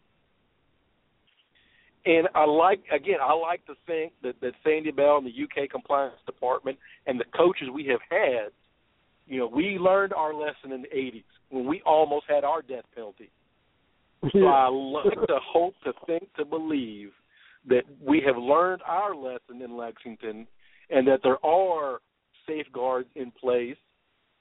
[2.05, 5.69] And I like again, I like to think that that Sandy Bell and the UK
[5.69, 6.77] compliance department
[7.07, 8.51] and the coaches we have had,
[9.27, 12.85] you know, we learned our lesson in the '80s when we almost had our death
[12.93, 13.29] penalty.
[14.33, 17.11] So I like to hope, to think, to believe
[17.69, 20.45] that we have learned our lesson in Lexington,
[20.89, 21.99] and that there are
[22.45, 23.77] safeguards in place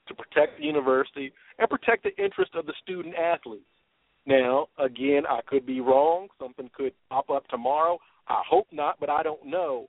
[0.09, 3.65] to protect the university and protect the interest of the student athletes.
[4.27, 6.29] Now, again, I could be wrong.
[6.41, 7.99] Something could pop up tomorrow.
[8.27, 9.89] I hope not, but I don't know.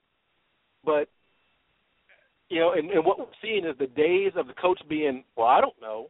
[0.86, 1.10] But
[2.50, 5.48] you know, and, and what we're seeing is the days of the coach being, well,
[5.48, 6.10] I don't know,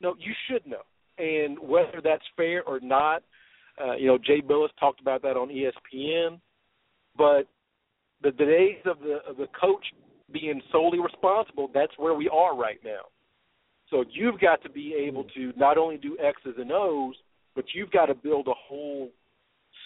[0.00, 0.82] No, you should know.
[1.18, 3.22] And whether that's fair or not,
[3.82, 6.40] uh, you know, Jay Bilas talked about that on ESPN.
[7.16, 7.48] But
[8.22, 9.84] the, the days of the of the coach
[10.32, 13.02] being solely responsible, that's where we are right now.
[13.90, 17.16] So you've got to be able to not only do X's and O's,
[17.56, 19.10] but you've got to build a whole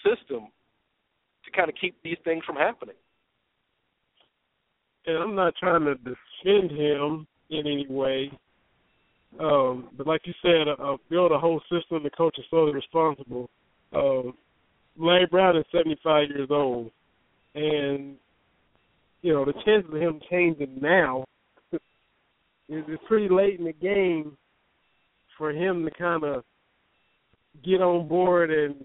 [0.04, 0.48] system
[1.44, 2.96] to kind of keep these things from happening.
[5.06, 8.30] And I'm not trying to defend him in any way,
[9.40, 12.02] um, but like you said, uh, build a whole system.
[12.02, 13.50] The coach is solely responsible.
[13.92, 14.30] Uh,
[14.96, 16.90] Larry Brown is 75 years old,
[17.54, 18.16] and
[19.22, 21.24] you know the chances of him changing now
[21.72, 21.80] is
[22.68, 24.36] it's pretty late in the game
[25.36, 26.44] for him to kind of
[27.64, 28.76] get on board and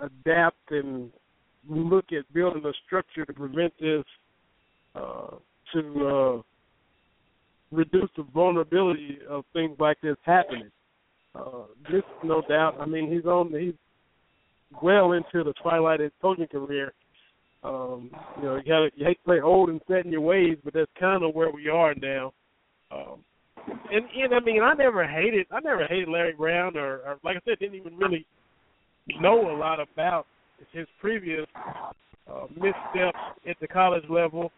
[0.00, 1.10] adapt and
[1.68, 4.04] look at building a structure to prevent this
[4.94, 5.36] uh,
[5.72, 6.42] to uh,
[7.70, 10.70] reduce the vulnerability of things like this happening.
[11.34, 12.76] Uh, this, no doubt.
[12.80, 13.52] I mean, he's on.
[13.58, 13.74] He's
[14.82, 16.92] well into the twilight of his coaching career.
[17.62, 20.56] Um, you know, you, gotta, you hate to play old and set in your ways,
[20.64, 22.32] but that's kind of where we are now.
[22.90, 23.24] Um,
[23.92, 25.46] and and I mean, I never hated.
[25.50, 28.24] I never hated Larry Brown, or, or like I said, didn't even really
[29.20, 30.26] know a lot about
[30.72, 31.46] his previous
[32.30, 33.18] uh, missteps
[33.48, 34.50] at the college level.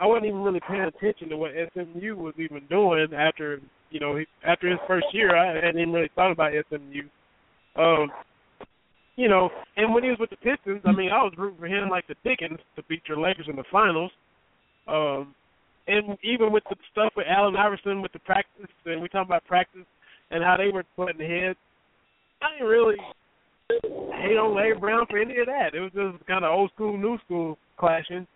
[0.00, 3.60] I wasn't even really paying attention to what SMU was even doing after
[3.90, 5.36] you know after his first year.
[5.36, 7.02] I hadn't even really thought about SMU.
[7.76, 8.10] Um,
[9.16, 11.66] you know, and when he was with the Pistons, I mean, I was rooting for
[11.66, 14.12] him like the Dickens to beat your Lakers in the finals.
[14.86, 15.34] Um,
[15.88, 19.44] and even with the stuff with Allen Iverson with the practice, and we talk about
[19.44, 19.86] practice
[20.30, 21.58] and how they were putting heads,
[22.40, 22.96] I didn't really
[23.70, 25.74] hate on Larry Brown for any of that.
[25.74, 28.26] It was just kind of old school, new school clashing.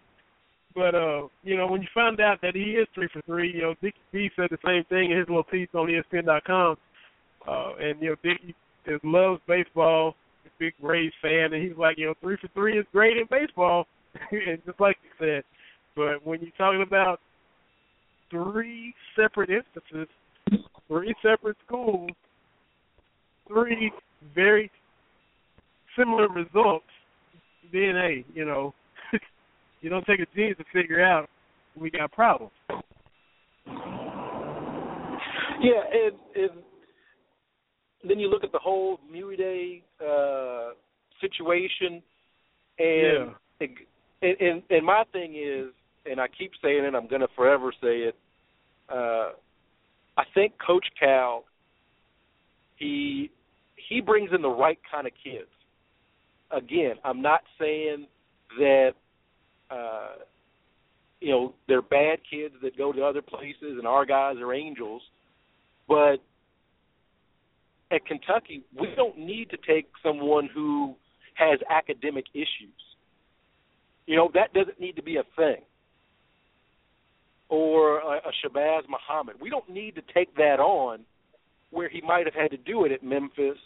[0.74, 3.62] But uh, you know, when you find out that he is three for three, you
[3.62, 6.76] know, Dickie V said the same thing in his little piece on ESPN.com.
[7.46, 8.54] Uh, and you know, Dickie
[8.86, 10.14] is, loves baseball,
[10.58, 13.86] big Rays fan, and he's like, you know, three for three is great in baseball,
[14.30, 15.44] and just like you said.
[15.96, 17.20] But when you're talking about
[18.30, 20.08] three separate instances,
[20.88, 22.10] three separate schools,
[23.48, 23.92] three
[24.34, 24.70] very
[25.98, 26.86] similar results,
[27.72, 28.74] then hey, you know,
[29.82, 31.28] you don't take a genius to figure out
[31.76, 32.52] we got problems.
[35.60, 36.62] Yeah, and, and
[38.08, 38.98] then you look at the whole
[39.36, 40.70] Day uh,
[41.20, 42.02] situation,
[42.78, 43.30] and,
[43.60, 43.66] yeah.
[44.22, 45.72] and and and my thing is,
[46.06, 48.16] and I keep saying it, I'm going to forever say it.
[48.88, 49.30] Uh,
[50.16, 51.44] I think Coach Cal,
[52.76, 53.30] he
[53.88, 55.48] he brings in the right kind of kids
[56.52, 58.06] again, I'm not saying
[58.58, 58.92] that
[59.72, 60.14] uh,
[61.20, 65.02] you know they're bad kids that go to other places and our guys are angels,
[65.88, 66.16] but
[67.90, 70.94] at Kentucky, we don't need to take someone who
[71.34, 72.80] has academic issues.
[74.06, 75.62] You know that doesn't need to be a thing.
[77.48, 79.36] Or a, a Shabazz Muhammad.
[79.40, 81.00] We don't need to take that on
[81.70, 83.58] where he might have had to do it at Memphis,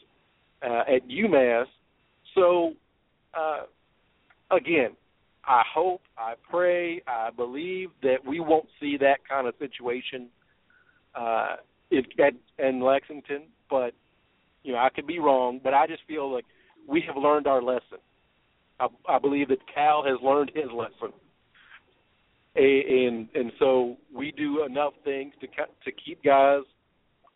[0.63, 1.67] uh, at UMass,
[2.37, 2.75] so,
[3.35, 3.63] uh,
[4.55, 4.91] again,
[5.47, 10.29] I hope, I pray, I believe that we won't see that kind of situation
[11.15, 11.57] uh,
[11.91, 13.43] if, at, in Lexington.
[13.71, 13.93] But
[14.63, 15.61] you know, I could be wrong.
[15.63, 16.45] But I just feel like
[16.89, 17.99] we have learned our lesson.
[18.81, 21.15] I, I believe that Cal has learned his lesson,
[22.57, 26.63] and and so we do enough things to to keep guys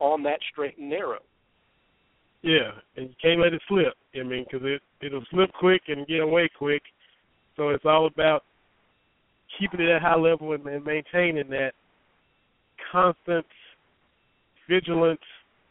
[0.01, 1.21] on that straight and narrow.
[2.43, 3.95] Yeah, and you can't let it slip.
[4.15, 6.83] I mean, because it it'll slip quick and get away quick.
[7.57, 8.45] So it's all about
[9.59, 11.73] keeping it at high level and, and maintaining that
[12.93, 13.47] constant,
[14.69, 15.21] vigilant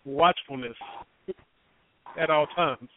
[0.06, 0.76] watchfulness
[2.20, 2.90] at all times.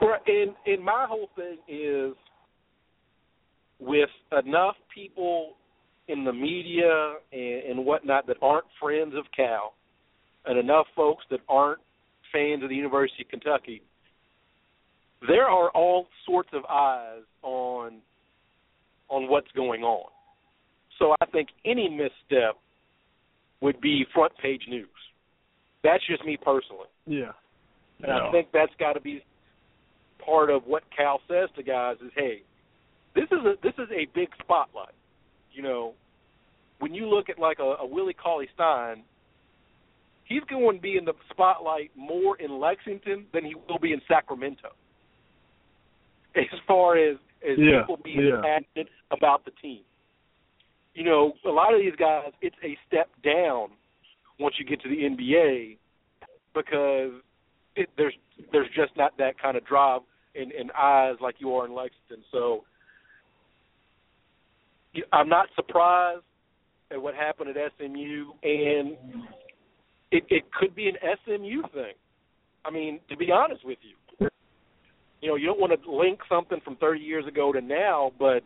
[0.00, 2.14] Right, and and my whole thing is
[3.78, 4.08] with
[4.44, 5.52] enough people
[6.08, 9.74] in the media and, and whatnot that aren't friends of Cal,
[10.46, 11.80] and enough folks that aren't
[12.32, 13.82] fans of the University of Kentucky,
[15.26, 18.00] there are all sorts of eyes on
[19.08, 20.08] on what's going on.
[20.98, 22.56] So I think any misstep
[23.60, 24.86] would be front page news.
[25.82, 26.86] That's just me personally.
[27.06, 27.32] Yeah.
[28.02, 28.28] And no.
[28.28, 29.22] I think that's got to be
[30.24, 32.42] part of what Cal says to guys is, hey,
[33.14, 34.94] this is a this is a big spotlight.
[35.52, 35.94] You know,
[36.78, 39.02] when you look at like a, a Willie Cauley Stein,
[40.24, 44.00] he's going to be in the spotlight more in Lexington than he will be in
[44.06, 44.68] Sacramento.
[46.36, 48.40] As far as as yeah, people being yeah.
[48.42, 49.80] passionate about the team,
[50.94, 53.68] you know, a lot of these guys, it's a step down
[54.38, 55.78] once you get to the NBA
[56.54, 57.20] because
[57.76, 58.14] it, there's
[58.52, 60.02] there's just not that kind of drive
[60.34, 62.24] in, in eyes like you are in Lexington.
[62.30, 62.64] So
[65.12, 66.22] I'm not surprised
[66.90, 68.96] at what happened at SMU, and
[70.10, 71.94] it, it could be an SMU thing.
[72.64, 73.94] I mean, to be honest with you,
[75.20, 78.42] you know, you don't want to link something from 30 years ago to now, but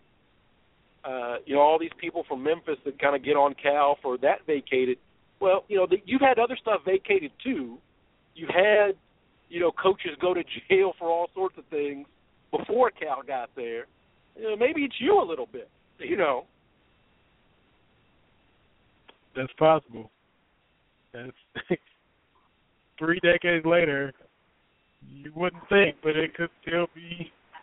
[1.05, 4.17] uh, you know, all these people from Memphis that kind of get on Cal for
[4.19, 4.99] that vacated.
[5.41, 7.77] Well, you know, the, you've had other stuff vacated too.
[8.35, 8.93] You've had,
[9.51, 12.07] you know, coaches go to jail for all sorts of things
[12.51, 13.87] before Cal got there.
[14.37, 15.69] You know, maybe it's you a little bit.
[15.99, 16.45] You know.
[19.37, 20.11] That's possible.
[21.13, 21.31] That's
[22.99, 24.13] three decades later.
[25.11, 27.31] You wouldn't think, but it could still be.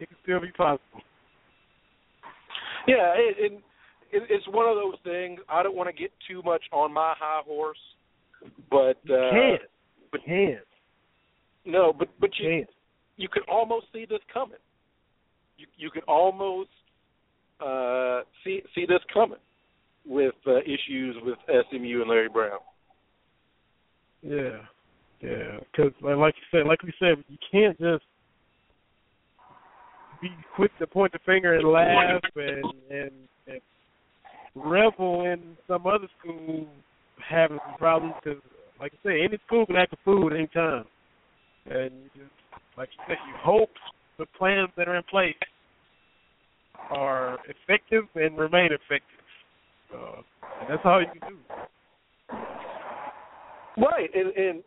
[0.00, 1.00] it could still be possible.
[2.86, 3.52] Yeah, it, it,
[4.12, 5.40] it, it's one of those things.
[5.48, 7.78] I don't want to get too much on my high horse,
[8.70, 9.62] but uh, can't.
[10.10, 10.58] But can't.
[11.64, 12.70] No, but but you can't.
[13.16, 14.58] you could almost see this coming.
[15.58, 16.70] You you could almost
[17.60, 19.38] uh, see see this coming
[20.04, 22.58] with uh, issues with SMU and Larry Brown.
[24.22, 24.58] Yeah,
[25.22, 25.58] yeah.
[25.70, 28.04] Because like you said, like we said, you can't just
[30.20, 33.10] be quick to point the finger and laugh and and,
[33.46, 33.60] and
[34.54, 36.66] revel in some other school
[37.28, 38.14] having some problems.
[38.22, 38.40] Because,
[38.80, 40.84] like I say, any school can act a fool at any time,
[41.66, 42.32] and you just
[42.76, 43.70] like you said, you hope
[44.18, 45.34] the plans that are in place
[46.90, 49.24] are effective and remain effective.
[49.94, 50.22] Uh,
[50.60, 51.38] and that's all you can do.
[53.78, 54.62] Right, and, and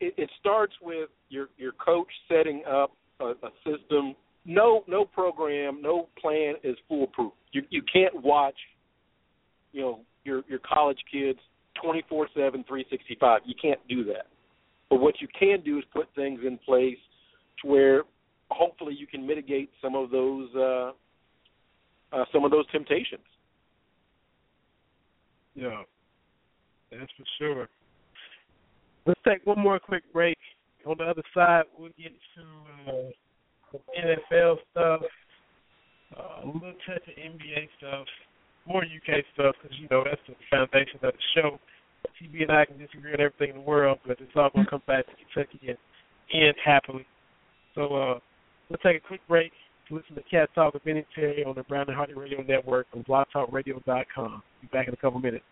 [0.00, 4.14] it, it starts with your your coach setting up a, a system
[4.48, 7.32] no no program, no plan is foolproof.
[7.52, 8.56] You you can't watch,
[9.72, 11.38] you know, your your college kids
[11.80, 13.42] twenty four seven, three sixty five.
[13.44, 14.26] You can't do that.
[14.88, 16.96] But what you can do is put things in place
[17.62, 18.02] to where
[18.50, 20.92] hopefully you can mitigate some of those uh,
[22.16, 23.20] uh, some of those temptations.
[25.54, 25.82] Yeah,
[26.90, 27.68] that's for sure.
[29.08, 30.36] Let's take one more quick break.
[30.86, 35.00] On the other side, we'll get to uh, NFL stuff,
[36.14, 38.06] uh, a little touch of NBA stuff,
[38.66, 41.58] more UK stuff because you know that's the foundation of the show.
[42.20, 44.82] TB and I can disagree on everything in the world, but it's all gonna come
[44.86, 45.78] back to Kentucky and
[46.30, 47.06] end happily.
[47.74, 48.18] So uh,
[48.68, 49.52] we'll take a quick break
[49.88, 52.86] to listen to Cat Talk with Vinny Terry on the Brown and Hardy Radio Network
[52.94, 54.42] on BlogTalkRadio.com.
[54.60, 55.44] Be back in a couple minutes.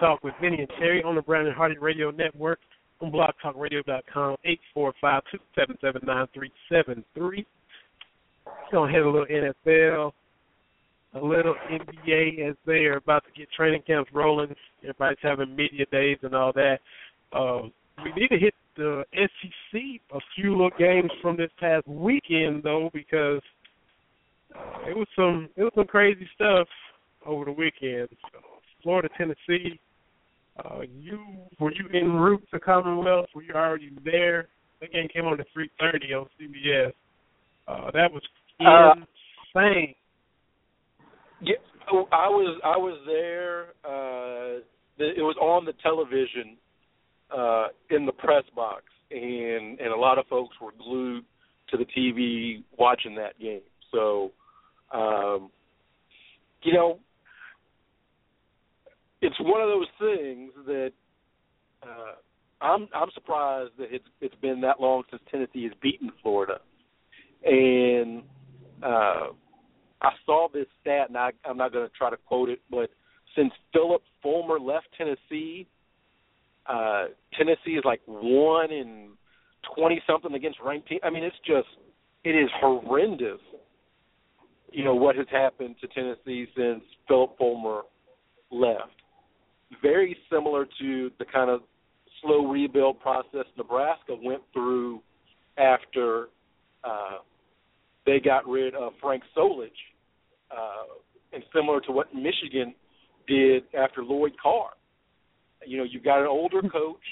[0.00, 2.58] Talk with Vinny and Terry on the and Hardy Radio Network
[3.00, 4.36] on blogtalkradio.com,
[4.76, 7.46] 845-277-9373.
[8.70, 10.12] Going to hit a little NFL,
[11.14, 14.54] a little NBA as they are about to get training camps rolling.
[14.82, 16.80] Everybody's having media days and all that.
[17.32, 17.72] Um,
[18.04, 19.80] we need to hit the SEC
[20.12, 23.40] a few little games from this past weekend though, because
[24.86, 26.68] it was some it was some crazy stuff
[27.24, 28.08] over the weekend.
[28.32, 28.40] So,
[28.82, 29.80] Florida, Tennessee.
[30.58, 31.18] Uh, you
[31.60, 33.26] were you en route to Commonwealth?
[33.34, 34.48] Were you already there?
[34.80, 36.92] That game came on at three thirty on CBS.
[37.68, 38.22] Uh, that was
[38.60, 38.94] Uh,
[39.54, 39.94] insane.
[41.40, 41.56] Yeah,
[41.92, 43.74] oh, I was I was there.
[43.84, 44.60] Uh,
[44.98, 46.56] it was on the television
[47.36, 51.24] uh, in the press box, and and a lot of folks were glued
[51.70, 53.60] to the TV watching that game.
[53.92, 54.30] So,
[54.92, 55.50] um,
[56.62, 56.98] you know,
[59.22, 60.92] it's one of those things that
[61.82, 62.14] uh,
[62.60, 66.60] I'm I'm surprised that it's it's been that long since Tennessee has beaten Florida,
[67.44, 68.22] and
[68.82, 69.28] uh,
[70.02, 72.90] I saw this stat, and I, I'm not going to try to quote it, but
[73.34, 75.66] since Philip Fulmer left Tennessee,
[76.66, 77.06] uh,
[77.36, 79.10] Tennessee is like one in
[79.76, 81.00] twenty something against ranked team.
[81.02, 81.68] I mean, it's just
[82.24, 83.40] it is horrendous.
[84.72, 87.82] You know what has happened to Tennessee since Philip Fulmer
[88.50, 88.90] left.
[89.82, 91.60] Very similar to the kind of
[92.22, 95.00] slow rebuild process Nebraska went through
[95.58, 96.28] after
[96.84, 97.18] uh,
[98.04, 99.68] they got rid of Frank Solich,
[100.50, 100.94] uh,
[101.32, 102.74] and similar to what Michigan
[103.26, 104.70] did after Lloyd Carr.
[105.66, 107.02] You know, you've got an older coach,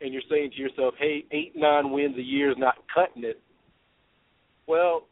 [0.00, 3.40] and you're saying to yourself, "Hey, eight nine wins a year is not cutting it."
[4.66, 5.08] Well,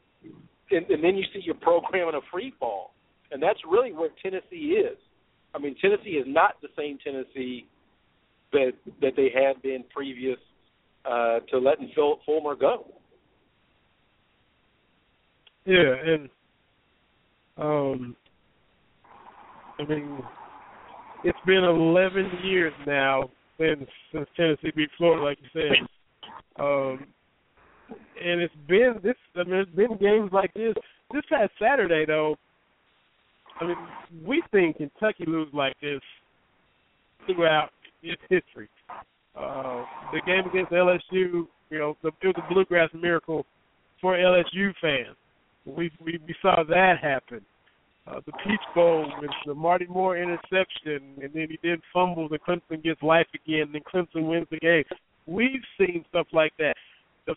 [0.71, 2.95] and, and then you see your program in a free fall,
[3.33, 4.99] and that's really where Tennessee is.
[5.55, 7.67] I mean, Tennessee is not the same Tennessee
[8.53, 10.39] that that they had been previous
[11.05, 12.87] uh, to letting Phil Fulmer go.
[15.65, 16.29] Yeah, and
[17.57, 18.17] um,
[19.79, 20.19] I mean,
[21.25, 26.63] it's been 11 years now since since Tennessee beat Florida, like you said.
[26.63, 27.07] Um,
[28.23, 29.17] and it's been this.
[29.37, 30.75] I mean, it's been games like this.
[31.13, 32.37] This past Saturday, though.
[33.61, 33.77] I mean,
[34.25, 36.01] we've seen Kentucky lose like this
[37.27, 37.71] throughout
[38.03, 38.69] its history.
[39.37, 43.47] Uh, the game against LSU, you know, the, it was a bluegrass miracle
[44.01, 45.17] for LSU fans.
[45.67, 47.41] We we, we saw that happen.
[48.07, 52.41] Uh, the Peach Bowl with the Marty Moore interception, and then he then fumbles, and
[52.43, 54.85] Clemson gets life again, and then Clemson wins the game.
[55.27, 56.75] We've seen stuff like that.
[57.27, 57.35] The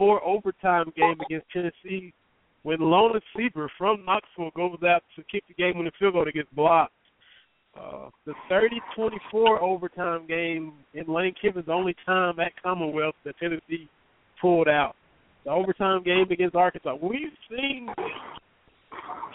[0.00, 2.14] 52-54 overtime game against Tennessee,
[2.64, 6.24] when Lones Seiber from Knoxville goes out to kick the game when the field goal
[6.24, 6.92] that gets blocked.
[7.78, 13.88] Uh, the 30-24 overtime game in Lane Kiffin's only time at Commonwealth that Tennessee
[14.40, 14.94] pulled out.
[15.44, 16.94] The overtime game against Arkansas.
[17.02, 17.88] We've seen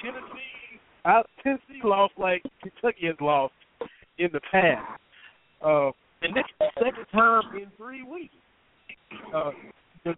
[0.02, 0.80] Tennessee.
[1.06, 3.54] Uh, Tennessee lost like Kentucky has lost
[4.18, 5.00] in the past,
[5.64, 5.92] uh,
[6.22, 8.34] and this is the second time in three weeks.
[9.34, 9.52] Uh,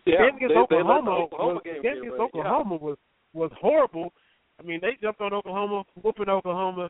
[0.06, 2.30] Yeah, game against they- they the Oklahoma, Oklahoma was, game the game get against away,
[2.36, 2.78] yeah.
[2.82, 2.98] Was
[3.34, 4.14] was horrible.
[4.60, 6.90] I mean, they jumped on Oklahoma, whooping Oklahoma,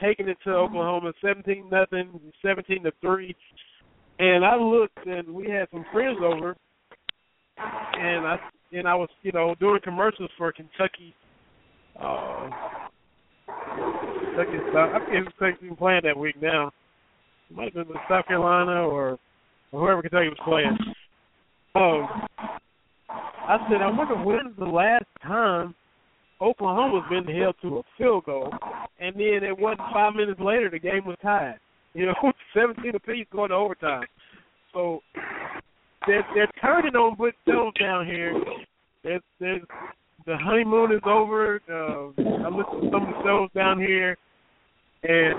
[0.00, 3.34] taking it to Oklahoma, seventeen nothing, seventeen to three.
[4.18, 6.56] And I looked, and we had some friends over,
[7.58, 8.38] and I
[8.72, 11.14] and I was, you know, doing commercials for Kentucky.
[11.98, 12.48] Uh,
[13.46, 16.72] Kentucky, I forget who Kentucky's playing that week now.
[17.50, 19.18] It might have been South Carolina or
[19.70, 20.76] whoever Kentucky was playing.
[21.74, 22.08] Um,
[23.08, 25.74] I said, I wonder when's the last time
[26.40, 28.52] Oklahoma's been held to a field goal,
[29.00, 31.58] and then it wasn't five minutes later the game was tied.
[31.94, 32.14] You know,
[32.54, 34.04] seventeen apiece going to overtime.
[34.72, 35.00] So
[36.06, 38.34] they're they're turning on Butch Jones down here.
[39.04, 39.62] There's there's
[40.26, 41.60] the honeymoon is over.
[41.68, 44.16] Uh, I listen to some of the shows down here,
[45.02, 45.34] and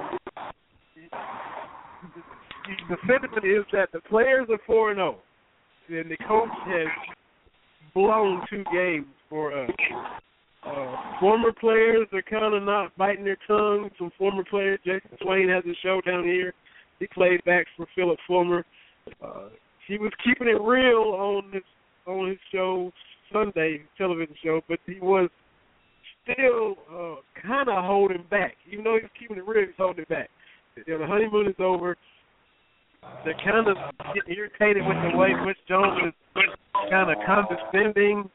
[2.89, 5.17] the sentiment is that the players are four and zero,
[5.89, 6.87] and the coach has
[7.93, 9.69] blown two games for us.
[10.65, 13.89] Uh, former players are kind of not biting their tongue.
[13.97, 16.53] Some former players, Jayson Swain has a show down here.
[16.99, 18.65] He played back for Philip Fulmer.
[19.23, 19.49] Uh,
[19.87, 21.63] he was keeping it real on his
[22.05, 22.91] on his show
[23.31, 25.29] Sunday television show, but he was
[26.23, 28.55] still uh, kind of holding back.
[28.71, 30.29] Even though he was keeping it real, he's holding it back.
[30.87, 31.97] You know, the honeymoon is over.
[33.23, 33.77] They're kind of
[34.27, 36.43] irritated with the way Butch Jones is
[36.89, 38.29] kind of condescending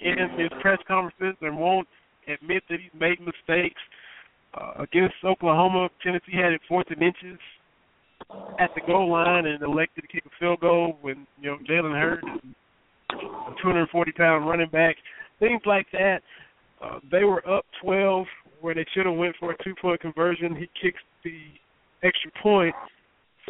[0.00, 1.88] in his press conferences and won't
[2.26, 3.80] admit that he's made mistakes.
[4.54, 7.38] Uh, against Oklahoma, Tennessee had it fourth and inches
[8.58, 11.92] at the goal line and elected to kick a field goal when you know Jalen
[11.92, 12.24] Hurd,
[13.12, 14.96] a 240 pound running back,
[15.38, 16.20] things like that.
[16.82, 18.26] Uh, they were up 12
[18.60, 20.56] where they should have went for a two point conversion.
[20.56, 21.38] He kicks the
[22.02, 22.74] extra point.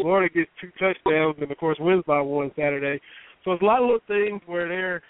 [0.01, 3.01] Florida gets two touchdowns and of course wins by one Saturday.
[3.45, 5.03] So it's a lot of little things where they're,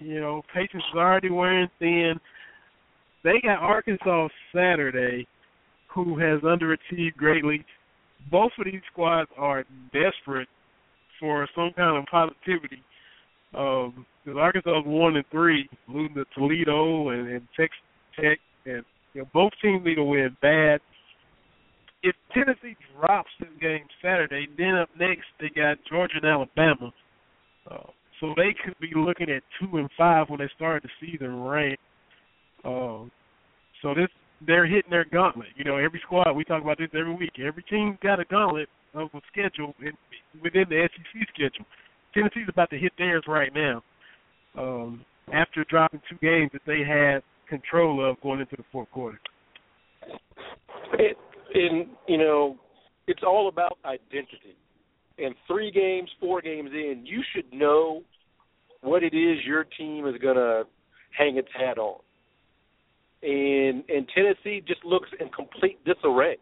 [0.00, 2.14] you know, patience is already wearing thin.
[3.24, 5.26] They got Arkansas Saturday,
[5.92, 7.64] who has underachieved greatly.
[8.30, 10.48] Both of these squads are desperate
[11.18, 12.82] for some kind of positivity.
[13.54, 17.78] Um, because Arkansas is one and three, losing to Toledo and, and Texas
[18.16, 18.84] Tech, and
[19.14, 20.80] you know both teams need to win bad.
[22.06, 26.92] If Tennessee drops this game Saturday, then up next they got Georgia and Alabama.
[27.68, 31.42] Uh, so they could be looking at two and five when they start the season
[31.42, 31.82] ranked.
[32.64, 33.10] Um,
[33.82, 34.06] so this
[34.46, 35.48] they're hitting their gauntlet.
[35.56, 37.32] You know, every squad we talk about this every week.
[37.44, 39.92] Every team's got a gauntlet of a schedule in,
[40.40, 41.66] within the SEC schedule.
[42.14, 43.82] Tennessee's about to hit theirs right now.
[44.56, 45.04] Um,
[45.34, 49.18] after dropping two games that they had control of going into the fourth quarter.
[50.94, 51.16] It,
[51.54, 52.56] and you know,
[53.06, 54.56] it's all about identity.
[55.18, 58.02] And three games, four games in, you should know
[58.82, 60.64] what it is your team is going to
[61.16, 62.00] hang its hat on.
[63.22, 66.36] And and Tennessee just looks in complete disarray.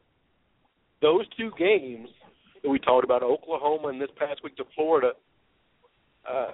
[1.01, 2.09] Those two games
[2.63, 5.13] that we talked about, Oklahoma and this past week to Florida.
[6.29, 6.53] Uh,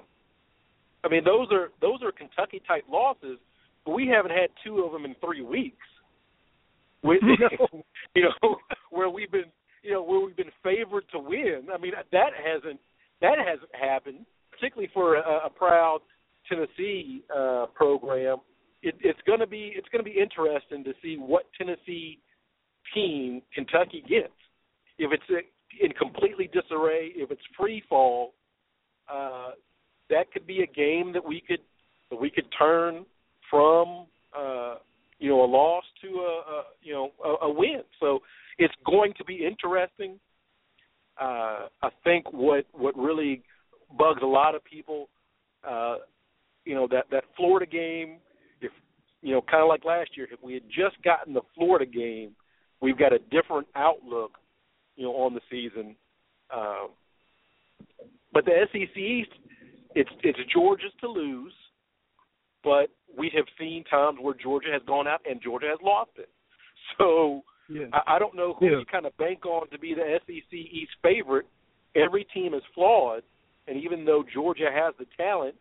[1.03, 3.39] I mean, those are those are Kentucky type losses,
[3.87, 5.87] but we haven't had two of them in three weeks.
[7.03, 7.21] With
[8.15, 8.57] you know
[8.91, 9.51] where we've been
[9.83, 11.69] you know where we've been favored to win.
[11.73, 12.81] I mean that hasn't
[13.21, 16.01] that hasn't happened, particularly for a, a proud
[16.49, 18.39] Tennessee uh, program.
[18.83, 22.19] It, it's going to be it's going to be interesting to see what Tennessee
[22.95, 24.33] team Kentucky gets.
[24.99, 25.47] If it's
[25.81, 28.35] in completely disarray, if it's free fall,
[29.13, 29.51] uh,
[30.09, 31.61] that could be a game that we could
[32.11, 33.05] that we could turn
[33.51, 34.07] from
[34.37, 34.77] uh,
[35.21, 37.83] you know a loss to a, a you know a, a win.
[38.01, 38.21] So
[38.59, 40.19] it's going to be interesting.
[41.21, 43.43] Uh, I think what what really
[43.97, 45.09] bugs a lot of people,
[45.69, 45.97] uh,
[46.65, 48.17] you know, that that Florida game.
[48.61, 48.73] If
[49.23, 52.31] you know, kind of like last year, if we had just gotten the Florida game,
[52.81, 54.33] we've got a different outlook,
[54.97, 55.95] you know, on the season.
[56.53, 56.91] Um,
[58.33, 59.29] but the SEC
[59.95, 61.53] it's it's Georgia's to lose,
[62.63, 66.29] but we have seen times where Georgia has gone out and Georgia has lost it.
[66.99, 67.87] So yeah.
[67.93, 68.79] I, I don't know who Yeah.
[68.79, 71.47] you kind of bank on to be the SEC East favorite.
[71.95, 73.23] Every team is flawed,
[73.69, 75.55] and even though Georgia has the talent,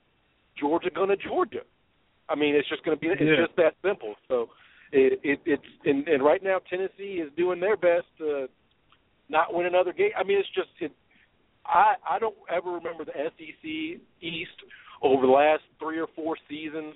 [0.59, 1.61] Georgia gonna Georgia.
[2.27, 3.45] I mean, it's just gonna be it's Yeah.
[3.45, 4.15] just that simple.
[4.27, 4.49] So
[4.91, 8.47] it, it it's and, and right now Tennessee is doing their best to
[9.29, 10.11] not win another game.
[10.17, 10.91] I mean, it's just it.
[11.65, 14.57] I I don't ever remember the SEC East
[15.01, 16.95] over the last three or four seasons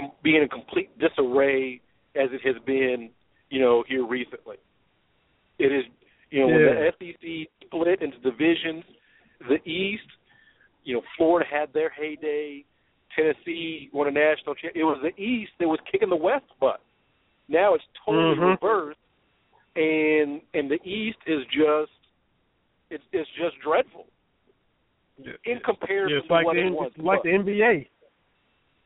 [0.00, 1.80] com- being in complete disarray
[2.16, 3.10] as it has been,
[3.50, 4.56] you know, here recently.
[5.58, 5.84] It is,
[6.30, 8.84] you know, when the SEC split into divisions,
[9.48, 10.02] the East,
[10.84, 12.64] you know, Florida had their heyday.
[13.16, 14.74] Tennessee won a national champ.
[14.76, 16.80] It was the East that was kicking the West butt.
[17.48, 18.50] Now it's totally Mhm.
[18.52, 19.00] reversed,
[19.74, 21.90] and and the East is just
[22.90, 24.06] it's it's just dreadful
[25.44, 27.22] in comparison Yeah, it's like to what the it it's like was.
[27.24, 27.88] the NBA.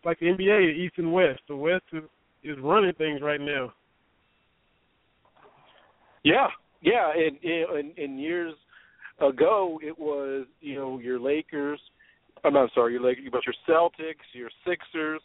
[0.05, 1.41] Like the NBA, East and West.
[1.49, 2.03] The West is,
[2.43, 3.73] is running things right now.
[6.23, 6.49] Yeah,
[6.81, 8.55] yeah, and in, in years
[9.21, 11.81] ago, it was you know your Lakers.
[12.45, 15.21] I'm not sorry, your Lakers, but your Celtics, your Sixers,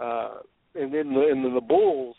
[0.00, 0.38] uh,
[0.74, 2.16] and then the, and then the Bulls.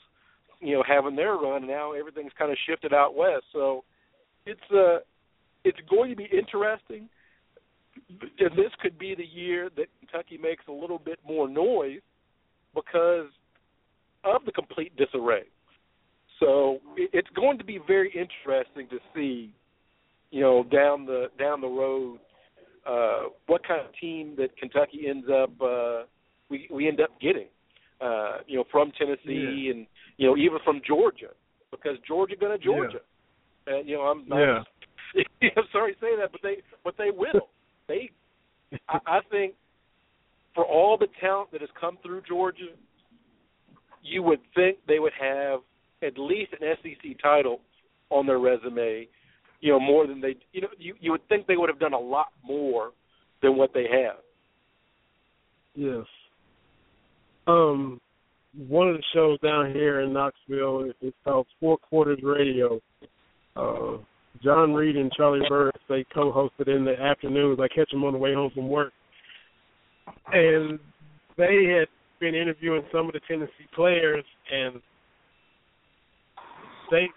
[0.60, 1.68] You know, having their run.
[1.68, 3.44] Now everything's kind of shifted out west.
[3.52, 3.84] So
[4.46, 5.00] it's uh
[5.66, 7.10] it's going to be interesting.
[8.22, 12.02] This could be the year that Kentucky makes a little bit more noise
[12.74, 13.28] because
[14.24, 15.44] of the complete disarray.
[16.40, 19.54] So it's going to be very interesting to see,
[20.32, 22.20] you know, down the down the road,
[22.86, 26.04] uh, what kind of team that Kentucky ends up uh,
[26.50, 27.48] we we end up getting,
[28.02, 29.88] uh, you know, from Tennessee and
[30.18, 31.30] you know even from Georgia,
[31.72, 33.00] because Georgia going to Georgia,
[33.68, 34.64] and you know I'm not, Yeah.
[35.58, 37.50] I'm sorry to say that, but they but they will.
[37.88, 38.10] They,
[38.88, 39.54] I, I think,
[40.56, 42.70] for all the talent that has come through Georgia,
[44.04, 45.62] you would think they would have
[46.02, 47.60] at least an SEC title
[48.10, 49.08] on their resume.
[49.62, 50.36] You know, more than they.
[50.52, 52.92] You know, you you would think they would have done a lot more
[53.42, 54.18] than what they have.
[55.76, 56.06] Yes.
[57.48, 58.00] Um,
[58.68, 60.92] one of the shows down here in Knoxville.
[61.02, 62.80] It's called Four Quarters Radio.
[63.56, 63.98] Uh,
[64.44, 67.60] John Reed and Charlie Burris they co-hosted in the afternoons.
[67.60, 68.94] I catch them on the way home from work,
[70.32, 70.80] and
[71.38, 71.88] they had
[72.20, 74.82] been interviewing some of the Tennessee players, and
[76.92, 77.08] they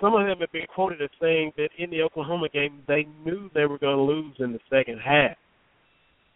[0.00, 3.50] some of them have been quoted as saying that in the Oklahoma game they knew
[3.54, 5.36] they were going to lose in the second half.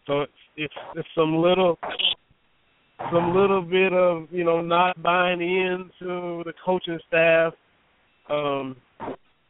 [0.05, 1.79] So it's it's, it's some little
[3.11, 7.53] some little bit of you know not buying into the coaching staff
[8.29, 8.75] um,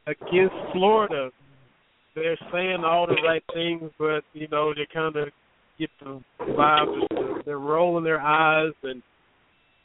[0.08, 1.32] against Florida.
[2.16, 5.30] They're saying all the right things, but you know they kind of
[5.78, 9.02] get the vibe they're rolling their eyes and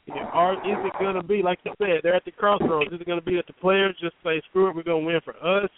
[0.07, 1.99] you know, are is it going to be like you said?
[2.01, 2.91] They're at the crossroads.
[2.91, 5.07] Is it going to be that the players just say, "Screw it, we're going to
[5.07, 5.69] win for us,"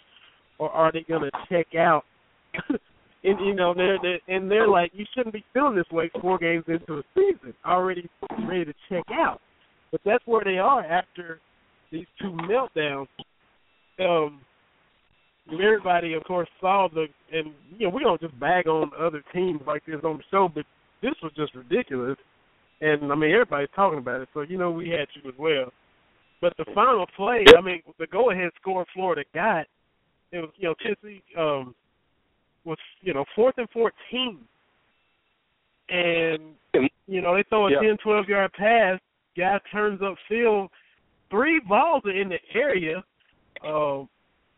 [0.58, 2.04] or are they going to check out?
[3.24, 6.38] and you know, they're, they're and they're like, you shouldn't be feeling this way four
[6.38, 8.08] games into a season, already
[8.48, 9.40] ready to check out.
[9.92, 11.40] But that's where they are after
[11.92, 13.08] these two meltdowns.
[14.00, 14.40] Um,
[15.52, 19.60] everybody, of course, saw the and you know we don't just bag on other teams
[19.66, 20.64] like this on the show, but
[21.02, 22.16] this was just ridiculous
[22.80, 25.72] and I mean everybody's talking about it, so you know we had to as well.
[26.40, 29.66] But the final play, I mean, the go-ahead score Florida got,
[30.32, 31.74] it was you know Tennessee um,
[32.64, 34.40] was you know fourth and fourteen,
[35.88, 36.54] and
[37.06, 37.80] you know they throw a yeah.
[37.80, 38.98] 10, 12 yard pass,
[39.36, 40.70] guy turns up field,
[41.30, 43.02] three balls are in the area.
[43.66, 44.04] Uh,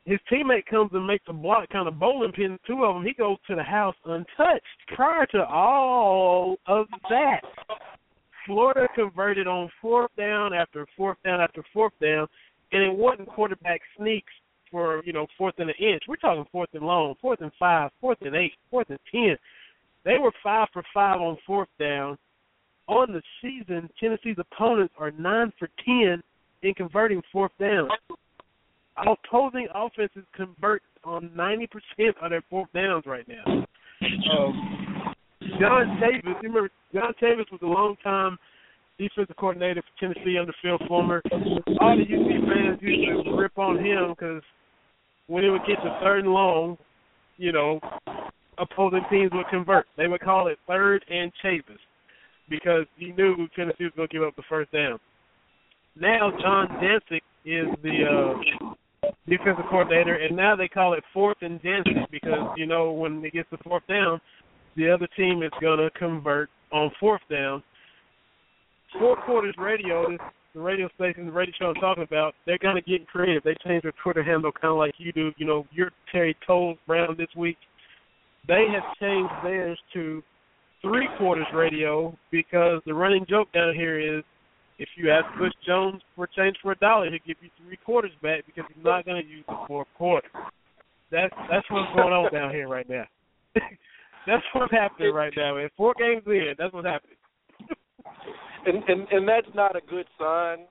[0.04, 3.04] his teammate comes and makes a block, kind of bowling pin two of them.
[3.04, 4.62] He goes to the house untouched.
[4.94, 7.40] Prior to all of that,
[8.46, 12.28] Florida converted on fourth down after fourth down after fourth down,
[12.70, 14.32] and it wasn't quarterback sneaks
[14.70, 16.04] for you know fourth and an inch.
[16.06, 19.36] We're talking fourth and long, fourth and five, fourth and eight, fourth and ten.
[20.04, 22.16] They were five for five on fourth down.
[22.86, 26.22] On the season, Tennessee's opponents are nine for ten
[26.62, 27.88] in converting fourth down.
[28.98, 33.66] Opposing offenses convert on ninety percent of their fourth downs right now.
[34.02, 35.14] Um,
[35.60, 38.38] John Chavis, you remember John Chavis was a long time
[38.98, 41.22] defensive coordinator for Tennessee under Phil Fulmer.
[41.80, 44.42] All the UT fans used to rip on him because
[45.26, 46.78] when it would get to third and long,
[47.36, 47.80] you know,
[48.58, 49.86] opposing teams would convert.
[49.96, 51.76] They would call it third and Chavis
[52.48, 54.98] because he knew Tennessee was going to give up the first down.
[55.96, 58.74] Now John Jancek is the uh,
[59.28, 63.32] defensive coordinator, and now they call it fourth and Jancek because you know when it
[63.32, 64.20] gets to fourth down,
[64.76, 67.62] the other team is going to convert on fourth down.
[68.98, 70.18] Four Quarters Radio, this
[70.56, 73.42] the radio station, the radio show I'm talking about, they're going to get creative.
[73.42, 75.30] They change their Twitter handle kind of like you do.
[75.36, 77.58] You know, you're Terry Towles Brown this week.
[78.48, 80.22] They have changed theirs to
[80.80, 84.24] Three Quarters Radio because the running joke down here is
[84.78, 88.12] if you ask Butch Jones for change for a dollar, he'll give you three quarters
[88.22, 90.28] back because he's not going to use the fourth quarter.
[91.10, 93.04] That's that's what's going on down here right now.
[94.26, 95.56] That's what's happening right now.
[95.56, 97.14] And four games in, that's what's happening.
[98.66, 100.66] and and and that's not a good sign.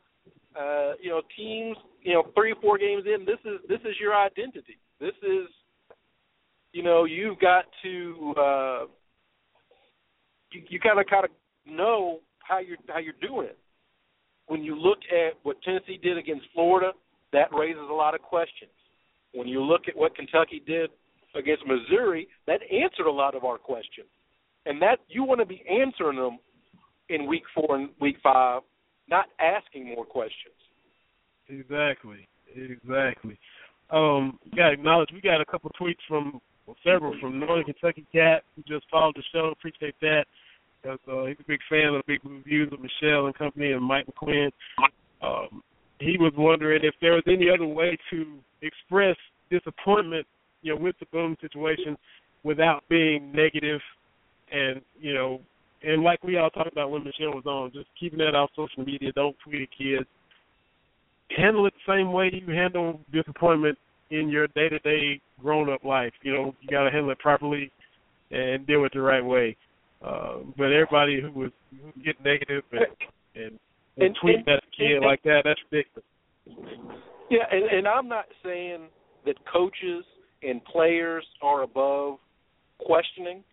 [0.59, 4.13] Uh, you know, teams, you know, three four games in, this is this is your
[4.13, 4.77] identity.
[4.99, 5.47] This is,
[6.73, 8.85] you know, you've got to uh,
[10.51, 11.31] you, you kind of kind of
[11.65, 13.57] know how you're how you're doing it.
[14.47, 16.91] When you look at what Tennessee did against Florida,
[17.33, 18.71] that raises a lot of questions.
[19.33, 20.89] When you look at what Kentucky did
[21.35, 24.07] against Missouri, that answered a lot of our questions.
[24.65, 26.39] And that you want to be answering them
[27.09, 28.61] in week four and week five,
[29.09, 30.55] not asking more questions.
[31.49, 32.27] Exactly.
[32.55, 33.37] Exactly.
[33.91, 38.05] Um, got to acknowledge we got a couple tweets from well, several from Northern Kentucky
[38.11, 39.51] Cat who just followed the show.
[39.51, 40.25] Appreciate that.
[40.85, 43.83] Because, uh, he's a big fan of the big reviews of Michelle and company and
[43.83, 44.51] Mike McQuinn.
[45.23, 45.63] Um,
[45.99, 49.15] he was wondering if there was any other way to express
[49.49, 50.27] disappointment
[50.61, 51.97] you know, with the Boom situation
[52.43, 53.81] without being negative
[54.51, 55.41] and, you know,
[55.81, 58.83] and like we all talked about when Michelle was on, just keeping that off social
[58.83, 60.07] media, don't tweet at kids.
[61.35, 63.77] Handle it the same way you handle disappointment
[64.11, 66.13] in your day to day grown up life.
[66.21, 67.71] You know, you gotta handle it properly
[68.31, 69.57] and deal with it the right way.
[70.05, 72.81] Uh, but everybody who was who get negative and
[73.35, 73.59] and, and,
[73.97, 76.05] and tweet and, at a kid and, like that, that's ridiculous.
[77.29, 78.87] Yeah, and, and I'm not saying
[79.25, 80.05] that coaches
[80.43, 82.17] and players are above
[82.79, 83.43] questioning.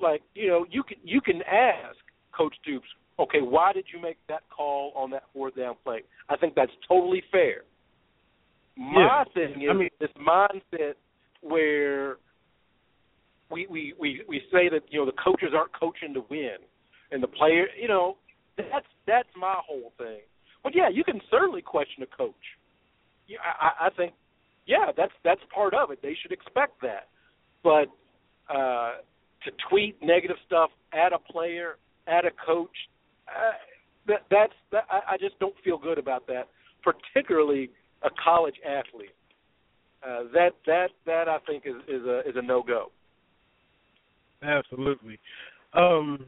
[0.00, 1.96] Like you know, you can you can ask
[2.36, 2.88] Coach Stoops,
[3.18, 6.02] okay, why did you make that call on that fourth down play?
[6.28, 7.62] I think that's totally fair.
[8.76, 9.32] My yeah.
[9.32, 10.94] thing is I mean, this mindset
[11.40, 12.16] where
[13.50, 16.56] we, we we we say that you know the coaches aren't coaching to win,
[17.10, 18.16] and the player, you know,
[18.56, 20.20] That's that's my whole thing.
[20.62, 22.34] But yeah, you can certainly question a coach.
[23.26, 24.14] Yeah, I, I think
[24.66, 26.00] yeah, that's that's part of it.
[26.02, 27.08] They should expect that.
[27.62, 27.88] But
[28.48, 28.92] uh,
[29.44, 31.76] to tweet negative stuff at a player,
[32.06, 32.76] at a coach,
[33.28, 33.52] uh,
[34.06, 36.48] that that's that, I, I just don't feel good about that,
[36.82, 37.70] particularly
[38.02, 39.14] a college athlete.
[40.06, 42.90] Uh, that that that I think is is a is a no go.
[44.42, 45.18] Absolutely.
[45.72, 46.26] Um,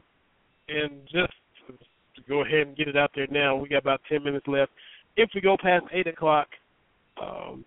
[0.69, 1.33] and just
[1.67, 4.71] to go ahead and get it out there now, we got about ten minutes left.
[5.15, 6.47] If we go past eight o'clock,
[7.21, 7.63] um,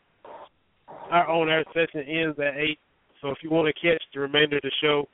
[1.10, 2.78] our own air session ends at eight.
[3.20, 5.08] So if you want to catch the remainder of the show,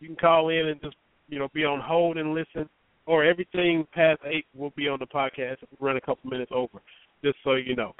[0.00, 0.96] you can call in and just
[1.28, 2.68] you know be on hold and listen.
[3.06, 5.58] Or everything past eight will be on the podcast.
[5.78, 6.80] We'll run a couple minutes over,
[7.22, 7.94] just so you know.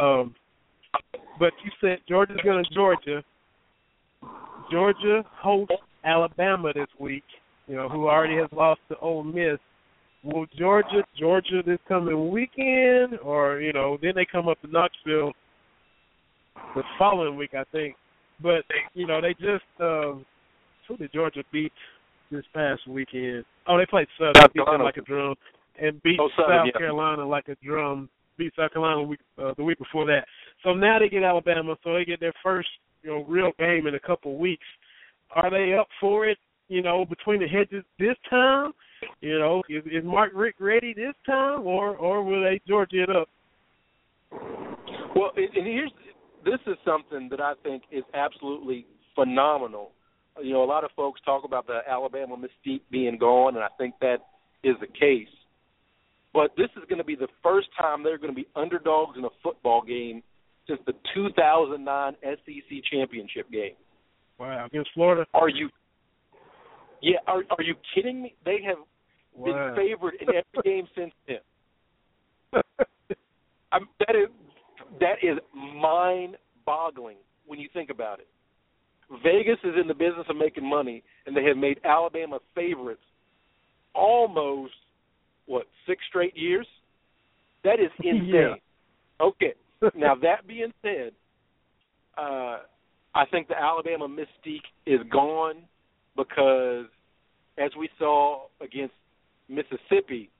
[0.00, 0.34] Um,
[1.38, 3.24] but you said Georgia's going to Georgia.
[4.70, 5.74] Georgia hosts
[6.04, 7.24] Alabama this week.
[7.66, 9.58] You know who already has lost to Ole Miss.
[10.22, 15.32] Will Georgia Georgia this coming weekend, or you know then they come up to Knoxville
[16.74, 17.96] the following week, I think.
[18.42, 18.64] But
[18.94, 20.24] you know, they just um,
[20.88, 21.72] who did Georgia beat
[22.30, 23.44] this past weekend?
[23.66, 25.34] Oh, they played Southern, South beat them like a drum,
[25.80, 26.78] and beat Oh, Southern, South yeah.
[26.78, 28.08] Carolina like a drum.
[28.36, 30.26] Beat South Carolina the week, uh, the week before that.
[30.64, 32.68] So now they get Alabama, so they get their first
[33.02, 34.64] you know real game in a couple weeks.
[35.34, 36.38] Are they up for it?
[36.68, 38.72] You know, between the hedges this time.
[39.20, 43.10] You know, is, is Mark Richt ready this time, or or will they Georgia it
[43.10, 43.28] up?
[45.14, 45.92] Well, and here's
[46.44, 49.92] this is something that I think is absolutely phenomenal.
[50.42, 53.68] You know, a lot of folks talk about the Alabama mystique being gone, and I
[53.78, 54.18] think that
[54.62, 55.28] is the case.
[56.32, 59.24] But this is going to be the first time they're going to be underdogs in
[59.24, 60.22] a football game
[60.66, 63.74] since the 2009 SEC championship game.
[64.38, 65.26] Wow, against Florida.
[65.34, 65.68] Are you?
[67.00, 68.34] Yeah, are are you kidding me?
[68.44, 68.78] They have
[69.36, 69.74] Wow.
[69.74, 72.62] been favored in every game since then.
[73.72, 74.28] I'm, that is
[75.00, 77.16] that is mind-boggling
[77.46, 78.28] when you think about it.
[79.22, 83.02] Vegas is in the business of making money, and they have made Alabama favorites
[83.94, 84.72] almost
[85.46, 86.66] what six straight years.
[87.64, 88.30] That is insane.
[88.30, 88.54] Yeah.
[89.20, 89.54] Okay,
[89.94, 91.12] now that being said,
[92.16, 92.58] uh,
[93.14, 95.62] I think the Alabama mystique is gone
[96.16, 96.86] because,
[97.58, 98.94] as we saw against
[99.48, 100.30] Mississippi,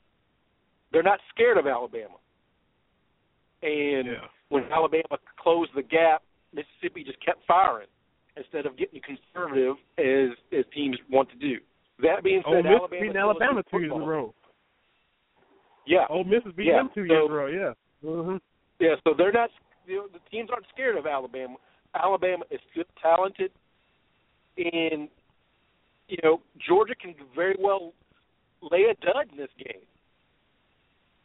[0.93, 2.17] they're not scared of Alabama.
[3.63, 4.29] And Yeah.
[4.49, 6.23] when Alabama closed the gap,
[6.53, 7.89] Mississippi just kept firing
[8.37, 11.61] instead of getting conservative as as teams want to do.
[12.01, 14.35] That being Ole said, Miss Alabama beating Alabama two years in a row.
[15.87, 17.47] Yeah, Ole Miss beaten Yeah, them two so- years in a row.
[17.47, 17.75] Yeah.
[18.03, 18.37] hmm
[18.81, 19.51] Yeah, so they're not.
[19.87, 21.57] You know, the teams aren't scared of Alabama.
[21.95, 23.51] Alabama is good, talented,
[24.57, 25.09] and
[26.09, 27.93] you know Georgia can very well
[28.63, 29.83] lay a dud in this game.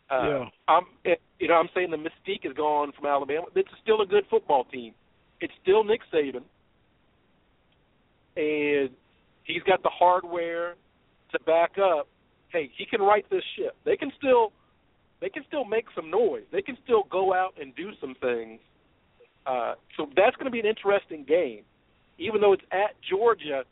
[0.10, 0.46] Uh, Yeah.
[0.68, 3.46] I'm, it, you know, I'm saying the mystique is gone from Alabama.
[3.56, 4.94] It's still a good football team.
[5.42, 6.44] It's still Nick Saban,
[8.36, 8.90] and
[9.44, 10.76] he's got the hardware
[11.32, 12.08] to back up.
[12.52, 13.76] Hey, he can right this ship.
[13.86, 14.52] They can still
[15.22, 16.44] they can still make some noise.
[16.52, 18.60] They can still go out and do some things.
[19.50, 21.62] Uh, so that's going to be an interesting game,
[22.20, 23.64] even though it's at Georgia,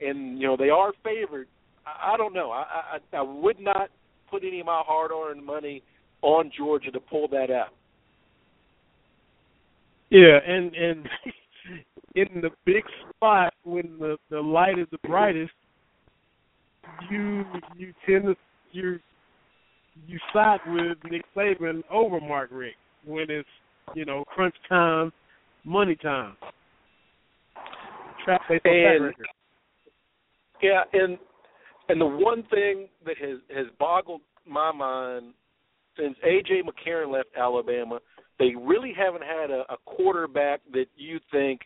[0.00, 1.48] and you know they are favored.
[1.86, 2.50] I, I don't know.
[2.50, 3.90] I, I I would not
[4.30, 5.82] put any of my hard-earned money
[6.22, 7.74] on Georgia to pull that out.
[10.10, 11.08] Yeah, and and
[12.14, 15.52] in the big spot when the the light is the brightest,
[17.10, 17.44] you
[17.76, 18.36] you tend to
[18.72, 18.98] you
[20.06, 23.48] you side with Nick Saban over Mark Richt when it's
[23.94, 25.12] you know crunch time,
[25.68, 26.36] money time.
[28.24, 29.26] Trap based And- record.
[30.60, 31.18] Yeah, and
[31.88, 35.34] and the one thing that has has boggled my mind
[35.96, 38.00] since AJ McCarron left Alabama,
[38.38, 41.60] they really haven't had a, a quarterback that you think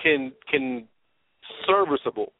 [0.00, 0.86] can can
[1.66, 2.32] serviceable.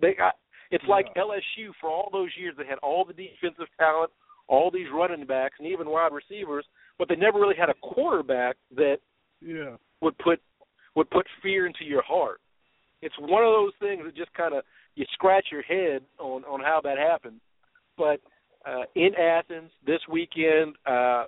[0.00, 0.36] They got
[0.70, 4.10] it's like LSU for all those years they had all the defensive talent,
[4.48, 6.64] all these running backs and even wide receivers,
[7.02, 8.98] but they never really had a quarterback that
[9.40, 9.76] Yeah.
[10.00, 10.40] would put
[10.94, 12.40] would put fear into your heart.
[13.00, 14.62] It's one of those things that just kind of
[14.94, 17.40] you scratch your head on on how that happened.
[17.98, 18.20] But
[18.64, 21.24] uh, in Athens this weekend, uh,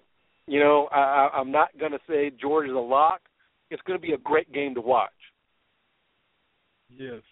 [0.47, 3.23] you know, I, I- I'm not going to say Georgia's a lock.
[3.71, 5.11] It's going to be a great game to watch.
[6.89, 7.23] Yes.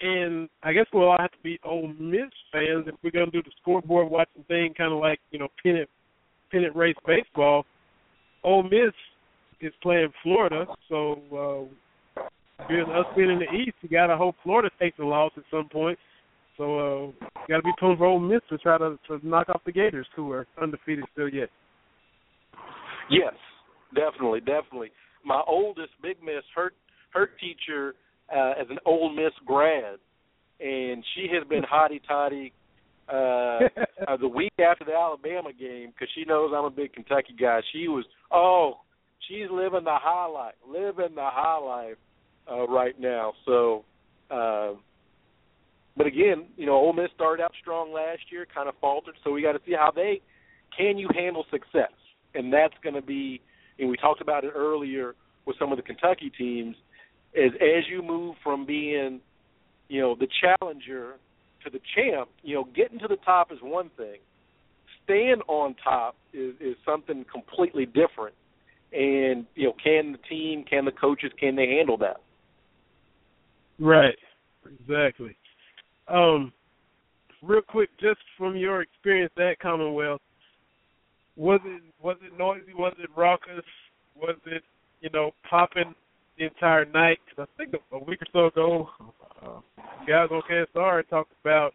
[0.00, 3.42] And I guess we'll all have to be Ole Miss fans if we're gonna do
[3.42, 5.90] the scoreboard watching thing, kind of like you know pennant
[6.50, 7.64] pennant race baseball.
[8.44, 8.94] Ole Miss
[9.60, 11.68] is playing Florida, so
[12.20, 12.22] uh,
[12.60, 15.98] us being in the East, you gotta hope Florida takes a loss at some point.
[16.58, 19.62] So uh, got to be pulling for Ole Miss to try to, to knock off
[19.64, 21.48] the Gators, who are undefeated still yet.
[23.08, 23.34] Yes,
[23.94, 24.90] definitely, definitely.
[25.24, 26.72] My oldest Big Miss, her
[27.10, 27.94] her teacher
[28.34, 29.98] uh, as an Ole Miss grad,
[30.60, 32.52] and she has been hotty toddy
[33.10, 33.58] uh,
[34.08, 37.60] uh, the week after the Alabama game because she knows I'm a big Kentucky guy.
[37.72, 38.80] She was oh,
[39.28, 41.96] she's living the high life, living the high life
[42.50, 43.32] uh, right now.
[43.44, 43.84] So,
[44.30, 44.72] uh,
[45.96, 49.14] but again, you know, Ole Miss started out strong last year, kind of faltered.
[49.24, 50.20] So we got to see how they
[50.76, 51.92] can you handle success,
[52.34, 53.40] and that's going to be.
[53.78, 55.14] And we talked about it earlier
[55.46, 56.76] with some of the Kentucky teams.
[57.34, 59.20] Is as you move from being,
[59.88, 61.16] you know, the challenger
[61.64, 64.18] to the champ, you know, getting to the top is one thing.
[65.04, 68.34] Staying on top is, is something completely different.
[68.92, 72.20] And, you know, can the team, can the coaches, can they handle that?
[73.78, 74.16] Right.
[74.80, 75.36] Exactly.
[76.08, 76.52] Um
[77.42, 80.20] real quick, just from your experience at Commonwealth,
[81.36, 82.74] was it was it noisy?
[82.74, 83.64] Was it raucous?
[84.16, 84.62] Was it
[85.00, 85.94] you know popping
[86.38, 87.18] the entire night?
[87.28, 88.88] Because I think a, week or so ago,
[89.42, 89.60] uh,
[90.06, 91.72] guys on KSR talked about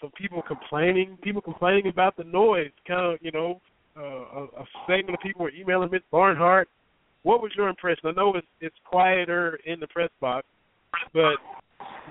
[0.00, 2.70] some people complaining, people complaining about the noise.
[2.86, 3.60] Kind of, you know,
[3.96, 6.68] uh, a, a segment of people were emailing Mitch Barnhart.
[7.22, 8.04] What was your impression?
[8.04, 10.46] I know it's it's quieter in the press box,
[11.12, 11.36] but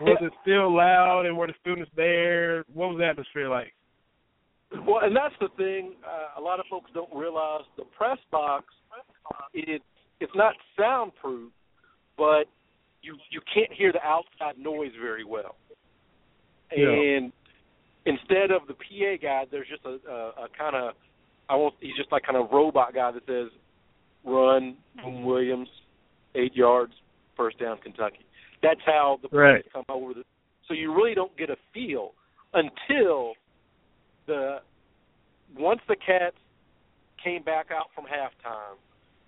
[0.01, 2.63] was it still loud and were the students there?
[2.73, 3.73] What was the atmosphere like?
[4.88, 5.93] Well, and that's the thing.
[6.03, 8.65] Uh, a lot of folks don't realize the press box.
[9.53, 9.84] It
[10.23, 11.51] it's not soundproof,
[12.17, 12.45] but
[13.01, 15.55] you you can't hear the outside noise very well.
[16.75, 16.87] Yeah.
[16.89, 17.31] And
[18.05, 20.93] instead of the PA guy, there's just a, a, a kind of
[21.49, 21.75] I won't.
[21.81, 23.49] He's just like kind of robot guy that says,
[24.23, 25.67] "Run, Boom Williams,
[26.35, 26.93] eight yards,
[27.35, 28.25] first down, Kentucky."
[28.61, 29.65] That's how the Right.
[29.73, 30.23] come over the.
[30.67, 32.13] So you really don't get a feel
[32.53, 33.33] until
[34.25, 34.59] the
[35.57, 36.37] once the Cats
[37.21, 38.77] came back out from halftime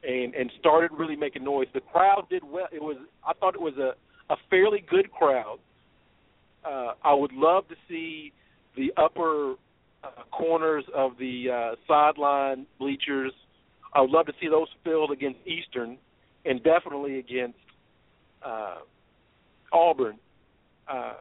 [0.05, 1.67] and and started really making noise.
[1.73, 2.67] The crowd did well.
[2.71, 3.93] It was I thought it was a
[4.31, 5.59] a fairly good crowd.
[6.65, 8.33] Uh, I would love to see
[8.75, 9.55] the upper
[10.03, 13.31] uh, corners of the uh, sideline bleachers.
[13.93, 15.97] I would love to see those filled against Eastern,
[16.43, 17.59] and definitely against
[18.43, 18.79] uh,
[19.71, 20.17] Auburn,
[20.87, 21.13] uh,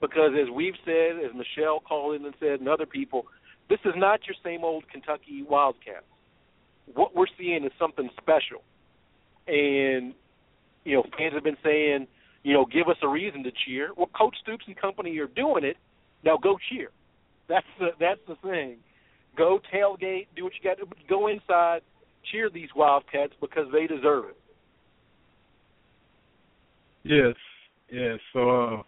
[0.00, 3.26] because as we've said, as Michelle called in and said, and other people,
[3.68, 6.04] this is not your same old Kentucky Wildcats.
[6.94, 8.62] What we're seeing is something special,
[9.46, 10.14] and
[10.84, 12.06] you know, fans have been saying,
[12.44, 13.90] you know, give us a reason to cheer.
[13.96, 15.76] Well, Coach Stoops and company are doing it.
[16.24, 16.90] Now go cheer.
[17.48, 18.76] That's the that's the thing.
[19.36, 20.90] Go tailgate, do what you got to do.
[21.08, 21.80] go inside,
[22.30, 24.36] cheer these Wildcats because they deserve it.
[27.02, 27.34] Yes,
[27.92, 28.18] yes.
[28.32, 28.82] So uh,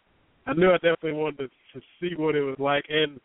[0.46, 1.48] I knew I definitely wanted to,
[1.78, 3.20] to see what it was like, and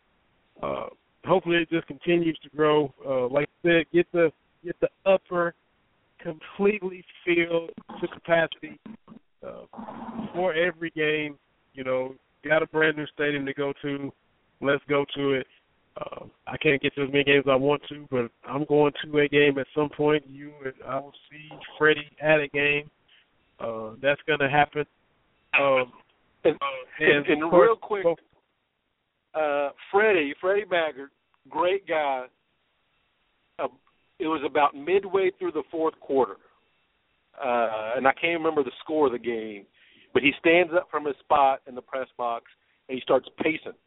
[0.62, 0.86] uh,
[1.24, 2.92] hopefully it just continues to grow.
[3.04, 4.30] Uh, like I said, get the
[4.64, 5.54] get the upper
[6.20, 7.70] completely filled
[8.00, 8.80] to capacity
[9.46, 9.62] uh,
[10.34, 11.36] for every game.
[11.74, 12.14] You know,
[12.44, 14.12] got a brand new stadium to go to.
[14.60, 15.46] Let's go to it.
[15.96, 18.92] Uh, I can't get to as many games as I want to, but I'm going
[19.04, 20.24] to a game at some point.
[20.28, 22.90] You and I will see Freddie at a game.
[23.60, 24.84] Uh, that's going to happen.
[25.60, 25.92] Um,
[26.44, 26.58] And,
[27.00, 28.06] and, and, and course, real quick,
[29.34, 31.10] uh, Freddie, Freddie Maggard,
[31.48, 32.26] great guy.
[34.18, 36.36] It was about midway through the fourth quarter,
[37.42, 39.66] uh, and I can't remember the score of the game,
[40.12, 42.44] but he stands up from his spot in the press box
[42.88, 43.78] and he starts pacing.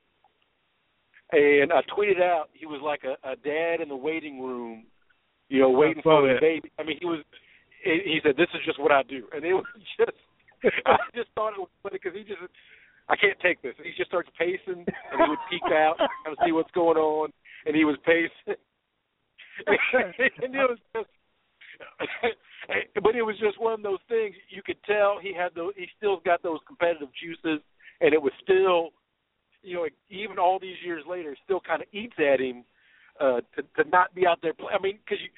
[1.32, 4.86] And I tweeted out he was like a, a dad in the waiting room,
[5.50, 6.40] you know, waiting for that.
[6.40, 6.72] baby.
[6.80, 7.20] I mean, he was.
[7.84, 9.66] He he said, "This is just what I do," and it was
[10.00, 10.18] just.
[10.86, 12.40] I just thought it was funny because he just.
[13.10, 13.76] I can't take this.
[13.84, 16.98] He just starts pacing, and he would peek out and kind of see what's going
[16.98, 17.32] on,
[17.66, 18.56] and he was pacing.
[19.94, 21.10] and it was just.
[23.04, 24.36] but it was just one of those things.
[24.50, 25.74] You could tell he had those.
[25.76, 27.62] He still got those competitive juices,
[28.02, 28.90] and it was still,
[29.64, 32.64] you know, even all these years later, still kind of eats at him
[33.20, 34.54] uh, to to not be out there.
[34.54, 34.74] Play.
[34.74, 35.30] I mean, because you,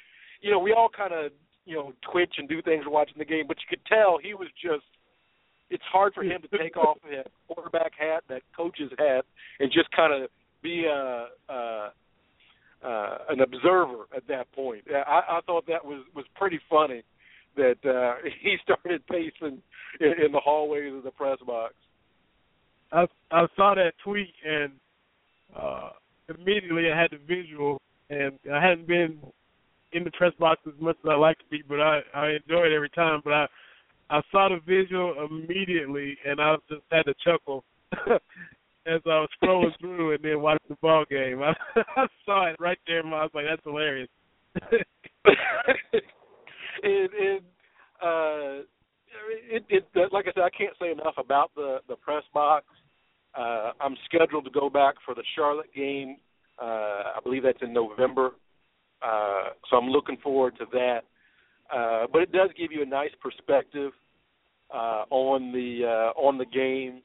[0.42, 1.32] you know, we all kind of
[1.66, 4.48] you know twitch and do things watching the game, but you could tell he was
[4.62, 4.86] just.
[5.72, 9.24] It's hard for him to take off that quarterback hat, that coach's hat,
[9.60, 10.30] and just kind of
[10.64, 11.28] be a.
[11.48, 11.90] Uh,
[12.84, 14.84] uh, an observer at that point.
[14.90, 17.04] I, I thought that was was pretty funny
[17.56, 19.62] that uh, he started pacing
[20.00, 21.74] in, in the hallways of the press box.
[22.92, 24.72] I I saw that tweet and
[25.56, 25.90] uh
[26.30, 29.20] immediately I had the visual and I hadn't been
[29.92, 32.66] in the press box as much as I like to be, but I I enjoy
[32.66, 33.22] it every time.
[33.24, 33.46] But I
[34.10, 37.64] I saw the visual immediately and I just had to chuckle
[38.86, 41.42] as I was scrolling through and then watching the ball game.
[41.44, 43.00] I, I saw it right there.
[43.00, 44.10] And I was like, "That's hilarious."
[46.84, 47.42] and and
[48.02, 48.64] uh,
[49.50, 52.66] it, it like I said, I can't say enough about the the press box.
[53.38, 56.18] Uh, I'm scheduled to go back for the Charlotte game.
[56.62, 58.32] Uh, I believe that's in November.
[59.02, 61.02] Uh, so I'm looking forward to that.
[61.74, 63.92] Uh, but it does give you a nice perspective
[64.74, 67.02] uh, on the uh, on the game,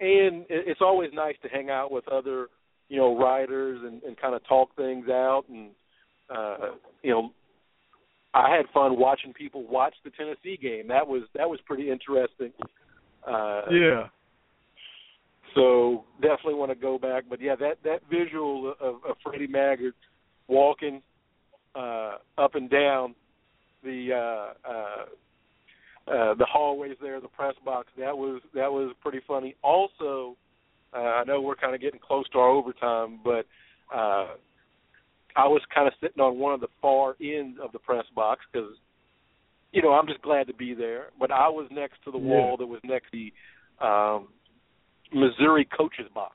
[0.00, 2.48] and it's always nice to hang out with other
[2.88, 5.44] you know writers and, and kind of talk things out.
[5.48, 5.70] And
[6.30, 6.56] uh,
[7.02, 7.30] you know,
[8.34, 10.88] I had fun watching people watch the Tennessee game.
[10.88, 12.52] That was that was pretty interesting.
[13.26, 14.08] Uh, yeah.
[15.54, 19.94] So definitely want to go back, but yeah, that that visual of, of Freddie Maggard
[20.46, 21.02] walking
[21.74, 23.14] uh, up and down
[23.82, 25.04] the uh, uh,
[26.10, 27.88] uh, the hallways there, the press box.
[27.98, 29.54] That was that was pretty funny.
[29.62, 30.36] Also,
[30.94, 33.46] uh, I know we're kind of getting close to our overtime, but
[33.94, 34.28] uh,
[35.36, 38.40] I was kind of sitting on one of the far ends of the press box
[38.52, 38.72] because,
[39.72, 41.06] you know, I'm just glad to be there.
[41.18, 42.24] But I was next to the yeah.
[42.24, 43.30] wall that was next to
[43.80, 44.28] the um,
[45.12, 46.34] Missouri coaches box.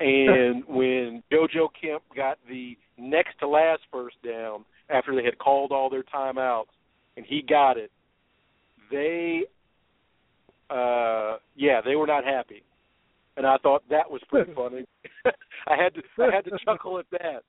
[0.00, 5.72] And when JoJo Kemp got the next to last first down after they had called
[5.72, 6.66] all their timeouts,
[7.16, 7.90] and he got it,
[8.90, 9.42] they,
[10.70, 12.62] uh, yeah, they were not happy,
[13.36, 14.84] and I thought that was pretty funny.
[15.66, 17.42] I had to, I had to chuckle at that.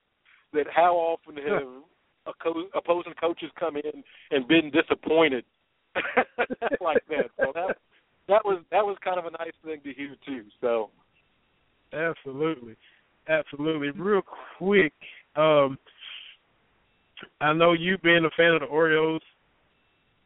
[0.53, 1.67] That how often have
[2.27, 5.43] a co- opposing coaches come in and been disappointed
[6.81, 7.29] like that?
[7.37, 7.75] So that
[8.27, 10.45] that was that was kind of a nice thing to hear too.
[10.61, 10.91] So
[11.91, 12.75] absolutely,
[13.27, 13.89] absolutely.
[13.91, 14.21] Real
[14.57, 14.93] quick,
[15.35, 15.77] um,
[17.41, 19.21] I know you being a fan of the Orioles.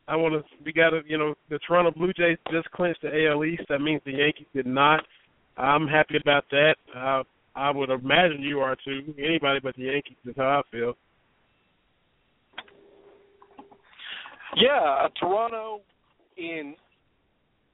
[0.10, 0.44] I want to.
[0.66, 1.02] We got to.
[1.08, 3.64] You know, the Toronto Blue Jays just clinched the AL East.
[3.70, 5.02] That means the Yankees did not.
[5.56, 6.76] I'm happy about that.
[6.96, 7.24] Uh,
[7.56, 9.14] I would imagine you are too.
[9.20, 10.94] Anybody but the Yankees is how I feel.
[14.56, 15.82] Yeah, uh, Toronto
[16.38, 16.76] in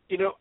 [0.10, 0.34] you know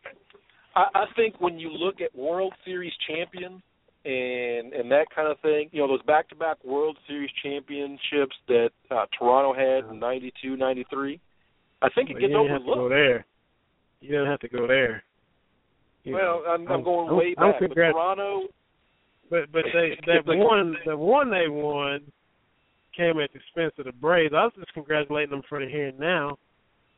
[0.74, 3.62] I, I think when you look at World Series champion
[4.04, 9.04] and and that kind of thing, you know those back-to-back World Series championships that uh,
[9.16, 11.20] Toronto had in '92, '93.
[11.84, 12.66] I think it well, gets you overlooked.
[12.66, 13.26] Have to go there.
[14.00, 15.02] You don't have to go there.
[16.04, 17.60] You well, know, I'm, I'm going I'm, way I'm back.
[17.60, 18.42] But Toronto,
[19.30, 22.00] but but they that one the one they won
[22.96, 24.32] came at the expense of the Braves.
[24.36, 26.38] I was just congratulating them for the here and now.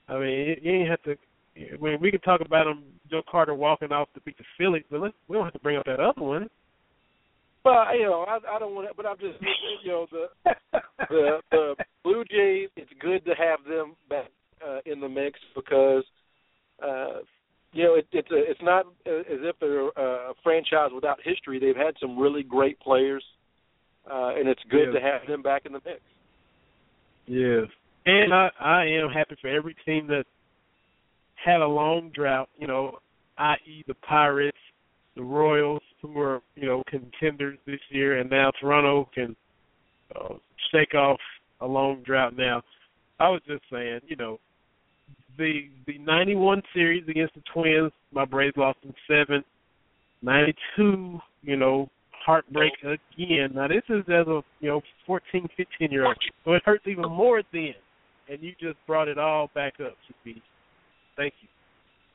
[0.09, 1.17] I mean, you ain't have to.
[1.57, 4.85] I mean, we can talk about them, Joe Carter walking off to beat the Phillies,
[4.91, 6.51] but let's, we don't have to bring up that other one.
[7.65, 9.39] Well, you know, I, I don't want to, but I'm just,
[9.83, 10.27] you know, the
[11.09, 12.69] the the Blue Jays.
[12.77, 14.27] It's good to have them back
[14.67, 16.05] uh, in the mix because,
[16.83, 17.21] uh,
[17.73, 21.59] you know, it, it's a, it's not as if they're a franchise without history.
[21.59, 23.25] They've had some really great players,
[24.11, 24.95] uh, and it's good Yes.
[24.95, 26.01] to have them back in the mix.
[27.27, 27.67] Yes.
[28.07, 30.25] And I, I am happy for every team that
[31.45, 32.99] had a long drought, you know,
[33.39, 33.85] i.e.
[33.87, 34.57] the Pirates,
[35.17, 39.37] the Royals, who were, you know, contenders this year, and now Toronto can
[40.15, 40.35] uh,
[40.71, 41.19] shake off
[41.61, 42.63] a long drought now.
[43.19, 44.39] I was just saying, you know,
[45.39, 49.45] the the 91 series against the Twins, my Braves lost in seven.
[50.23, 51.89] 92, you know,
[52.27, 53.51] heartbreak again.
[53.55, 57.09] Now this is as a you know fourteen, fifteen year old, so it hurts even
[57.09, 57.75] more then.
[58.29, 59.95] And you just brought it all back up,
[60.27, 60.43] Shafi.
[61.17, 61.49] Thank you.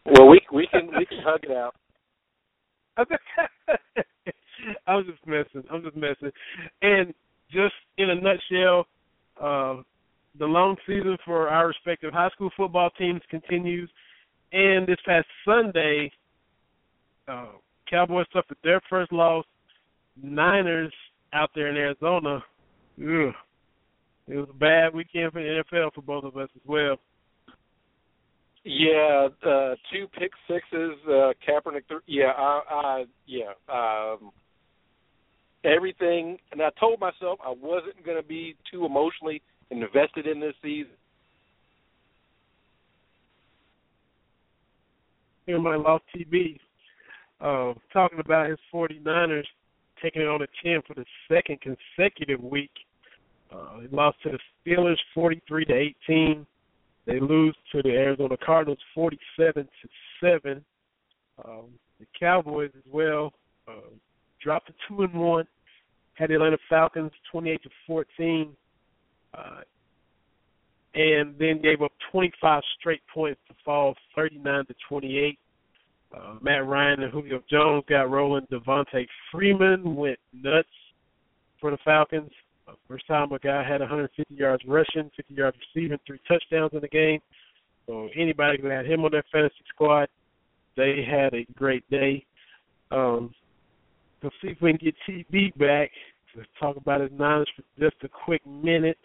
[0.05, 1.75] Well, we we can we can hug it out.
[4.87, 5.63] I'm just messing.
[5.71, 6.31] I'm just messing.
[6.81, 7.13] And
[7.49, 8.85] just in a nutshell,
[9.41, 9.81] uh,
[10.37, 13.89] the long season for our respective high school football teams continues.
[14.53, 16.11] And this past Sunday,
[17.27, 17.47] uh,
[17.89, 19.45] Cowboys suffered their first loss.
[20.21, 20.93] Niners
[21.33, 22.43] out there in Arizona.
[22.99, 23.33] Ugh.
[24.27, 26.97] It was a bad weekend for the NFL for both of us as well.
[28.63, 30.97] Yeah, uh, two pick sixes.
[31.07, 31.87] Uh, Kaepernick.
[31.89, 33.53] Th- yeah, I, I yeah.
[33.67, 34.31] Um,
[35.63, 39.41] everything, and I told myself I wasn't going to be too emotionally
[39.71, 40.91] invested in this season.
[45.45, 46.59] Here my lost TB,
[47.39, 49.45] uh, talking about his 49ers
[50.01, 52.71] taking it on the chin for the second consecutive week.
[53.51, 55.73] Uh, they lost to the Steelers 43 to
[56.07, 56.45] 18.
[57.05, 59.89] They lose to the Arizona Cardinals 47 to
[60.21, 60.63] seven.
[61.43, 61.65] Um,
[61.99, 63.33] the Cowboys as well
[63.67, 63.89] uh,
[64.41, 65.47] dropped to two and one.
[66.13, 68.55] Had the Atlanta Falcons 28 to 14,
[69.37, 69.61] uh,
[70.93, 75.39] and then gave up 25 straight points to fall 39 to 28.
[76.13, 78.45] Uh, Matt Ryan and Julio Jones got rolling.
[78.51, 80.67] Devonta Freeman went nuts
[81.61, 82.31] for the Falcons.
[82.67, 86.81] Uh, first time a guy had 150 yards rushing, 50 yards receiving, three touchdowns in
[86.81, 87.21] the game.
[87.87, 90.09] So anybody who had him on their fantasy squad,
[90.75, 92.25] they had a great day.
[92.91, 93.33] Um,
[94.21, 95.91] let's see if we can get TB back.
[96.35, 98.97] Let's talk about his Niners for just a quick minute.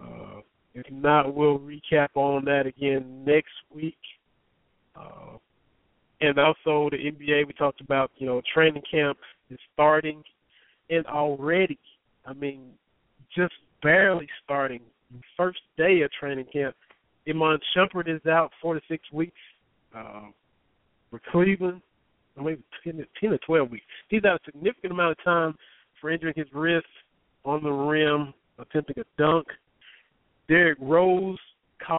[0.00, 0.40] Uh,
[0.74, 3.96] if not, we'll recap on that again next week.
[4.94, 5.38] Uh,
[6.20, 9.18] and also the NBA, we talked about, you know, training camp
[9.50, 10.22] is starting,
[10.90, 11.78] and already,
[12.24, 12.70] I mean,
[13.34, 14.80] just barely starting,
[15.36, 16.74] first day of training camp.
[17.28, 19.36] Iman Shumpert is out four to six weeks
[19.94, 20.26] uh,
[21.10, 21.82] for Cleveland,
[22.36, 23.84] maybe 10 10 to 12 weeks.
[24.08, 25.54] He's out a significant amount of time
[26.00, 26.86] for injuring his wrist
[27.44, 29.46] on the rim, attempting a dunk.
[30.48, 31.38] Derrick Rose